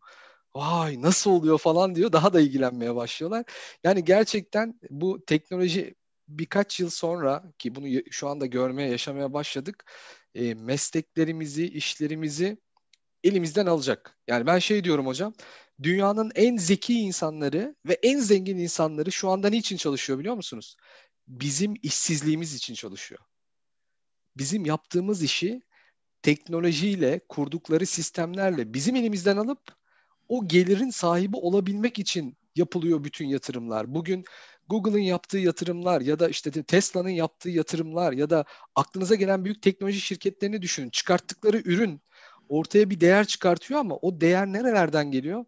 [0.56, 2.12] Vay nasıl oluyor falan diyor.
[2.12, 3.46] Daha da ilgilenmeye başlıyorlar.
[3.84, 5.96] Yani gerçekten bu teknoloji
[6.28, 9.86] birkaç yıl sonra ki bunu şu anda görmeye, yaşamaya başladık.
[10.36, 12.58] E, mesleklerimizi, işlerimizi
[13.24, 14.18] elimizden alacak.
[14.28, 15.34] Yani ben şey diyorum hocam.
[15.84, 20.76] Dünyanın en zeki insanları ve en zengin insanları şu anda niçin çalışıyor biliyor musunuz?
[21.28, 23.22] bizim işsizliğimiz için çalışıyor.
[24.38, 25.62] Bizim yaptığımız işi
[26.22, 29.60] teknolojiyle, kurdukları sistemlerle bizim elimizden alıp
[30.30, 33.94] o gelirin sahibi olabilmek için yapılıyor bütün yatırımlar.
[33.96, 34.26] Bugün
[34.70, 38.46] Google'ın yaptığı yatırımlar ya da işte Tesla'nın yaptığı yatırımlar ya da
[38.76, 40.90] aklınıza gelen büyük teknoloji şirketlerini düşünün.
[40.90, 42.02] Çıkarttıkları ürün
[42.54, 45.46] ortaya bir değer çıkartıyor ama o değer nerelerden geliyor?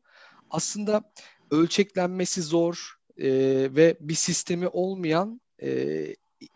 [0.49, 1.11] Aslında
[1.52, 3.30] ölçeklenmesi zor e,
[3.76, 6.06] ve bir sistemi olmayan e,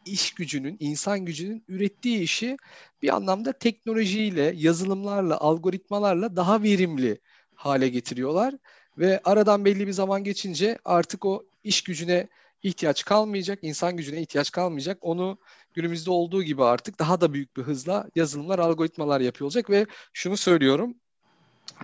[0.06, 2.58] iş gücünün, insan gücünün ürettiği işi
[3.02, 7.20] bir anlamda teknolojiyle, yazılımlarla, algoritmalarla daha verimli
[7.56, 8.54] hale getiriyorlar.
[8.98, 12.28] Ve aradan belli bir zaman geçince artık o iş gücüne
[12.64, 14.98] ihtiyaç kalmayacak, insan gücüne ihtiyaç kalmayacak.
[15.02, 15.38] Onu
[15.74, 20.38] günümüzde olduğu gibi artık daha da büyük bir hızla yazılımlar, algoritmalar yapıyor olacak ve şunu
[20.38, 20.96] söylüyorum.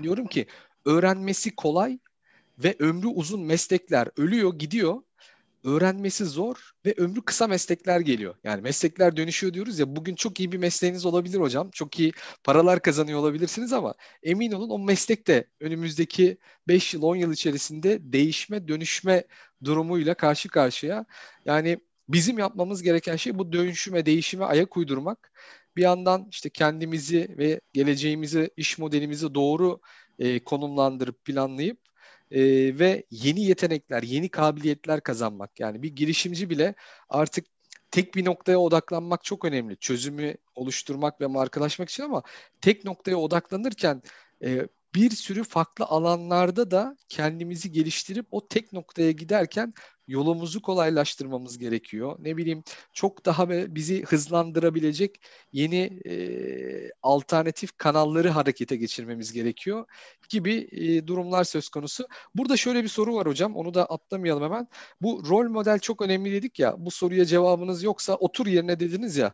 [0.04, 0.48] Diyorum ki
[0.86, 2.00] öğrenmesi kolay
[2.60, 5.02] ve ömrü uzun meslekler ölüyor, gidiyor
[5.66, 8.36] öğrenmesi zor ve ömrü kısa meslekler geliyor.
[8.44, 11.70] Yani meslekler dönüşüyor diyoruz ya bugün çok iyi bir mesleğiniz olabilir hocam.
[11.72, 12.12] Çok iyi
[12.44, 13.94] paralar kazanıyor olabilirsiniz ama
[14.24, 16.38] emin olun o meslek de önümüzdeki
[16.68, 19.24] 5 yıl 10 yıl içerisinde değişme dönüşme
[19.64, 21.06] durumuyla karşı karşıya.
[21.46, 21.80] Yani
[22.10, 25.32] bizim yapmamız gereken şey bu dönüşüme değişime ayak uydurmak.
[25.76, 29.80] Bir yandan işte kendimizi ve geleceğimizi iş modelimizi doğru
[30.20, 31.80] e, konumlandırıp planlayıp
[32.32, 32.42] e,
[32.80, 35.60] ve yeni yetenekler, yeni kabiliyetler kazanmak.
[35.60, 36.76] Yani bir girişimci bile
[37.10, 37.46] artık
[37.92, 39.78] tek bir noktaya odaklanmak çok önemli.
[39.78, 42.24] Çözümü oluşturmak ve markalaşmak için ama
[42.62, 44.02] tek noktaya odaklanırken
[44.44, 49.74] e, bir sürü farklı alanlarda da kendimizi geliştirip o tek noktaya giderken
[50.08, 52.16] yolumuzu kolaylaştırmamız gerekiyor.
[52.20, 52.64] Ne bileyim
[52.94, 59.86] çok daha bizi hızlandırabilecek yeni e, alternatif kanalları harekete geçirmemiz gerekiyor
[60.30, 62.08] gibi e, durumlar söz konusu.
[62.36, 64.68] Burada şöyle bir soru var hocam onu da atlamayalım hemen.
[65.02, 69.34] Bu rol model çok önemli dedik ya bu soruya cevabınız yoksa otur yerine dediniz ya.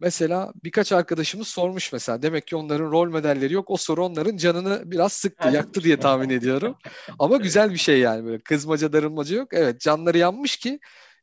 [0.00, 2.22] Mesela birkaç arkadaşımız sormuş mesela.
[2.22, 3.70] Demek ki onların rol modelleri yok.
[3.70, 6.76] O soru onların canını biraz sıktı, yaktı diye tahmin ediyorum.
[7.18, 9.48] Ama güzel bir şey yani böyle kızmaca darılmaca yok.
[9.52, 10.80] Evet canları yanmış ki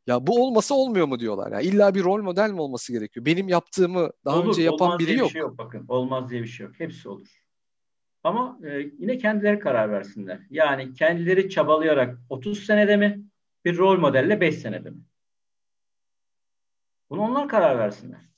[0.08, 1.52] ya bu olmasa olmuyor mu diyorlar.
[1.52, 3.26] Yani illa bir rol model mi olması gerekiyor?
[3.26, 5.28] Benim yaptığımı daha olur, önce yapan biri yok.
[5.28, 5.86] Bir şey yok bakın.
[5.88, 6.76] Olmaz diye bir şey yok.
[6.78, 7.28] Hepsi olur.
[8.24, 10.40] Ama e, yine kendileri karar versinler.
[10.50, 13.22] Yani kendileri çabalayarak 30 senede mi
[13.66, 14.98] bir rol modelle 5 senede mi?
[17.10, 18.35] Bunu onlar karar versinler.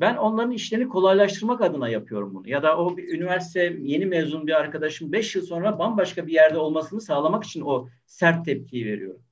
[0.00, 2.48] Ben onların işlerini kolaylaştırmak adına yapıyorum bunu.
[2.48, 6.58] Ya da o bir üniversite yeni mezun bir arkadaşım 5 yıl sonra bambaşka bir yerde
[6.58, 9.22] olmasını sağlamak için o sert tepkiyi veriyorum.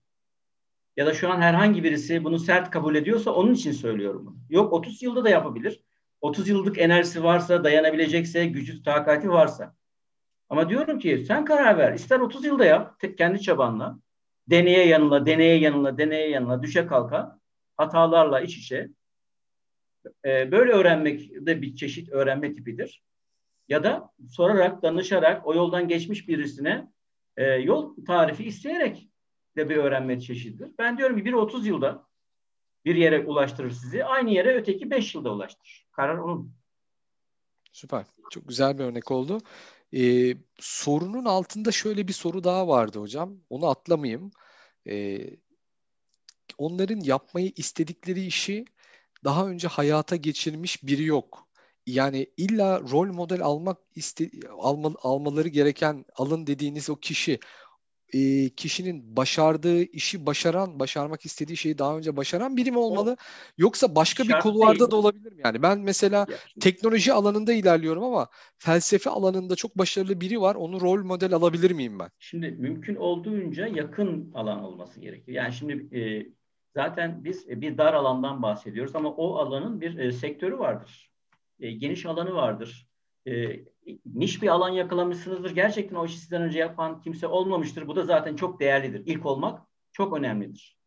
[0.96, 4.36] Ya da şu an herhangi birisi bunu sert kabul ediyorsa onun için söylüyorum bunu.
[4.50, 5.80] Yok 30 yılda da yapabilir.
[6.20, 9.74] 30 yıllık enerjisi varsa, dayanabilecekse, gücü, takati varsa.
[10.48, 11.92] Ama diyorum ki sen karar ver.
[11.92, 13.98] İster 30 yılda yap kendi çabanla.
[14.50, 17.38] Deneye yanıla, deneye yanıla, deneye yanıla, düşe kalka.
[17.76, 18.88] Hatalarla iç içe.
[20.24, 23.02] E, böyle öğrenmek de bir çeşit öğrenme tipidir.
[23.68, 26.88] Ya da sorarak, danışarak o yoldan geçmiş birisine
[27.38, 29.08] E, yol tarifi isteyerek
[29.56, 30.70] de bir öğrenme çeşididir.
[30.78, 32.06] Ben diyorum ki bir 30 yılda
[32.84, 34.04] bir yere ulaştırır sizi.
[34.04, 35.88] Aynı yere öteki 5 yılda ulaştırır.
[35.92, 36.54] Karar onun.
[37.72, 38.06] Süper.
[38.30, 39.38] Çok güzel bir örnek oldu.
[39.96, 43.36] Ee, sorunun altında şöyle bir soru daha vardı hocam.
[43.50, 44.30] Onu atlamayayım.
[44.88, 45.30] Ee,
[46.58, 48.64] onların yapmayı istedikleri işi
[49.24, 51.48] daha önce hayata geçirmiş biri yok.
[51.86, 57.38] Yani illa rol model almak iste, alma, almaları gereken alın dediğiniz o kişi
[58.14, 63.16] e, kişinin başardığı işi başaran, başarmak istediği şeyi daha önce başaran biri mi olmalı?
[63.58, 64.90] Yoksa başka bir kulvarda değil.
[64.90, 65.40] da olabilir mi?
[65.44, 66.26] Yani ben mesela
[66.60, 68.28] teknoloji alanında ilerliyorum ama
[68.58, 70.54] felsefe alanında çok başarılı biri var.
[70.54, 72.10] Onu rol model alabilir miyim ben?
[72.18, 75.36] Şimdi mümkün olduğunca yakın alan olması gerekiyor.
[75.36, 76.26] Yani şimdi e,
[76.74, 81.10] zaten biz bir dar alandan bahsediyoruz ama o alanın bir e, sektörü vardır.
[81.60, 82.88] E, geniş alanı vardır.
[83.26, 83.60] E,
[84.06, 85.54] niş bir alan yakalamışsınızdır.
[85.54, 87.88] Gerçekten o işi sizden önce yapan kimse olmamıştır.
[87.88, 89.02] Bu da zaten çok değerlidir.
[89.06, 89.62] İlk olmak
[89.92, 90.78] çok önemlidir.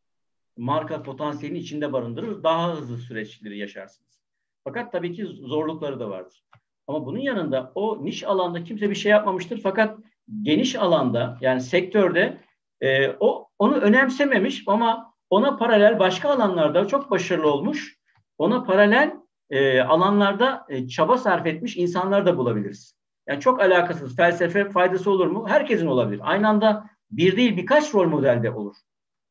[0.57, 2.43] Marka potansiyelini içinde barındırır.
[2.43, 4.21] Daha hızlı süreçleri yaşarsınız.
[4.63, 6.45] Fakat tabii ki zorlukları da vardır.
[6.87, 9.61] Ama bunun yanında o niş alanda kimse bir şey yapmamıştır.
[9.61, 9.99] Fakat
[10.41, 12.37] geniş alanda yani sektörde
[12.81, 17.97] e, o onu önemsememiş ama ona paralel başka alanlarda çok başarılı olmuş.
[18.37, 19.15] Ona paralel
[19.49, 22.95] e, alanlarda e, çaba sarf etmiş insanlar da bulabiliriz.
[23.27, 25.45] Yani çok alakasız felsefe faydası olur mu?
[25.47, 26.21] Herkesin olabilir.
[26.23, 28.75] Aynı anda bir değil birkaç rol modelde olur.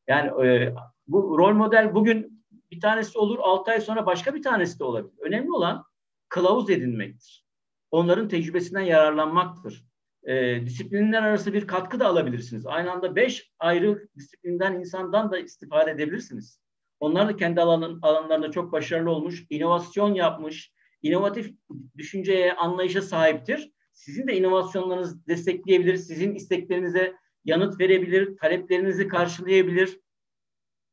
[0.07, 0.75] Yani e,
[1.07, 5.19] bu rol model bugün bir tanesi olur, 6 ay sonra başka bir tanesi de olabilir.
[5.19, 5.83] Önemli olan
[6.29, 7.45] kılavuz edinmektir.
[7.91, 9.85] Onların tecrübesinden yararlanmaktır.
[10.23, 12.65] E, disiplinler arası bir katkı da alabilirsiniz.
[12.65, 16.61] Aynı anda beş ayrı disiplinden insandan da istifade edebilirsiniz.
[16.99, 20.71] Onlar da kendi alan, alanlarında çok başarılı olmuş, inovasyon yapmış,
[21.01, 21.53] inovatif
[21.97, 23.71] düşünceye, anlayışa sahiptir.
[23.93, 27.15] Sizin de inovasyonlarınızı destekleyebilir, sizin isteklerinize
[27.45, 29.99] yanıt verebilir, taleplerinizi karşılayabilir.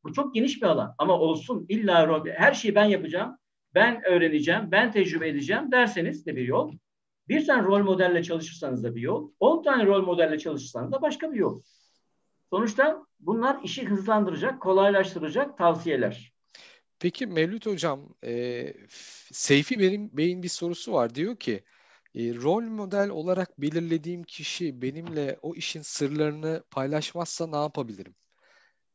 [0.04, 3.38] Bu çok geniş bir alan ama olsun illa her şeyi ben yapacağım,
[3.74, 6.72] ben öğreneceğim, ben tecrübe edeceğim derseniz de bir yol.
[7.28, 11.32] Bir tane rol modelle çalışırsanız da bir yol, on tane rol modelle çalışırsanız da başka
[11.32, 11.62] bir yol.
[12.50, 16.32] Sonuçta bunlar işi hızlandıracak, kolaylaştıracak tavsiyeler.
[17.00, 18.74] Peki Mevlüt Hocam, e,
[19.32, 21.14] Seyfi benim Bey'in bir sorusu var.
[21.14, 21.64] Diyor ki,
[22.14, 28.14] e, rol model olarak belirlediğim kişi benimle o işin sırlarını paylaşmazsa ne yapabilirim?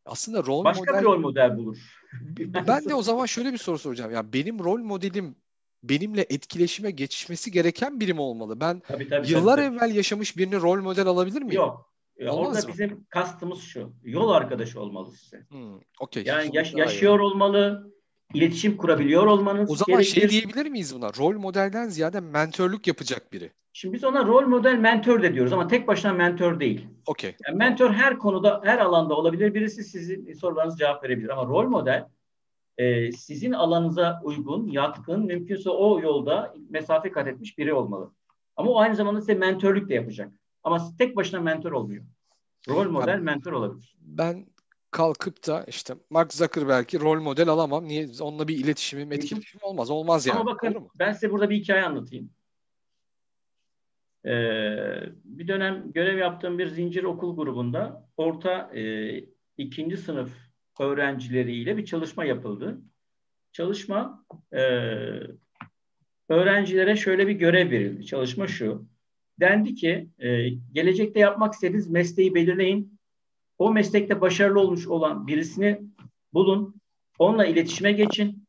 [0.05, 1.01] Aslında rol Başka model...
[1.01, 1.77] bir rol model bulur.
[2.67, 4.11] ben de o zaman şöyle bir soru soracağım.
[4.11, 5.35] Ya benim rol modelim
[5.83, 8.59] benimle etkileşime geçişmesi gereken biri mi olmalı?
[8.59, 9.75] Ben tabii, tabii, yıllar tabii.
[9.75, 11.55] evvel yaşamış birini rol model alabilir miyim?
[11.55, 11.93] Yok.
[12.21, 12.73] Olmaz Orada mı?
[12.73, 13.93] bizim kastımız şu.
[14.03, 15.45] Yol arkadaşı olmalı size.
[15.49, 16.23] Hmm, okay.
[16.25, 17.21] Yani yaş- yaşıyor iyi.
[17.21, 17.93] olmalı,
[18.33, 20.21] iletişim kurabiliyor olmanız O zaman gerekir.
[20.21, 21.11] şey diyebilir miyiz buna?
[21.17, 23.51] Rol modelden ziyade mentörlük yapacak biri.
[23.73, 26.87] Şimdi biz ona rol model mentor de diyoruz ama tek başına mentor değil.
[27.05, 27.35] Okay.
[27.47, 29.53] Yani mentor her konuda, her alanda olabilir.
[29.53, 32.07] Birisi sizin sorularınızı cevap verebilir ama rol model
[32.77, 38.11] e, sizin alanınıza uygun, yatkın, mümkünse o yolda mesafe kat etmiş biri olmalı.
[38.55, 40.33] Ama o aynı zamanda size mentörlük de yapacak.
[40.63, 42.05] Ama tek başına mentor olmuyor.
[42.69, 43.95] Rol model yani, mentor olabilir.
[43.99, 44.45] Ben
[44.91, 47.87] kalkıp da işte Mark Zuckerberg'i rol model alamam.
[47.87, 48.09] Niye?
[48.21, 49.89] Onunla bir iletişimim, etkileşimim olmaz.
[49.89, 50.39] Olmaz yani.
[50.39, 52.29] Ama bakın ben size burada bir hikaye anlatayım.
[54.25, 54.29] Ee,
[55.23, 59.13] bir dönem görev yaptığım bir zincir okul grubunda orta e,
[59.57, 60.42] ikinci sınıf
[60.79, 62.81] öğrencileriyle bir çalışma yapıldı.
[63.51, 64.61] Çalışma e,
[66.29, 68.05] öğrencilere şöyle bir görev verildi.
[68.05, 68.87] Çalışma şu.
[69.39, 72.99] Dendi ki e, gelecekte yapmak istediğiniz mesleği belirleyin.
[73.57, 75.81] O meslekte başarılı olmuş olan birisini
[76.33, 76.81] bulun.
[77.19, 78.47] Onunla iletişime geçin.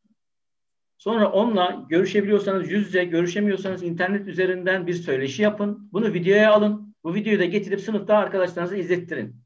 [0.99, 5.89] Sonra onunla görüşebiliyorsanız yüz yüze, görüşemiyorsanız internet üzerinden bir söyleşi yapın.
[5.93, 6.95] Bunu videoya alın.
[7.05, 9.44] Bu videoyu da getirip sınıfta arkadaşlarınıza izlettirin.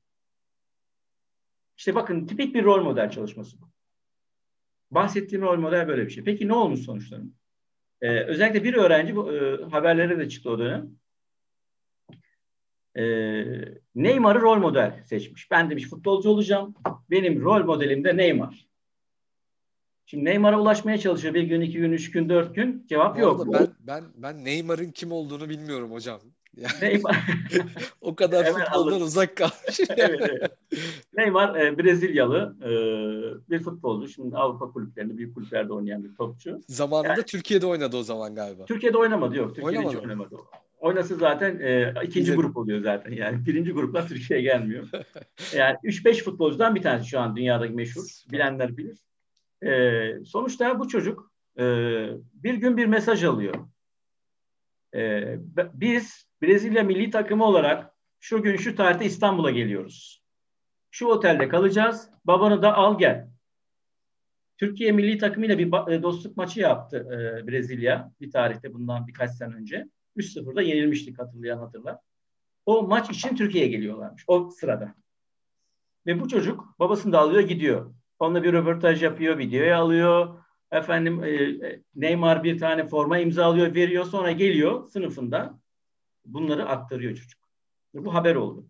[1.79, 3.71] İşte bakın tipik bir rol model çalışması bu.
[4.91, 6.25] Bahsettiğim rol model böyle bir şey.
[6.25, 7.33] Peki ne olmuş sonuçlarında?
[8.01, 10.99] Ee, özellikle bir öğrenci bu e, haberlere de çıktı o dönem
[12.99, 13.05] e,
[13.95, 15.51] Neymar'ı rol model seçmiş.
[15.51, 16.75] Ben demiş futbolcu olacağım.
[17.11, 18.69] Benim rol modelim de Neymar.
[20.07, 22.87] Şimdi Neymar'a ulaşmaya çalışıyor bir gün, iki gün, üç gün, dört gün.
[22.89, 23.47] Cevap yok.
[23.53, 26.21] Ben, ben, ben Neymar'ın kim olduğunu bilmiyorum hocam.
[26.61, 27.27] Yani, Neymar.
[28.01, 29.81] o kadar futboldan uzak kalmış.
[29.97, 30.53] evet, evet.
[31.17, 32.71] Neymar e, Brezilyalı e,
[33.51, 34.09] bir futbolcu.
[34.09, 36.61] Şimdi Avrupa kulüplerinde, büyük kulüplerde oynayan bir topçu.
[36.69, 38.65] Zamanında yani, Türkiye'de oynadı o zaman galiba.
[38.65, 39.49] Türkiye'de oynamadı yok.
[39.49, 39.97] Türkiye'de oynamadı.
[39.97, 40.37] hiç oynamadı.
[40.79, 43.13] Oynası zaten e, ikinci grup oluyor zaten.
[43.13, 44.89] Yani birinci grupla Türkiye'ye gelmiyor.
[45.55, 48.05] Yani 3-5 futbolcudan bir tanesi şu an dünyadaki meşhur.
[48.33, 48.99] Bilenler bilir.
[49.63, 51.65] E, sonuçta bu çocuk e,
[52.35, 53.55] bir gün bir mesaj alıyor.
[54.95, 55.35] E,
[55.75, 60.23] biz Brezilya milli takımı olarak Şu gün şu tarihte İstanbul'a geliyoruz.
[60.91, 62.11] Şu otelde kalacağız.
[62.25, 63.29] Babanı da al gel.
[64.59, 69.55] Türkiye milli takımıyla bir e, dostluk maçı yaptı e, Brezilya bir tarihte bundan birkaç sene
[69.55, 69.89] önce.
[70.17, 71.99] 3-0'da yenilmiştik hatırlayan hatırlar.
[72.67, 74.95] O maç için Türkiye'ye geliyorlarmış o sırada.
[76.07, 77.95] Ve bu çocuk babasını da alıyor gidiyor.
[78.19, 80.45] Onunla bir röportaj yapıyor, videoya alıyor.
[80.71, 84.05] Efendim e Neymar bir tane forma imzalıyor, veriyor.
[84.05, 85.59] Sonra geliyor sınıfında
[86.35, 87.41] bunları aktarıyor çocuk.
[87.95, 88.67] Bu haber oldu.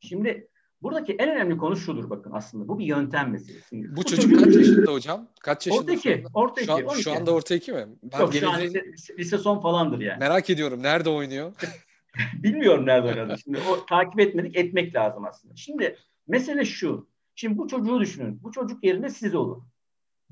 [0.00, 0.48] Şimdi
[0.82, 2.68] buradaki en önemli konu şudur bakın aslında.
[2.68, 3.92] Bu bir yöntem meselesi.
[3.92, 5.28] Bu, bu çocuk, çocuk kaç yaşında hocam?
[5.40, 5.82] Kaç yaşında?
[5.82, 6.24] Orta iki.
[6.34, 7.86] Orta şu, an, şu anda orta iki mi?
[8.02, 8.72] Ben Yok geleceğin...
[8.72, 10.18] şu an lise, lise son falandır yani.
[10.18, 10.82] Merak ediyorum.
[10.82, 11.52] Nerede oynuyor?
[12.34, 13.36] Bilmiyorum nerede oynadı.
[13.44, 14.56] Şimdi o takip etmedik.
[14.56, 15.56] Etmek lazım aslında.
[15.56, 15.96] Şimdi
[16.28, 17.08] mesele şu.
[17.34, 18.42] Şimdi bu çocuğu düşünün.
[18.42, 19.64] Bu çocuk yerine siz olun.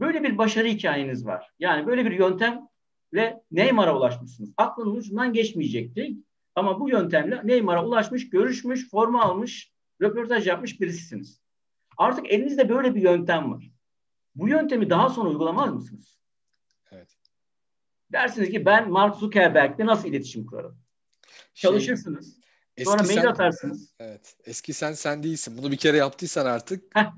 [0.00, 1.50] Böyle bir başarı hikayeniz var.
[1.58, 4.52] Yani böyle bir yöntemle Neymar'a ulaşmışsınız.
[4.56, 6.16] Aklının ucundan geçmeyecekti.
[6.54, 9.72] Ama bu yöntemle Neymar'a ulaşmış, görüşmüş, forma almış,
[10.02, 11.40] röportaj yapmış birisisiniz.
[11.96, 13.70] Artık elinizde böyle bir yöntem var.
[14.34, 16.18] Bu yöntemi daha sonra uygulamaz mısınız?
[16.92, 17.18] Evet.
[18.12, 20.78] Dersiniz ki ben Mark Zuckerberg'le nasıl iletişim kurarım?
[21.54, 22.38] Şey, Çalışırsınız.
[22.84, 23.94] Sonra mail sen, atarsınız.
[24.00, 24.36] Evet.
[24.44, 25.58] Eski sen sen değilsin.
[25.58, 26.96] Bunu bir kere yaptıysan artık.
[26.96, 27.12] Heh.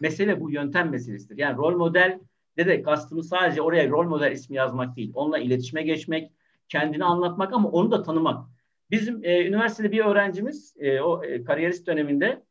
[0.00, 1.38] Mesele bu yöntem meselesidir.
[1.38, 2.20] Yani rol model
[2.56, 5.12] de de kastımız sadece oraya rol model ismi yazmak değil.
[5.14, 6.32] Onunla iletişime geçmek,
[6.68, 8.51] kendini anlatmak ama onu da tanımak.
[8.92, 12.42] Bizim e, üniversitede bir öğrencimiz e, o e, kariyerist döneminde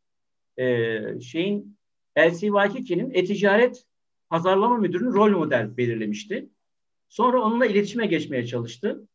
[0.58, 1.78] e, şeyin
[2.18, 3.86] LCY2'nin e-ticaret
[4.30, 6.50] pazarlama müdürünün rol model belirlemişti.
[7.10, 9.08] Sonra onunla iletişime geçmeye çalıştı.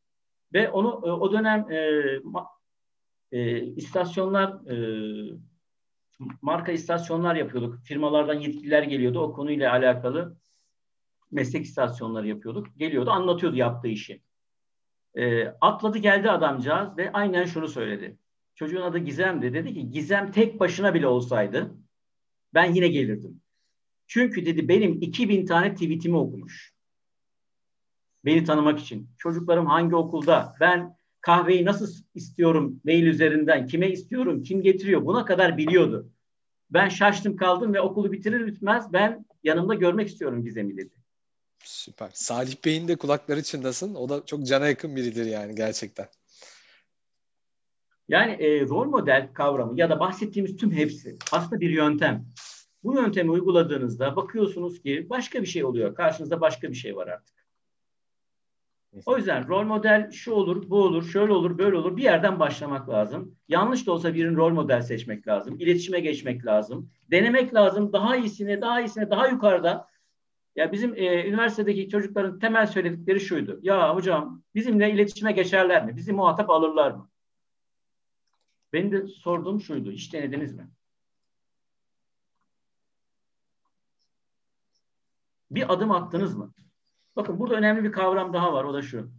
[0.53, 2.03] Ve onu e, o dönem e,
[3.33, 4.77] e, istasyonlar e,
[6.43, 7.79] marka istasyonlar yapıyorduk.
[7.85, 9.21] Firmalardan yetkililer geliyordu.
[9.21, 10.37] O konuyla alakalı
[11.31, 12.67] meslek istasyonları yapıyorduk.
[12.77, 14.26] Geliyordu, anlatıyordu yaptığı işi.
[15.17, 18.19] E, atladı geldi adamcağız ve aynen şunu söyledi.
[18.55, 19.55] Çocuğun adı Gizem'di.
[19.55, 21.75] Dedi ki Gizem tek başına bile olsaydı
[22.55, 23.41] ben yine gelirdim.
[24.07, 26.73] Çünkü dedi benim 2000 tane tweetimi okumuş.
[28.25, 29.09] Beni tanımak için.
[29.19, 30.55] Çocuklarım hangi okulda?
[30.61, 33.67] Ben kahveyi nasıl istiyorum mail üzerinden?
[33.67, 34.43] Kime istiyorum?
[34.43, 35.05] Kim getiriyor?
[35.05, 36.11] Buna kadar biliyordu.
[36.71, 40.95] Ben şaştım kaldım ve okulu bitirir bitmez ben yanımda görmek istiyorum Gizem'i dedi.
[41.65, 42.11] Süper.
[42.15, 43.95] Salih Bey'in de kulakları çınlasın.
[43.95, 46.09] O da çok cana yakın biridir yani gerçekten.
[48.09, 52.27] Yani e, rol model kavramı ya da bahsettiğimiz tüm hepsi aslında bir yöntem.
[52.85, 55.95] Bu yöntemi uyguladığınızda bakıyorsunuz ki başka bir şey oluyor.
[55.95, 57.37] Karşınızda başka bir şey var artık.
[59.07, 61.97] O yüzden rol model şu olur, bu olur, şöyle olur, böyle olur.
[61.97, 63.37] Bir yerden başlamak lazım.
[63.49, 65.57] Yanlış da olsa birinin rol model seçmek lazım.
[65.61, 66.91] İletişime geçmek lazım.
[67.11, 67.93] Denemek lazım.
[67.93, 69.89] Daha iyisine, daha iyisine, daha yukarıda
[70.57, 73.59] ya bizim e, üniversitedeki çocukların temel söyledikleri şuydu.
[73.63, 75.97] Ya hocam bizimle iletişime geçerler mi?
[75.97, 77.11] Bizi muhatap alırlar mı?
[78.73, 79.91] Benim de sorduğum şuydu.
[79.91, 80.71] Hiç denediniz mi?
[85.51, 86.55] Bir adım attınız mı?
[87.17, 88.65] Bakın burada önemli bir kavram daha var.
[88.65, 89.11] O da şu.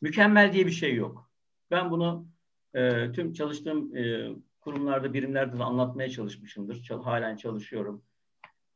[0.00, 1.30] Mükemmel diye bir şey yok.
[1.70, 2.26] Ben bunu
[2.74, 6.82] e, tüm çalıştığım e, kurumlarda, birimlerde de anlatmaya çalışmışımdır.
[6.82, 8.02] Çal, halen çalışıyorum.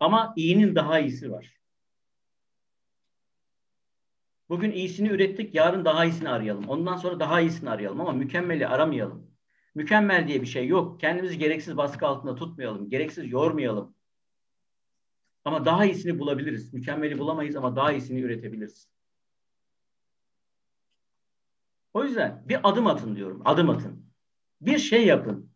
[0.02, 1.60] Ama iyinin daha iyisi var.
[4.48, 6.68] Bugün iyisini ürettik, yarın daha iyisini arayalım.
[6.68, 9.30] Ondan sonra daha iyisini arayalım ama mükemmeli aramayalım.
[9.74, 11.00] Mükemmel diye bir şey yok.
[11.00, 12.90] Kendimizi gereksiz baskı altında tutmayalım.
[12.90, 13.94] Gereksiz yormayalım.
[15.44, 16.74] Ama daha iyisini bulabiliriz.
[16.74, 18.88] Mükemmeli bulamayız ama daha iyisini üretebiliriz.
[21.94, 23.42] O yüzden bir adım atın diyorum.
[23.44, 24.06] Adım atın.
[24.60, 25.50] Bir şey yapın.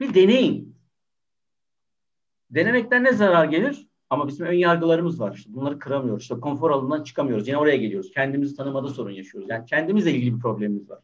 [0.00, 0.65] Bir deneyin.
[2.56, 3.86] Denemekten ne zarar gelir?
[4.10, 5.34] Ama bizim ön yargılarımız var.
[5.34, 6.22] İşte bunları kıramıyoruz.
[6.22, 7.48] İşte konfor alanından çıkamıyoruz.
[7.48, 8.10] Yine oraya geliyoruz.
[8.10, 9.50] Kendimizi tanımada sorun yaşıyoruz.
[9.50, 10.98] Yani kendimizle ilgili bir problemimiz var.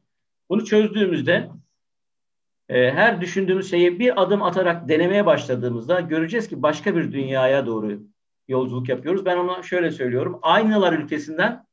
[0.49, 1.51] Bunu çözdüğümüzde
[2.69, 8.03] e, her düşündüğümüz şeyi bir adım atarak denemeye başladığımızda göreceğiz ki başka bir dünyaya doğru
[8.49, 9.25] yolculuk yapıyoruz.
[9.25, 10.39] Ben ona şöyle söylüyorum.
[10.43, 11.67] Aynalar ülkesinden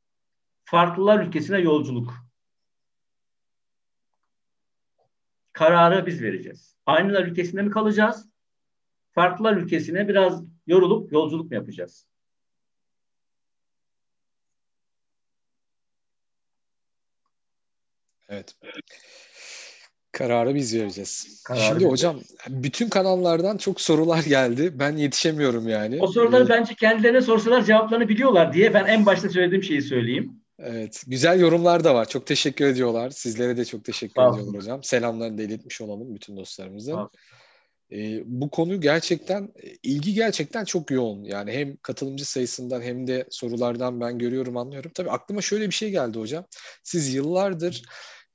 [0.65, 2.13] farklılar ülkesine yolculuk.
[5.53, 6.75] Kararı biz vereceğiz.
[6.85, 8.29] Aynalar ülkesinde mi kalacağız?
[9.19, 12.07] Farklılar ülkesine biraz yorulup yolculuk mu yapacağız?
[18.29, 18.55] Evet.
[20.11, 21.43] Kararı biz vereceğiz.
[21.43, 21.93] Kararı Şimdi vereceğiz.
[21.93, 24.79] hocam bütün kanallardan çok sorular geldi.
[24.79, 26.01] Ben yetişemiyorum yani.
[26.01, 30.41] O soruları ee, bence kendilerine sorsalar cevaplarını biliyorlar diye ben en başta söylediğim şeyi söyleyeyim.
[30.59, 31.03] Evet.
[31.07, 32.09] Güzel yorumlar da var.
[32.09, 33.09] Çok teşekkür ediyorlar.
[33.09, 34.83] Sizlere de çok teşekkür ediyorlar hocam.
[34.83, 37.09] Selamlarını da iletmiş olalım bütün dostlarımıza.
[37.91, 39.53] E, bu konu gerçekten
[39.83, 41.23] ilgi gerçekten çok yoğun.
[41.23, 44.91] Yani hem katılımcı sayısından hem de sorulardan ben görüyorum anlıyorum.
[44.93, 46.45] Tabii aklıma şöyle bir şey geldi hocam.
[46.83, 47.83] Siz yıllardır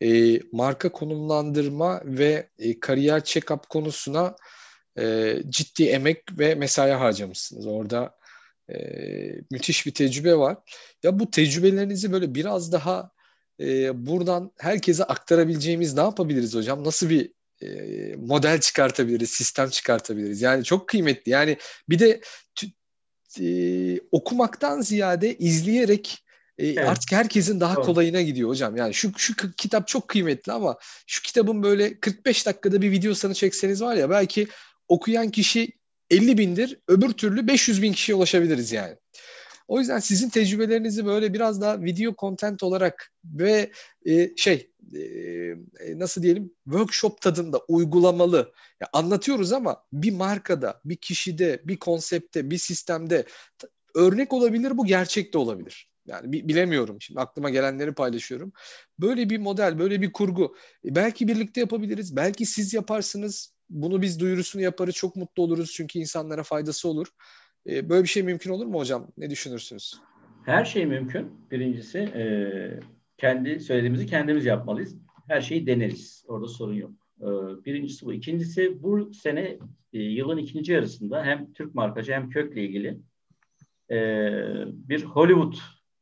[0.02, 4.36] e, marka konumlandırma ve e, kariyer check-up konusuna
[4.98, 7.66] e, ciddi emek ve mesai harcamışsınız.
[7.66, 8.16] Orada
[8.68, 8.76] e,
[9.50, 10.56] müthiş bir tecrübe var.
[11.02, 13.10] Ya bu tecrübelerinizi böyle biraz daha
[13.60, 16.84] e, buradan herkese aktarabileceğimiz ne yapabiliriz hocam?
[16.84, 17.32] Nasıl bir e,
[18.16, 20.42] model çıkartabiliriz, sistem çıkartabiliriz?
[20.42, 21.32] Yani çok kıymetli.
[21.32, 21.56] Yani
[21.88, 22.20] bir de
[23.40, 26.24] e, okumaktan ziyade izleyerek
[26.58, 26.88] e, evet.
[26.88, 27.84] Artık herkesin daha Doğru.
[27.84, 28.76] kolayına gidiyor hocam.
[28.76, 30.76] Yani şu şu kitap çok kıymetli ama
[31.06, 34.46] şu kitabın böyle 45 dakikada bir videosunu çekseniz var ya belki
[34.88, 35.72] okuyan kişi
[36.10, 38.96] 50 bindir, öbür türlü 500 bin kişiye ulaşabiliriz yani.
[39.68, 43.70] O yüzden sizin tecrübelerinizi böyle biraz daha video content olarak ve
[44.06, 51.62] e, şey e, nasıl diyelim workshop tadında uygulamalı ya anlatıyoruz ama bir markada, bir kişide,
[51.64, 53.24] bir konsepte, bir sistemde
[53.94, 55.90] örnek olabilir bu gerçek de olabilir.
[56.06, 58.52] Yani bilemiyorum şimdi aklıma gelenleri paylaşıyorum.
[58.98, 60.56] Böyle bir model, böyle bir kurgu.
[60.84, 62.16] E, belki birlikte yapabiliriz.
[62.16, 63.54] Belki siz yaparsınız.
[63.70, 64.94] Bunu biz duyurusunu yaparız.
[64.94, 67.06] Çok mutlu oluruz çünkü insanlara faydası olur.
[67.66, 69.12] E, böyle bir şey mümkün olur mu hocam?
[69.16, 69.94] Ne düşünürsünüz?
[70.44, 71.30] Her şey mümkün.
[71.50, 72.24] Birincisi e,
[73.18, 74.96] kendi söylediğimizi kendimiz yapmalıyız.
[75.28, 76.24] Her şeyi deneriz.
[76.28, 76.92] Orada sorun yok.
[77.20, 77.26] E,
[77.64, 78.12] birincisi bu.
[78.12, 79.58] İkincisi bu sene
[79.92, 83.00] e, yılın ikinci yarısında hem Türk markacı hem kökle ilgili
[83.90, 83.96] e,
[84.66, 85.54] bir Hollywood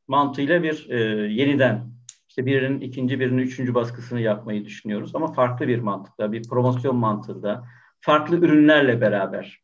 [0.09, 0.99] mantığıyla bir e,
[1.33, 1.93] yeniden
[2.29, 5.15] işte birinin ikinci birinin üçüncü baskısını yapmayı düşünüyoruz.
[5.15, 7.65] Ama farklı bir mantıkla, bir promosyon mantığında,
[8.01, 9.61] farklı ürünlerle beraber,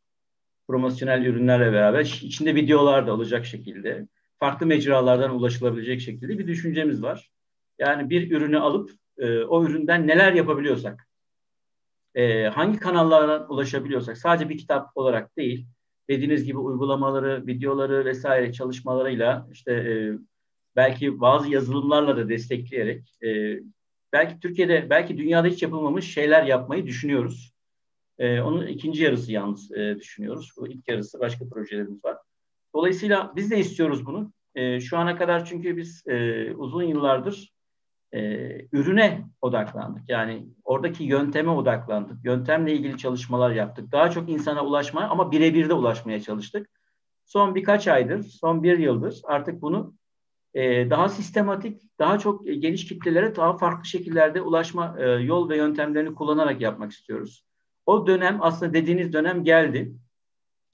[0.67, 4.07] promosyonel ürünlerle beraber, içinde videolar da olacak şekilde,
[4.39, 7.31] farklı mecralardan ulaşılabilecek şekilde bir düşüncemiz var.
[7.79, 11.07] Yani bir ürünü alıp e, o üründen neler yapabiliyorsak,
[12.15, 15.67] e, hangi kanallardan ulaşabiliyorsak, sadece bir kitap olarak değil,
[16.09, 19.93] dediğiniz gibi uygulamaları, videoları vesaire çalışmalarıyla işte e,
[20.75, 23.59] belki bazı yazılımlarla da destekleyerek e,
[24.13, 27.53] belki Türkiye'de belki dünyada hiç yapılmamış şeyler yapmayı düşünüyoruz.
[28.19, 30.51] E, onun ikinci yarısı yalnız e, düşünüyoruz.
[30.57, 32.17] Bu ilk yarısı başka projelerimiz var.
[32.75, 34.33] Dolayısıyla biz de istiyoruz bunu.
[34.55, 37.53] E, şu ana kadar çünkü biz e, uzun yıllardır
[38.13, 38.21] e,
[38.71, 40.09] ürüne odaklandık.
[40.09, 42.25] Yani oradaki yönteme odaklandık.
[42.25, 43.91] Yöntemle ilgili çalışmalar yaptık.
[43.91, 46.69] Daha çok insana ulaşma ama birebir de ulaşmaya çalıştık.
[47.25, 49.93] Son birkaç aydır, son bir yıldır artık bunu
[50.53, 56.15] e, daha sistematik, daha çok geniş kitlelere daha farklı şekillerde ulaşma e, yol ve yöntemlerini
[56.15, 57.45] kullanarak yapmak istiyoruz.
[57.85, 59.93] O dönem aslında dediğiniz dönem geldi.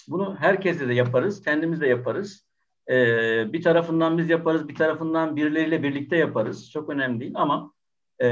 [0.07, 2.44] Bunu herkese de yaparız, kendimiz de yaparız.
[2.89, 6.71] E, bir tarafından biz yaparız, bir tarafından birileriyle birlikte yaparız.
[6.71, 7.73] Çok önemli değil ama
[8.21, 8.27] e,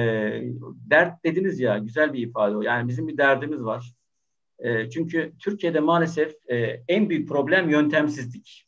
[0.90, 2.62] dert dediniz ya, güzel bir ifade o.
[2.62, 3.94] Yani bizim bir derdimiz var.
[4.60, 8.68] E, çünkü Türkiye'de maalesef e, en büyük problem yöntemsizlik.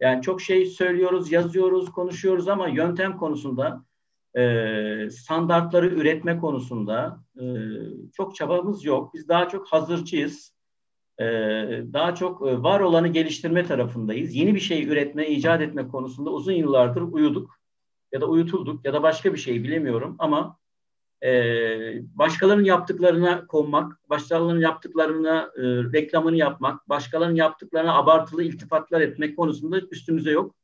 [0.00, 3.84] Yani çok şey söylüyoruz, yazıyoruz, konuşuyoruz ama yöntem konusunda
[4.36, 7.44] e, standartları üretme konusunda e,
[8.12, 9.14] çok çabamız yok.
[9.14, 10.53] Biz daha çok hazırcıyız.
[11.20, 11.24] E,
[11.92, 14.34] daha çok e, var olanı geliştirme tarafındayız.
[14.34, 17.58] Yeni bir şey üretme, icat etme konusunda uzun yıllardır uyuduk
[18.12, 20.58] ya da uyutulduk ya da başka bir şey bilemiyorum ama
[21.24, 21.30] e,
[22.18, 25.62] başkalarının yaptıklarına konmak, başkalarının yaptıklarına e,
[25.92, 30.54] reklamını yapmak, başkalarının yaptıklarına abartılı iltifatlar etmek konusunda üstümüze yok.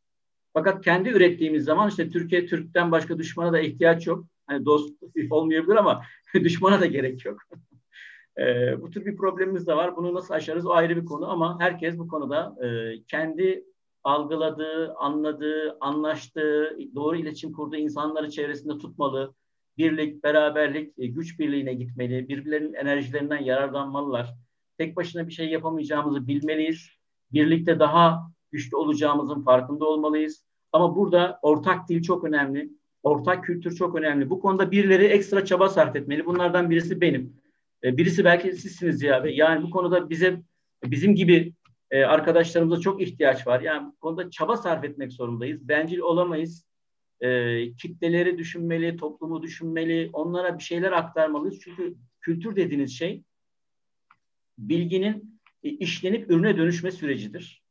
[0.52, 4.24] Fakat kendi ürettiğimiz zaman işte Türkiye Türk'ten başka düşmana da ihtiyaç yok.
[4.46, 4.94] Hani dost
[5.30, 6.02] olmayabilir ama
[6.34, 7.40] düşmana da gerek yok.
[8.38, 9.96] E, bu tür bir problemimiz de var.
[9.96, 12.68] Bunu nasıl aşarız o ayrı bir konu ama herkes bu konuda e,
[13.02, 13.64] kendi
[14.04, 19.34] algıladığı, anladığı, anlaştığı, doğru iletişim kurduğu insanları çevresinde tutmalı
[19.78, 22.28] birlik, beraberlik, e, güç birliğine gitmeli.
[22.28, 24.34] Birbirlerinin enerjilerinden yararlanmalılar.
[24.78, 26.88] Tek başına bir şey yapamayacağımızı bilmeliyiz.
[27.32, 30.44] Birlikte daha güçlü olacağımızın farkında olmalıyız.
[30.72, 32.70] Ama burada ortak dil çok önemli.
[33.02, 34.30] Ortak kültür çok önemli.
[34.30, 36.26] Bu konuda birileri ekstra çaba sarf etmeli.
[36.26, 37.39] Bunlardan birisi benim.
[37.84, 39.24] E, birisi belki sizsiniz ya.
[39.26, 40.42] Yani bu konuda bize
[40.84, 41.54] bizim gibi
[41.90, 43.60] e, arkadaşlarımıza çok ihtiyaç var.
[43.60, 45.68] Yani bu konuda çaba sarf etmek zorundayız.
[45.68, 46.66] Bencil olamayız
[47.20, 51.60] e, kitleleri düşünmeli, toplumu düşünmeli, onlara bir şeyler aktarmalıyız.
[51.60, 53.24] Çünkü kültür dediğiniz şey
[54.58, 57.62] bilginin e, işlenip ürüne dönüşme sürecidir.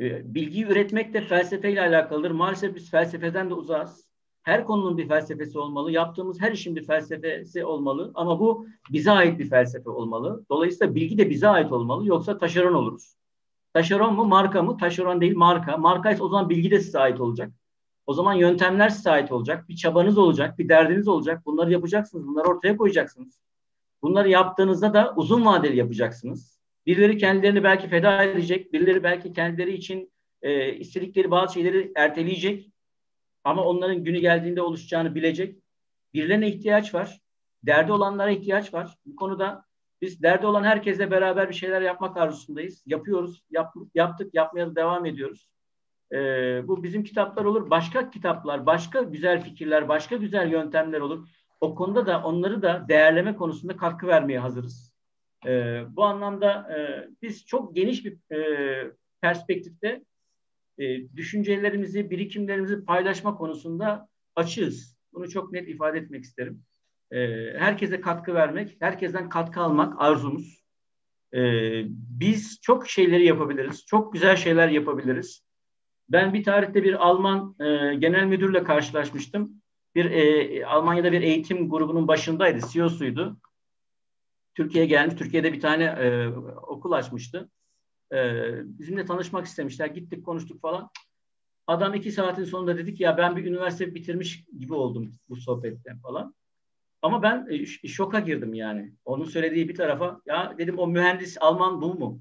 [0.00, 2.30] E, bilgiyi üretmek de felsefeyle alakalıdır.
[2.30, 4.11] Maalesef biz felsefeden de uzağız.
[4.42, 5.92] Her konunun bir felsefesi olmalı.
[5.92, 8.10] Yaptığımız her işin bir felsefesi olmalı.
[8.14, 10.44] Ama bu bize ait bir felsefe olmalı.
[10.50, 12.06] Dolayısıyla bilgi de bize ait olmalı.
[12.06, 13.14] Yoksa taşeron oluruz.
[13.74, 14.76] Taşeron mu, marka mı?
[14.76, 15.76] Taşeron değil, marka.
[15.76, 17.52] Marka ise o zaman bilgi de size ait olacak.
[18.06, 19.68] O zaman yöntemler size ait olacak.
[19.68, 21.46] Bir çabanız olacak, bir derdiniz olacak.
[21.46, 22.26] Bunları yapacaksınız.
[22.26, 23.40] Bunları ortaya koyacaksınız.
[24.02, 26.60] Bunları yaptığınızda da uzun vadeli yapacaksınız.
[26.86, 28.72] Birileri kendilerini belki feda edecek.
[28.72, 30.12] Birileri belki kendileri için
[30.42, 32.71] e, istedikleri bazı şeyleri erteleyecek.
[33.44, 35.62] Ama onların günü geldiğinde oluşacağını bilecek.
[36.14, 37.20] Birilerine ihtiyaç var.
[37.62, 38.96] Derdi olanlara ihtiyaç var.
[39.06, 39.64] Bu konuda
[40.02, 42.82] biz derdi olan herkesle beraber bir şeyler yapmak arzusundayız.
[42.86, 45.50] Yapıyoruz, yap, yaptık, yapmaya da devam ediyoruz.
[46.12, 51.28] Ee, bu bizim kitaplar olur, başka kitaplar, başka güzel fikirler, başka güzel yöntemler olur.
[51.60, 54.92] O konuda da onları da değerleme konusunda katkı vermeye hazırız.
[55.46, 60.04] Ee, bu anlamda e, biz çok geniş bir e, perspektifte
[60.82, 64.96] e, düşüncelerimizi, birikimlerimizi paylaşma konusunda açığız.
[65.12, 66.62] Bunu çok net ifade etmek isterim.
[67.10, 67.18] E,
[67.58, 70.64] herkese katkı vermek, herkesten katkı almak arzumuz.
[71.34, 71.40] E,
[71.88, 75.44] biz çok şeyleri yapabiliriz, çok güzel şeyler yapabiliriz.
[76.08, 77.54] Ben bir tarihte bir Alman
[77.98, 79.62] genel müdürle karşılaşmıştım.
[79.94, 83.36] Bir Almanya'da bir eğitim grubunun başındaydı, CEO'suydu.
[84.54, 85.96] Türkiye'ye gelmiş, Türkiye'de bir tane
[86.62, 87.50] okul açmıştı.
[88.12, 88.18] E,
[88.64, 89.86] bizimle tanışmak istemişler.
[89.86, 90.90] Gittik, konuştuk falan.
[91.66, 96.34] Adam iki saatin sonunda dedik ya ben bir üniversite bitirmiş gibi oldum bu sohbetten falan.
[97.02, 98.92] Ama ben e, şoka girdim yani.
[99.04, 102.20] Onun söylediği bir tarafa ya dedim o mühendis Alman bu mu?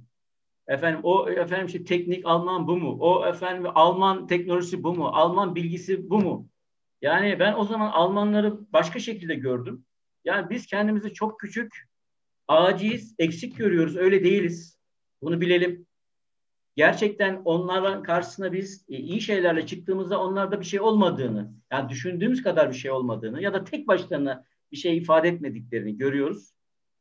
[0.68, 2.98] Efendim o efendim işte teknik Alman bu mu?
[3.00, 5.08] O efendim Alman teknolojisi bu mu?
[5.08, 6.50] Alman bilgisi bu mu?
[7.02, 9.86] Yani ben o zaman Almanları başka şekilde gördüm.
[10.26, 11.88] Yani biz kendimizi çok küçük,
[12.48, 13.96] aciz, eksik görüyoruz.
[13.98, 14.81] Öyle değiliz.
[15.22, 15.88] Bunu bilelim.
[16.76, 22.70] Gerçekten onların karşısına biz e, iyi şeylerle çıktığımızda onlarda bir şey olmadığını, yani düşündüğümüz kadar
[22.70, 26.54] bir şey olmadığını ya da tek başlarına bir şey ifade etmediklerini görüyoruz.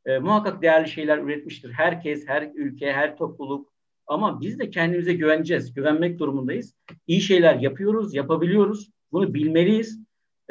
[0.05, 1.71] E, muhakkak değerli şeyler üretmiştir.
[1.71, 3.73] Herkes, her ülke, her topluluk.
[4.07, 5.73] Ama biz de kendimize güveneceğiz.
[5.73, 6.75] Güvenmek durumundayız.
[7.07, 8.91] İyi şeyler yapıyoruz, yapabiliyoruz.
[9.11, 9.99] Bunu bilmeliyiz.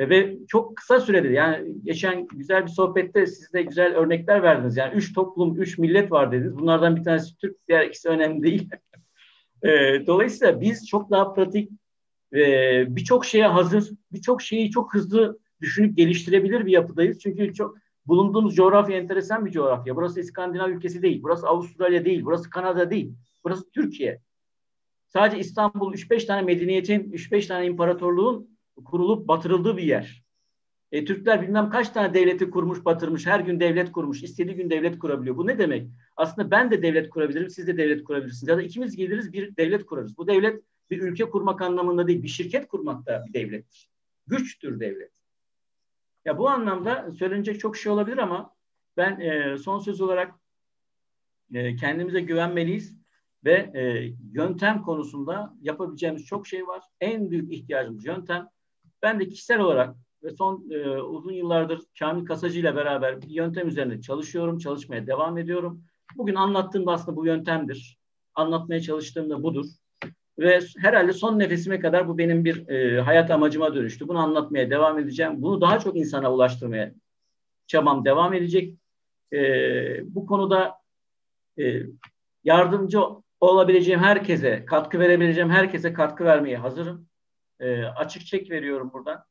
[0.00, 4.76] E, ve çok kısa sürede yani geçen güzel bir sohbette siz de güzel örnekler verdiniz.
[4.76, 6.58] Yani üç toplum, üç millet var dediniz.
[6.58, 8.70] Bunlardan bir tanesi Türk, diğer ikisi önemli değil.
[9.62, 9.68] e,
[10.06, 11.70] dolayısıyla biz çok daha pratik,
[12.34, 12.40] e,
[12.96, 17.18] birçok şeye hazır, birçok şeyi çok hızlı düşünüp geliştirebilir bir yapıdayız.
[17.18, 19.96] Çünkü çok bulunduğumuz coğrafya enteresan bir coğrafya.
[19.96, 23.12] Burası İskandinav ülkesi değil, burası Avustralya değil, burası Kanada değil,
[23.44, 24.20] burası Türkiye.
[25.08, 28.49] Sadece İstanbul 3-5 tane medeniyetin, 3-5 tane imparatorluğun
[28.84, 30.24] kurulup batırıldığı bir yer.
[30.92, 34.98] E, Türkler bilmem kaç tane devleti kurmuş, batırmış, her gün devlet kurmuş, istediği gün devlet
[34.98, 35.36] kurabiliyor.
[35.36, 35.90] Bu ne demek?
[36.16, 38.48] Aslında ben de devlet kurabilirim, siz de devlet kurabilirsiniz.
[38.48, 40.18] Ya da ikimiz geliriz bir devlet kurarız.
[40.18, 43.88] Bu devlet bir ülke kurmak anlamında değil, bir şirket kurmak da bir devlettir.
[44.26, 45.10] Güçtür devlet.
[46.24, 48.54] Ya bu anlamda söylenecek çok şey olabilir ama
[48.96, 50.34] ben e, son söz olarak
[51.54, 52.96] e, kendimize güvenmeliyiz
[53.44, 56.82] ve e, yöntem konusunda yapabileceğimiz çok şey var.
[57.00, 58.48] En büyük ihtiyacımız yöntem.
[59.02, 63.68] Ben de kişisel olarak ve son e, uzun yıllardır Kamil Kasacı ile beraber bir yöntem
[63.68, 65.84] üzerinde çalışıyorum, çalışmaya devam ediyorum.
[66.16, 67.98] Bugün anlattığım da aslında bu yöntemdir.
[68.34, 69.66] Anlatmaya çalıştığım da budur.
[70.38, 74.08] Ve herhalde son nefesime kadar bu benim bir e, hayat amacıma dönüştü.
[74.08, 75.42] Bunu anlatmaya devam edeceğim.
[75.42, 76.94] Bunu daha çok insana ulaştırmaya
[77.66, 78.74] çabam devam edecek.
[79.32, 80.74] E, bu konuda
[81.58, 81.82] e,
[82.44, 83.00] yardımcı
[83.40, 87.09] olabileceğim herkese, katkı verebileceğim herkese katkı vermeye hazırım.
[87.60, 89.24] E, açık çek veriyorum buradan.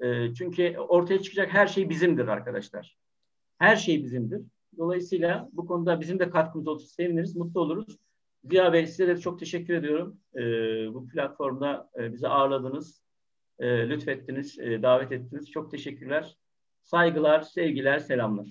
[0.00, 2.96] E, çünkü ortaya çıkacak her şey bizimdir arkadaşlar.
[3.58, 4.42] Her şey bizimdir.
[4.78, 7.98] Dolayısıyla bu konuda bizim de katkımız olursa seviniriz, mutlu oluruz.
[8.44, 10.20] Ziya Bey size de çok teşekkür ediyorum.
[10.36, 10.40] E,
[10.94, 13.02] bu platformda e, bizi ağırladınız,
[13.58, 15.50] e, lütfettiniz, e, davet ettiniz.
[15.50, 16.36] Çok teşekkürler.
[16.82, 18.46] Saygılar, sevgiler, selamlar.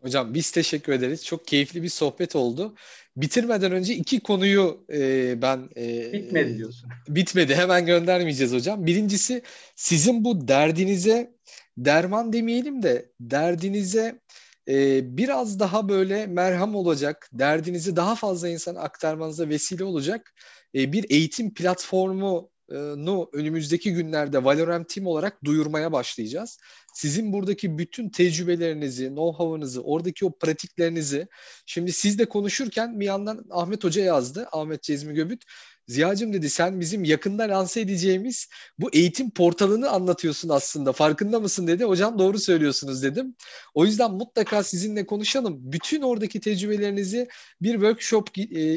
[0.00, 1.24] Hocam biz teşekkür ederiz.
[1.24, 2.74] Çok keyifli bir sohbet oldu.
[3.16, 5.68] Bitirmeden önce iki konuyu e, ben...
[5.76, 6.90] E, bitmedi diyorsun.
[7.08, 7.54] Bitmedi.
[7.54, 8.86] Hemen göndermeyeceğiz hocam.
[8.86, 9.42] Birincisi
[9.76, 11.34] sizin bu derdinize
[11.76, 14.20] derman demeyelim de derdinize
[14.68, 20.34] e, biraz daha böyle merham olacak, derdinizi daha fazla insana aktarmanıza vesile olacak
[20.74, 26.58] e, bir eğitim platformu nu önümüzdeki günlerde Valorant Team olarak duyurmaya başlayacağız.
[26.94, 31.28] Sizin buradaki bütün tecrübelerinizi, know-how'ınızı, oradaki o pratiklerinizi
[31.66, 34.48] şimdi siz de konuşurken bir yandan Ahmet Hoca yazdı.
[34.52, 35.44] Ahmet Cezmi Göbüt.
[35.90, 38.48] Ziyacım dedi sen bizim yakında lanse edeceğimiz
[38.78, 40.92] bu eğitim portalını anlatıyorsun aslında.
[40.92, 41.84] Farkında mısın dedi.
[41.84, 43.34] Hocam doğru söylüyorsunuz dedim.
[43.74, 45.56] O yüzden mutlaka sizinle konuşalım.
[45.60, 47.28] Bütün oradaki tecrübelerinizi
[47.62, 48.28] bir workshop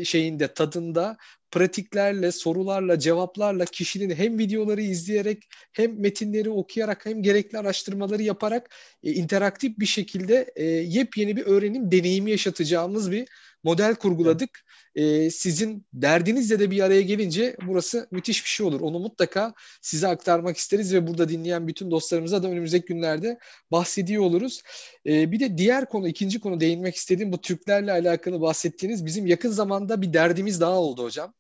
[0.06, 1.18] şeyinde, tadında
[1.52, 9.11] pratiklerle, sorularla, cevaplarla kişinin hem videoları izleyerek hem metinleri okuyarak hem gerekli araştırmaları yaparak e,
[9.11, 13.27] interaktif bir şekilde e, yepyeni bir öğrenim deneyimi yaşatacağımız bir
[13.64, 14.65] model kurguladık.
[14.95, 18.81] E, sizin derdinizle de bir araya gelince burası müthiş bir şey olur.
[18.81, 23.40] Onu mutlaka size aktarmak isteriz ve burada dinleyen bütün dostlarımıza da önümüzdeki günlerde
[23.72, 24.61] bahsediyor oluruz.
[25.06, 29.49] E, bir de diğer konu, ikinci konu değinmek istediğim bu Türklerle alakalı bahsettiğiniz bizim yakın
[29.49, 31.34] zamanda bir derdimiz daha oldu hocam.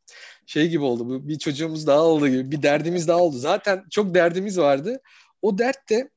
[0.45, 3.37] Şey gibi oldu, bu bir çocuğumuz daha oldu gibi bir derdimiz daha oldu.
[3.37, 5.01] Zaten çok derdimiz vardı.
[5.41, 6.09] O dert de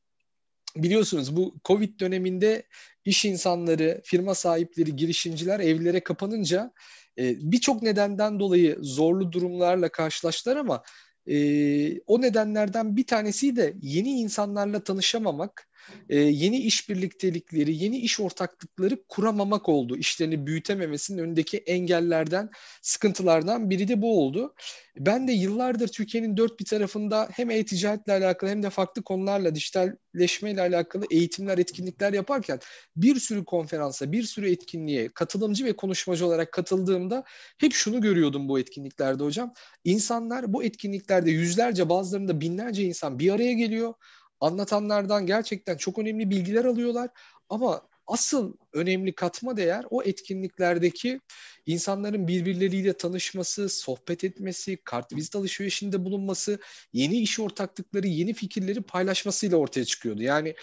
[0.82, 2.62] biliyorsunuz bu Covid döneminde
[3.04, 6.72] iş insanları, firma sahipleri, girişimciler evlere kapanınca
[7.18, 10.82] e, birçok nedenden dolayı zorlu durumlarla karşılaştılar ama
[11.26, 15.68] e, o nedenlerden bir tanesi de yeni insanlarla tanışamamak,
[16.08, 19.96] e, yeni iş birliktelikleri, yeni iş ortaklıkları kuramamak oldu.
[19.96, 22.50] İşlerini büyütememesinin önündeki engellerden,
[22.82, 24.54] sıkıntılardan biri de bu oldu.
[24.98, 30.60] Ben de yıllardır Türkiye'nin dört bir tarafında hem e-ticaretle alakalı hem de farklı konularla dijitalleşmeyle
[30.60, 32.60] alakalı eğitimler, etkinlikler yaparken
[32.96, 37.24] bir sürü konferansa, bir sürü etkinliğe katılımcı ve konuşmacı olarak katıldığımda
[37.58, 39.54] hep şunu görüyordum bu etkinliklerde hocam.
[39.84, 43.94] İnsanlar bu etkinliklerde yüzlerce bazılarında binlerce insan bir araya geliyor
[44.40, 47.10] anlatanlardan gerçekten çok önemli bilgiler alıyorlar.
[47.48, 51.20] Ama asıl önemli katma değer o etkinliklerdeki
[51.66, 56.58] insanların birbirleriyle tanışması, sohbet etmesi, kartvizit alışverişinde bulunması,
[56.92, 60.22] yeni iş ortaklıkları, yeni fikirleri paylaşmasıyla ortaya çıkıyordu.
[60.22, 60.54] Yani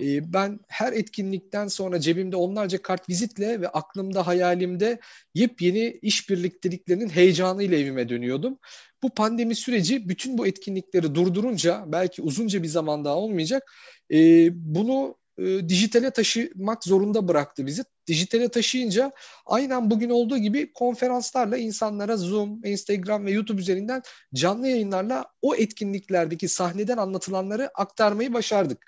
[0.00, 5.00] e, ben her etkinlikten sonra cebimde onlarca kartvizitle ve aklımda, hayalimde
[5.34, 8.58] yepyeni iş birlikteliklerinin heyecanıyla evime dönüyordum.
[9.02, 13.72] Bu pandemi süreci bütün bu etkinlikleri durdurunca belki uzunca bir zaman daha olmayacak.
[14.12, 17.84] E, bunu e, dijitale taşımak zorunda bıraktı bizi.
[18.06, 19.12] Dijitale taşıyınca
[19.46, 24.02] aynen bugün olduğu gibi konferanslarla insanlara Zoom, Instagram ve YouTube üzerinden
[24.34, 28.86] canlı yayınlarla o etkinliklerdeki sahneden anlatılanları aktarmayı başardık.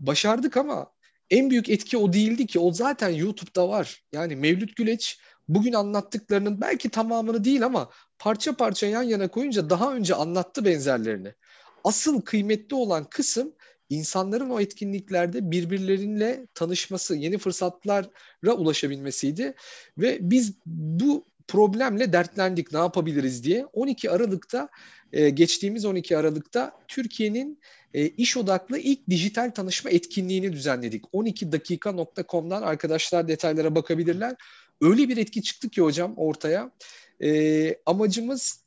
[0.00, 0.90] Başardık ama
[1.30, 4.04] en büyük etki o değildi ki o zaten YouTube'da var.
[4.12, 9.94] Yani Mevlüt Güleç bugün anlattıklarının belki tamamını değil ama parça parça yan yana koyunca daha
[9.94, 11.34] önce anlattı benzerlerini.
[11.84, 13.54] Asıl kıymetli olan kısım
[13.90, 19.54] insanların o etkinliklerde birbirleriyle tanışması, yeni fırsatlara ulaşabilmesiydi.
[19.98, 23.66] Ve biz bu problemle dertlendik ne yapabiliriz diye.
[23.72, 24.68] 12 Aralık'ta
[25.12, 27.60] e, geçtiğimiz 12 Aralık'ta Türkiye'nin
[27.94, 31.04] e, iş odaklı ilk dijital tanışma etkinliğini düzenledik.
[31.12, 34.34] 12dakika.com'dan arkadaşlar detaylara bakabilirler.
[34.80, 36.70] Öyle bir etki çıktı ki hocam ortaya.
[37.22, 38.64] E, amacımız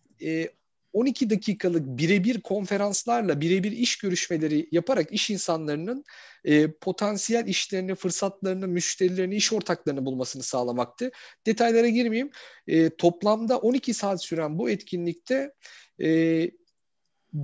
[0.93, 6.03] 12 dakikalık birebir konferanslarla birebir iş görüşmeleri yaparak iş insanlarının
[6.45, 11.11] e, potansiyel işlerini, fırsatlarını, müşterilerini, iş ortaklarını bulmasını sağlamaktı.
[11.45, 12.31] Detaylara girmeyeyim.
[12.67, 15.53] E, toplamda 12 saat süren bu etkinlikte
[16.01, 16.51] e,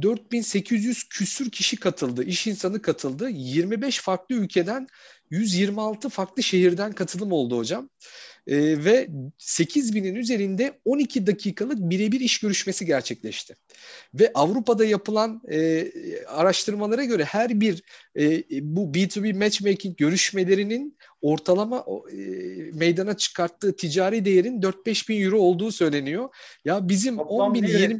[0.02, 3.30] 4800 küsür kişi katıldı, iş insanı katıldı.
[3.30, 4.88] 25 farklı ülkeden
[5.34, 7.90] 126 farklı şehirden katılım oldu hocam
[8.48, 9.08] e, ve
[9.38, 13.56] 8 binin üzerinde 12 dakikalık birebir iş görüşmesi gerçekleşti.
[14.14, 15.88] Ve Avrupa'da yapılan e,
[16.26, 17.84] araştırmalara göre her bir
[18.20, 22.18] e, bu B2B matchmaking görüşmelerinin ortalama e,
[22.74, 26.30] meydana çıkarttığı ticari değerin 4-5 bin euro olduğu söyleniyor.
[26.66, 28.00] Ya bizim Toplam 10 bin 20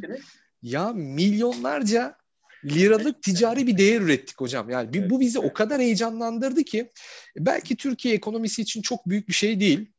[0.62, 2.16] ya milyonlarca
[2.64, 4.70] liralık ticari bir değer ürettik hocam.
[4.70, 6.92] Yani bu bizi o kadar heyecanlandırdı ki
[7.36, 9.93] belki Türkiye ekonomisi için çok büyük bir şey değil.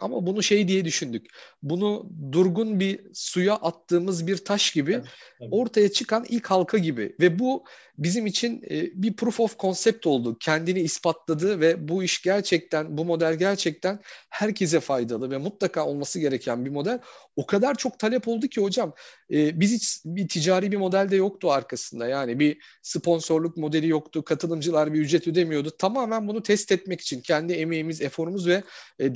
[0.00, 1.26] Ama bunu şey diye düşündük.
[1.62, 5.04] Bunu durgun bir suya attığımız bir taş gibi evet,
[5.40, 5.48] evet.
[5.52, 7.64] ortaya çıkan ilk halka gibi ve bu
[7.98, 10.36] bizim için e, bir proof of concept oldu.
[10.40, 14.00] Kendini ispatladı ve bu iş gerçekten bu model gerçekten
[14.30, 16.98] herkese faydalı ve mutlaka olması gereken bir model.
[17.36, 18.94] O kadar çok talep oldu ki hocam
[19.32, 22.08] e, biz hiç bir ticari bir model de yoktu arkasında.
[22.08, 24.24] Yani bir sponsorluk modeli yoktu.
[24.24, 25.70] Katılımcılar bir ücret ödemiyordu.
[25.78, 28.62] Tamamen bunu test etmek için kendi emeğimiz, eforumuz ve
[28.98, 29.14] e,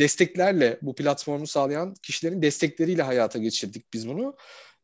[0.66, 4.36] desteklerle bu platformu sağlayan kişilerin destekleriyle hayata geçirdik biz bunu.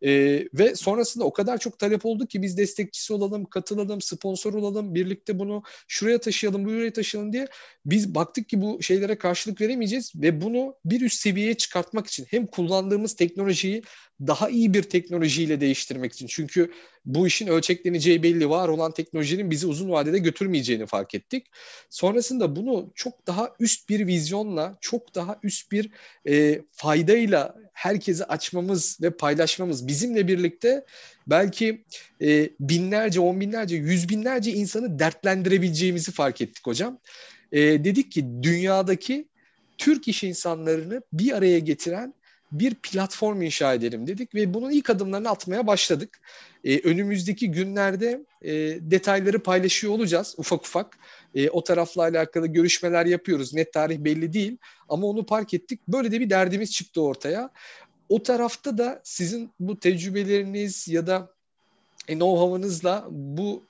[0.05, 0.11] E,
[0.55, 5.39] ve sonrasında o kadar çok talep oldu ki biz destekçisi olalım, katılalım, sponsor olalım, birlikte
[5.39, 7.47] bunu şuraya taşıyalım, buraya taşıyalım diye
[7.87, 12.47] biz baktık ki bu şeylere karşılık veremeyeceğiz ve bunu bir üst seviyeye çıkartmak için hem
[12.47, 13.83] kullandığımız teknolojiyi
[14.27, 16.27] daha iyi bir teknolojiyle değiştirmek için.
[16.27, 16.73] Çünkü
[17.05, 21.47] bu işin ölçekleneceği belli var olan teknolojinin bizi uzun vadede götürmeyeceğini fark ettik.
[21.91, 25.91] Sonrasında bunu çok daha üst bir vizyonla, çok daha üst bir
[26.29, 30.85] e, faydayla herkese açmamız ve paylaşmamız bizimle birlikte
[31.27, 31.85] belki
[32.23, 36.99] e, binlerce, on binlerce, yüz binlerce insanı dertlendirebileceğimizi fark ettik hocam.
[37.53, 39.29] E, dedik ki dünyadaki
[39.79, 42.15] Türk iş insanlarını bir araya getiren
[42.53, 46.21] bir platform inşa edelim dedik ve bunun ilk adımlarını atmaya başladık.
[46.65, 50.99] Ee, önümüzdeki günlerde e, detayları paylaşıyor olacağız ufak ufak.
[51.35, 53.55] E, o tarafla alakalı görüşmeler yapıyoruz.
[53.55, 54.57] Net tarih belli değil
[54.89, 55.81] ama onu park ettik.
[55.89, 57.51] Böyle de bir derdimiz çıktı ortaya.
[58.09, 61.35] O tarafta da sizin bu tecrübeleriniz ya da
[62.09, 63.65] e, know-how'ınızla bu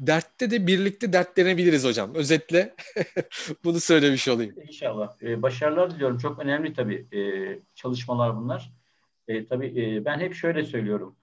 [0.00, 2.14] dertte de birlikte dertlenebiliriz hocam.
[2.14, 2.74] Özetle
[3.64, 4.54] bunu söylemiş olayım.
[4.68, 5.16] İnşallah.
[5.22, 6.18] Ee, başarılar diliyorum.
[6.18, 7.20] Çok önemli tabii e,
[7.74, 8.72] çalışmalar bunlar.
[9.28, 11.16] E, tabii e, ben hep şöyle söylüyorum.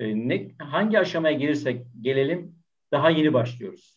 [0.00, 2.54] E, ne hangi aşamaya gelirsek gelelim
[2.92, 3.96] daha yeni başlıyoruz.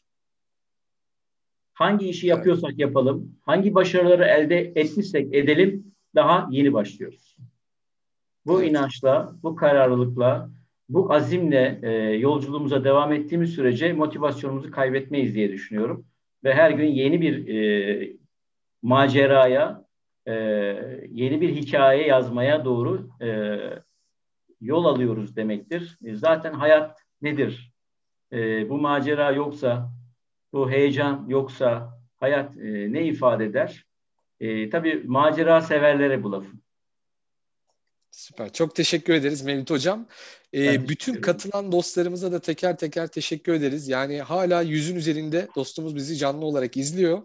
[1.73, 2.79] hangi işi yapıyorsak evet.
[2.79, 7.37] yapalım, hangi başarıları elde etmişsek edelim, daha yeni başlıyoruz.
[8.45, 8.71] Bu evet.
[8.71, 10.49] inançla, bu kararlılıkla,
[10.89, 16.05] bu azimle e, yolculuğumuza devam ettiğimiz sürece motivasyonumuzu kaybetmeyiz diye düşünüyorum.
[16.43, 18.13] Ve her gün yeni bir e,
[18.81, 19.85] maceraya,
[20.27, 20.33] e,
[21.09, 23.59] yeni bir hikaye yazmaya doğru e,
[24.61, 25.97] yol alıyoruz demektir.
[26.05, 27.73] E, zaten hayat nedir?
[28.33, 29.91] E, bu macera yoksa,
[30.53, 33.85] bu heyecan yoksa hayat e, ne ifade eder?
[34.39, 36.57] E, tabii macera severlere bu lafı.
[38.11, 38.53] Süper.
[38.53, 40.07] Çok teşekkür ederiz Mevlüt Hocam.
[40.53, 43.87] Ee, bütün katılan dostlarımıza da teker teker teşekkür ederiz.
[43.87, 47.21] Yani hala yüzün üzerinde dostumuz bizi canlı olarak izliyor.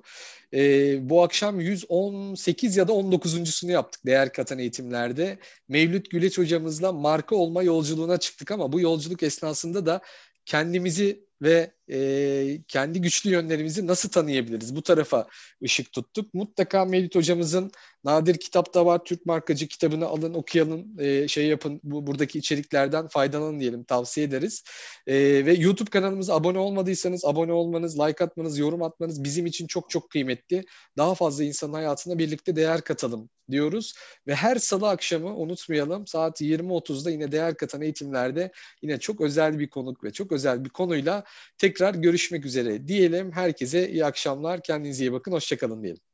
[0.54, 5.38] Ee, bu akşam 118 ya da 19.sunu yaptık değer katan eğitimlerde.
[5.68, 10.00] Mevlüt Güleç hocamızla marka olma yolculuğuna çıktık ama bu yolculuk esnasında da
[10.46, 14.76] kendimizi ve e, kendi güçlü yönlerimizi nasıl tanıyabiliriz?
[14.76, 15.28] Bu tarafa
[15.62, 16.34] ışık tuttuk.
[16.34, 17.70] Mutlaka Mevlüt hocamızın
[18.04, 19.04] nadir kitapta var.
[19.04, 21.80] Türk markacı kitabını alın, okuyalım, e, şey yapın.
[21.84, 24.62] Bu buradaki içeriklerden faydalanın diyelim, tavsiye ederiz.
[25.06, 25.14] E,
[25.46, 30.10] ve YouTube kanalımıza abone olmadıysanız abone olmanız, like atmanız, yorum atmanız bizim için çok çok
[30.10, 30.64] kıymetli.
[30.96, 33.94] Daha fazla insanın hayatına birlikte değer katalım diyoruz.
[34.26, 38.52] Ve her salı akşamı unutmayalım saat 20.30'da yine değer katan eğitimlerde
[38.82, 41.24] yine çok özel bir konuk ve çok özel bir konuyla
[41.58, 43.32] tekrar görüşmek üzere diyelim.
[43.32, 44.62] Herkese iyi akşamlar.
[44.62, 45.32] Kendinize iyi bakın.
[45.32, 46.13] Hoşçakalın diyelim.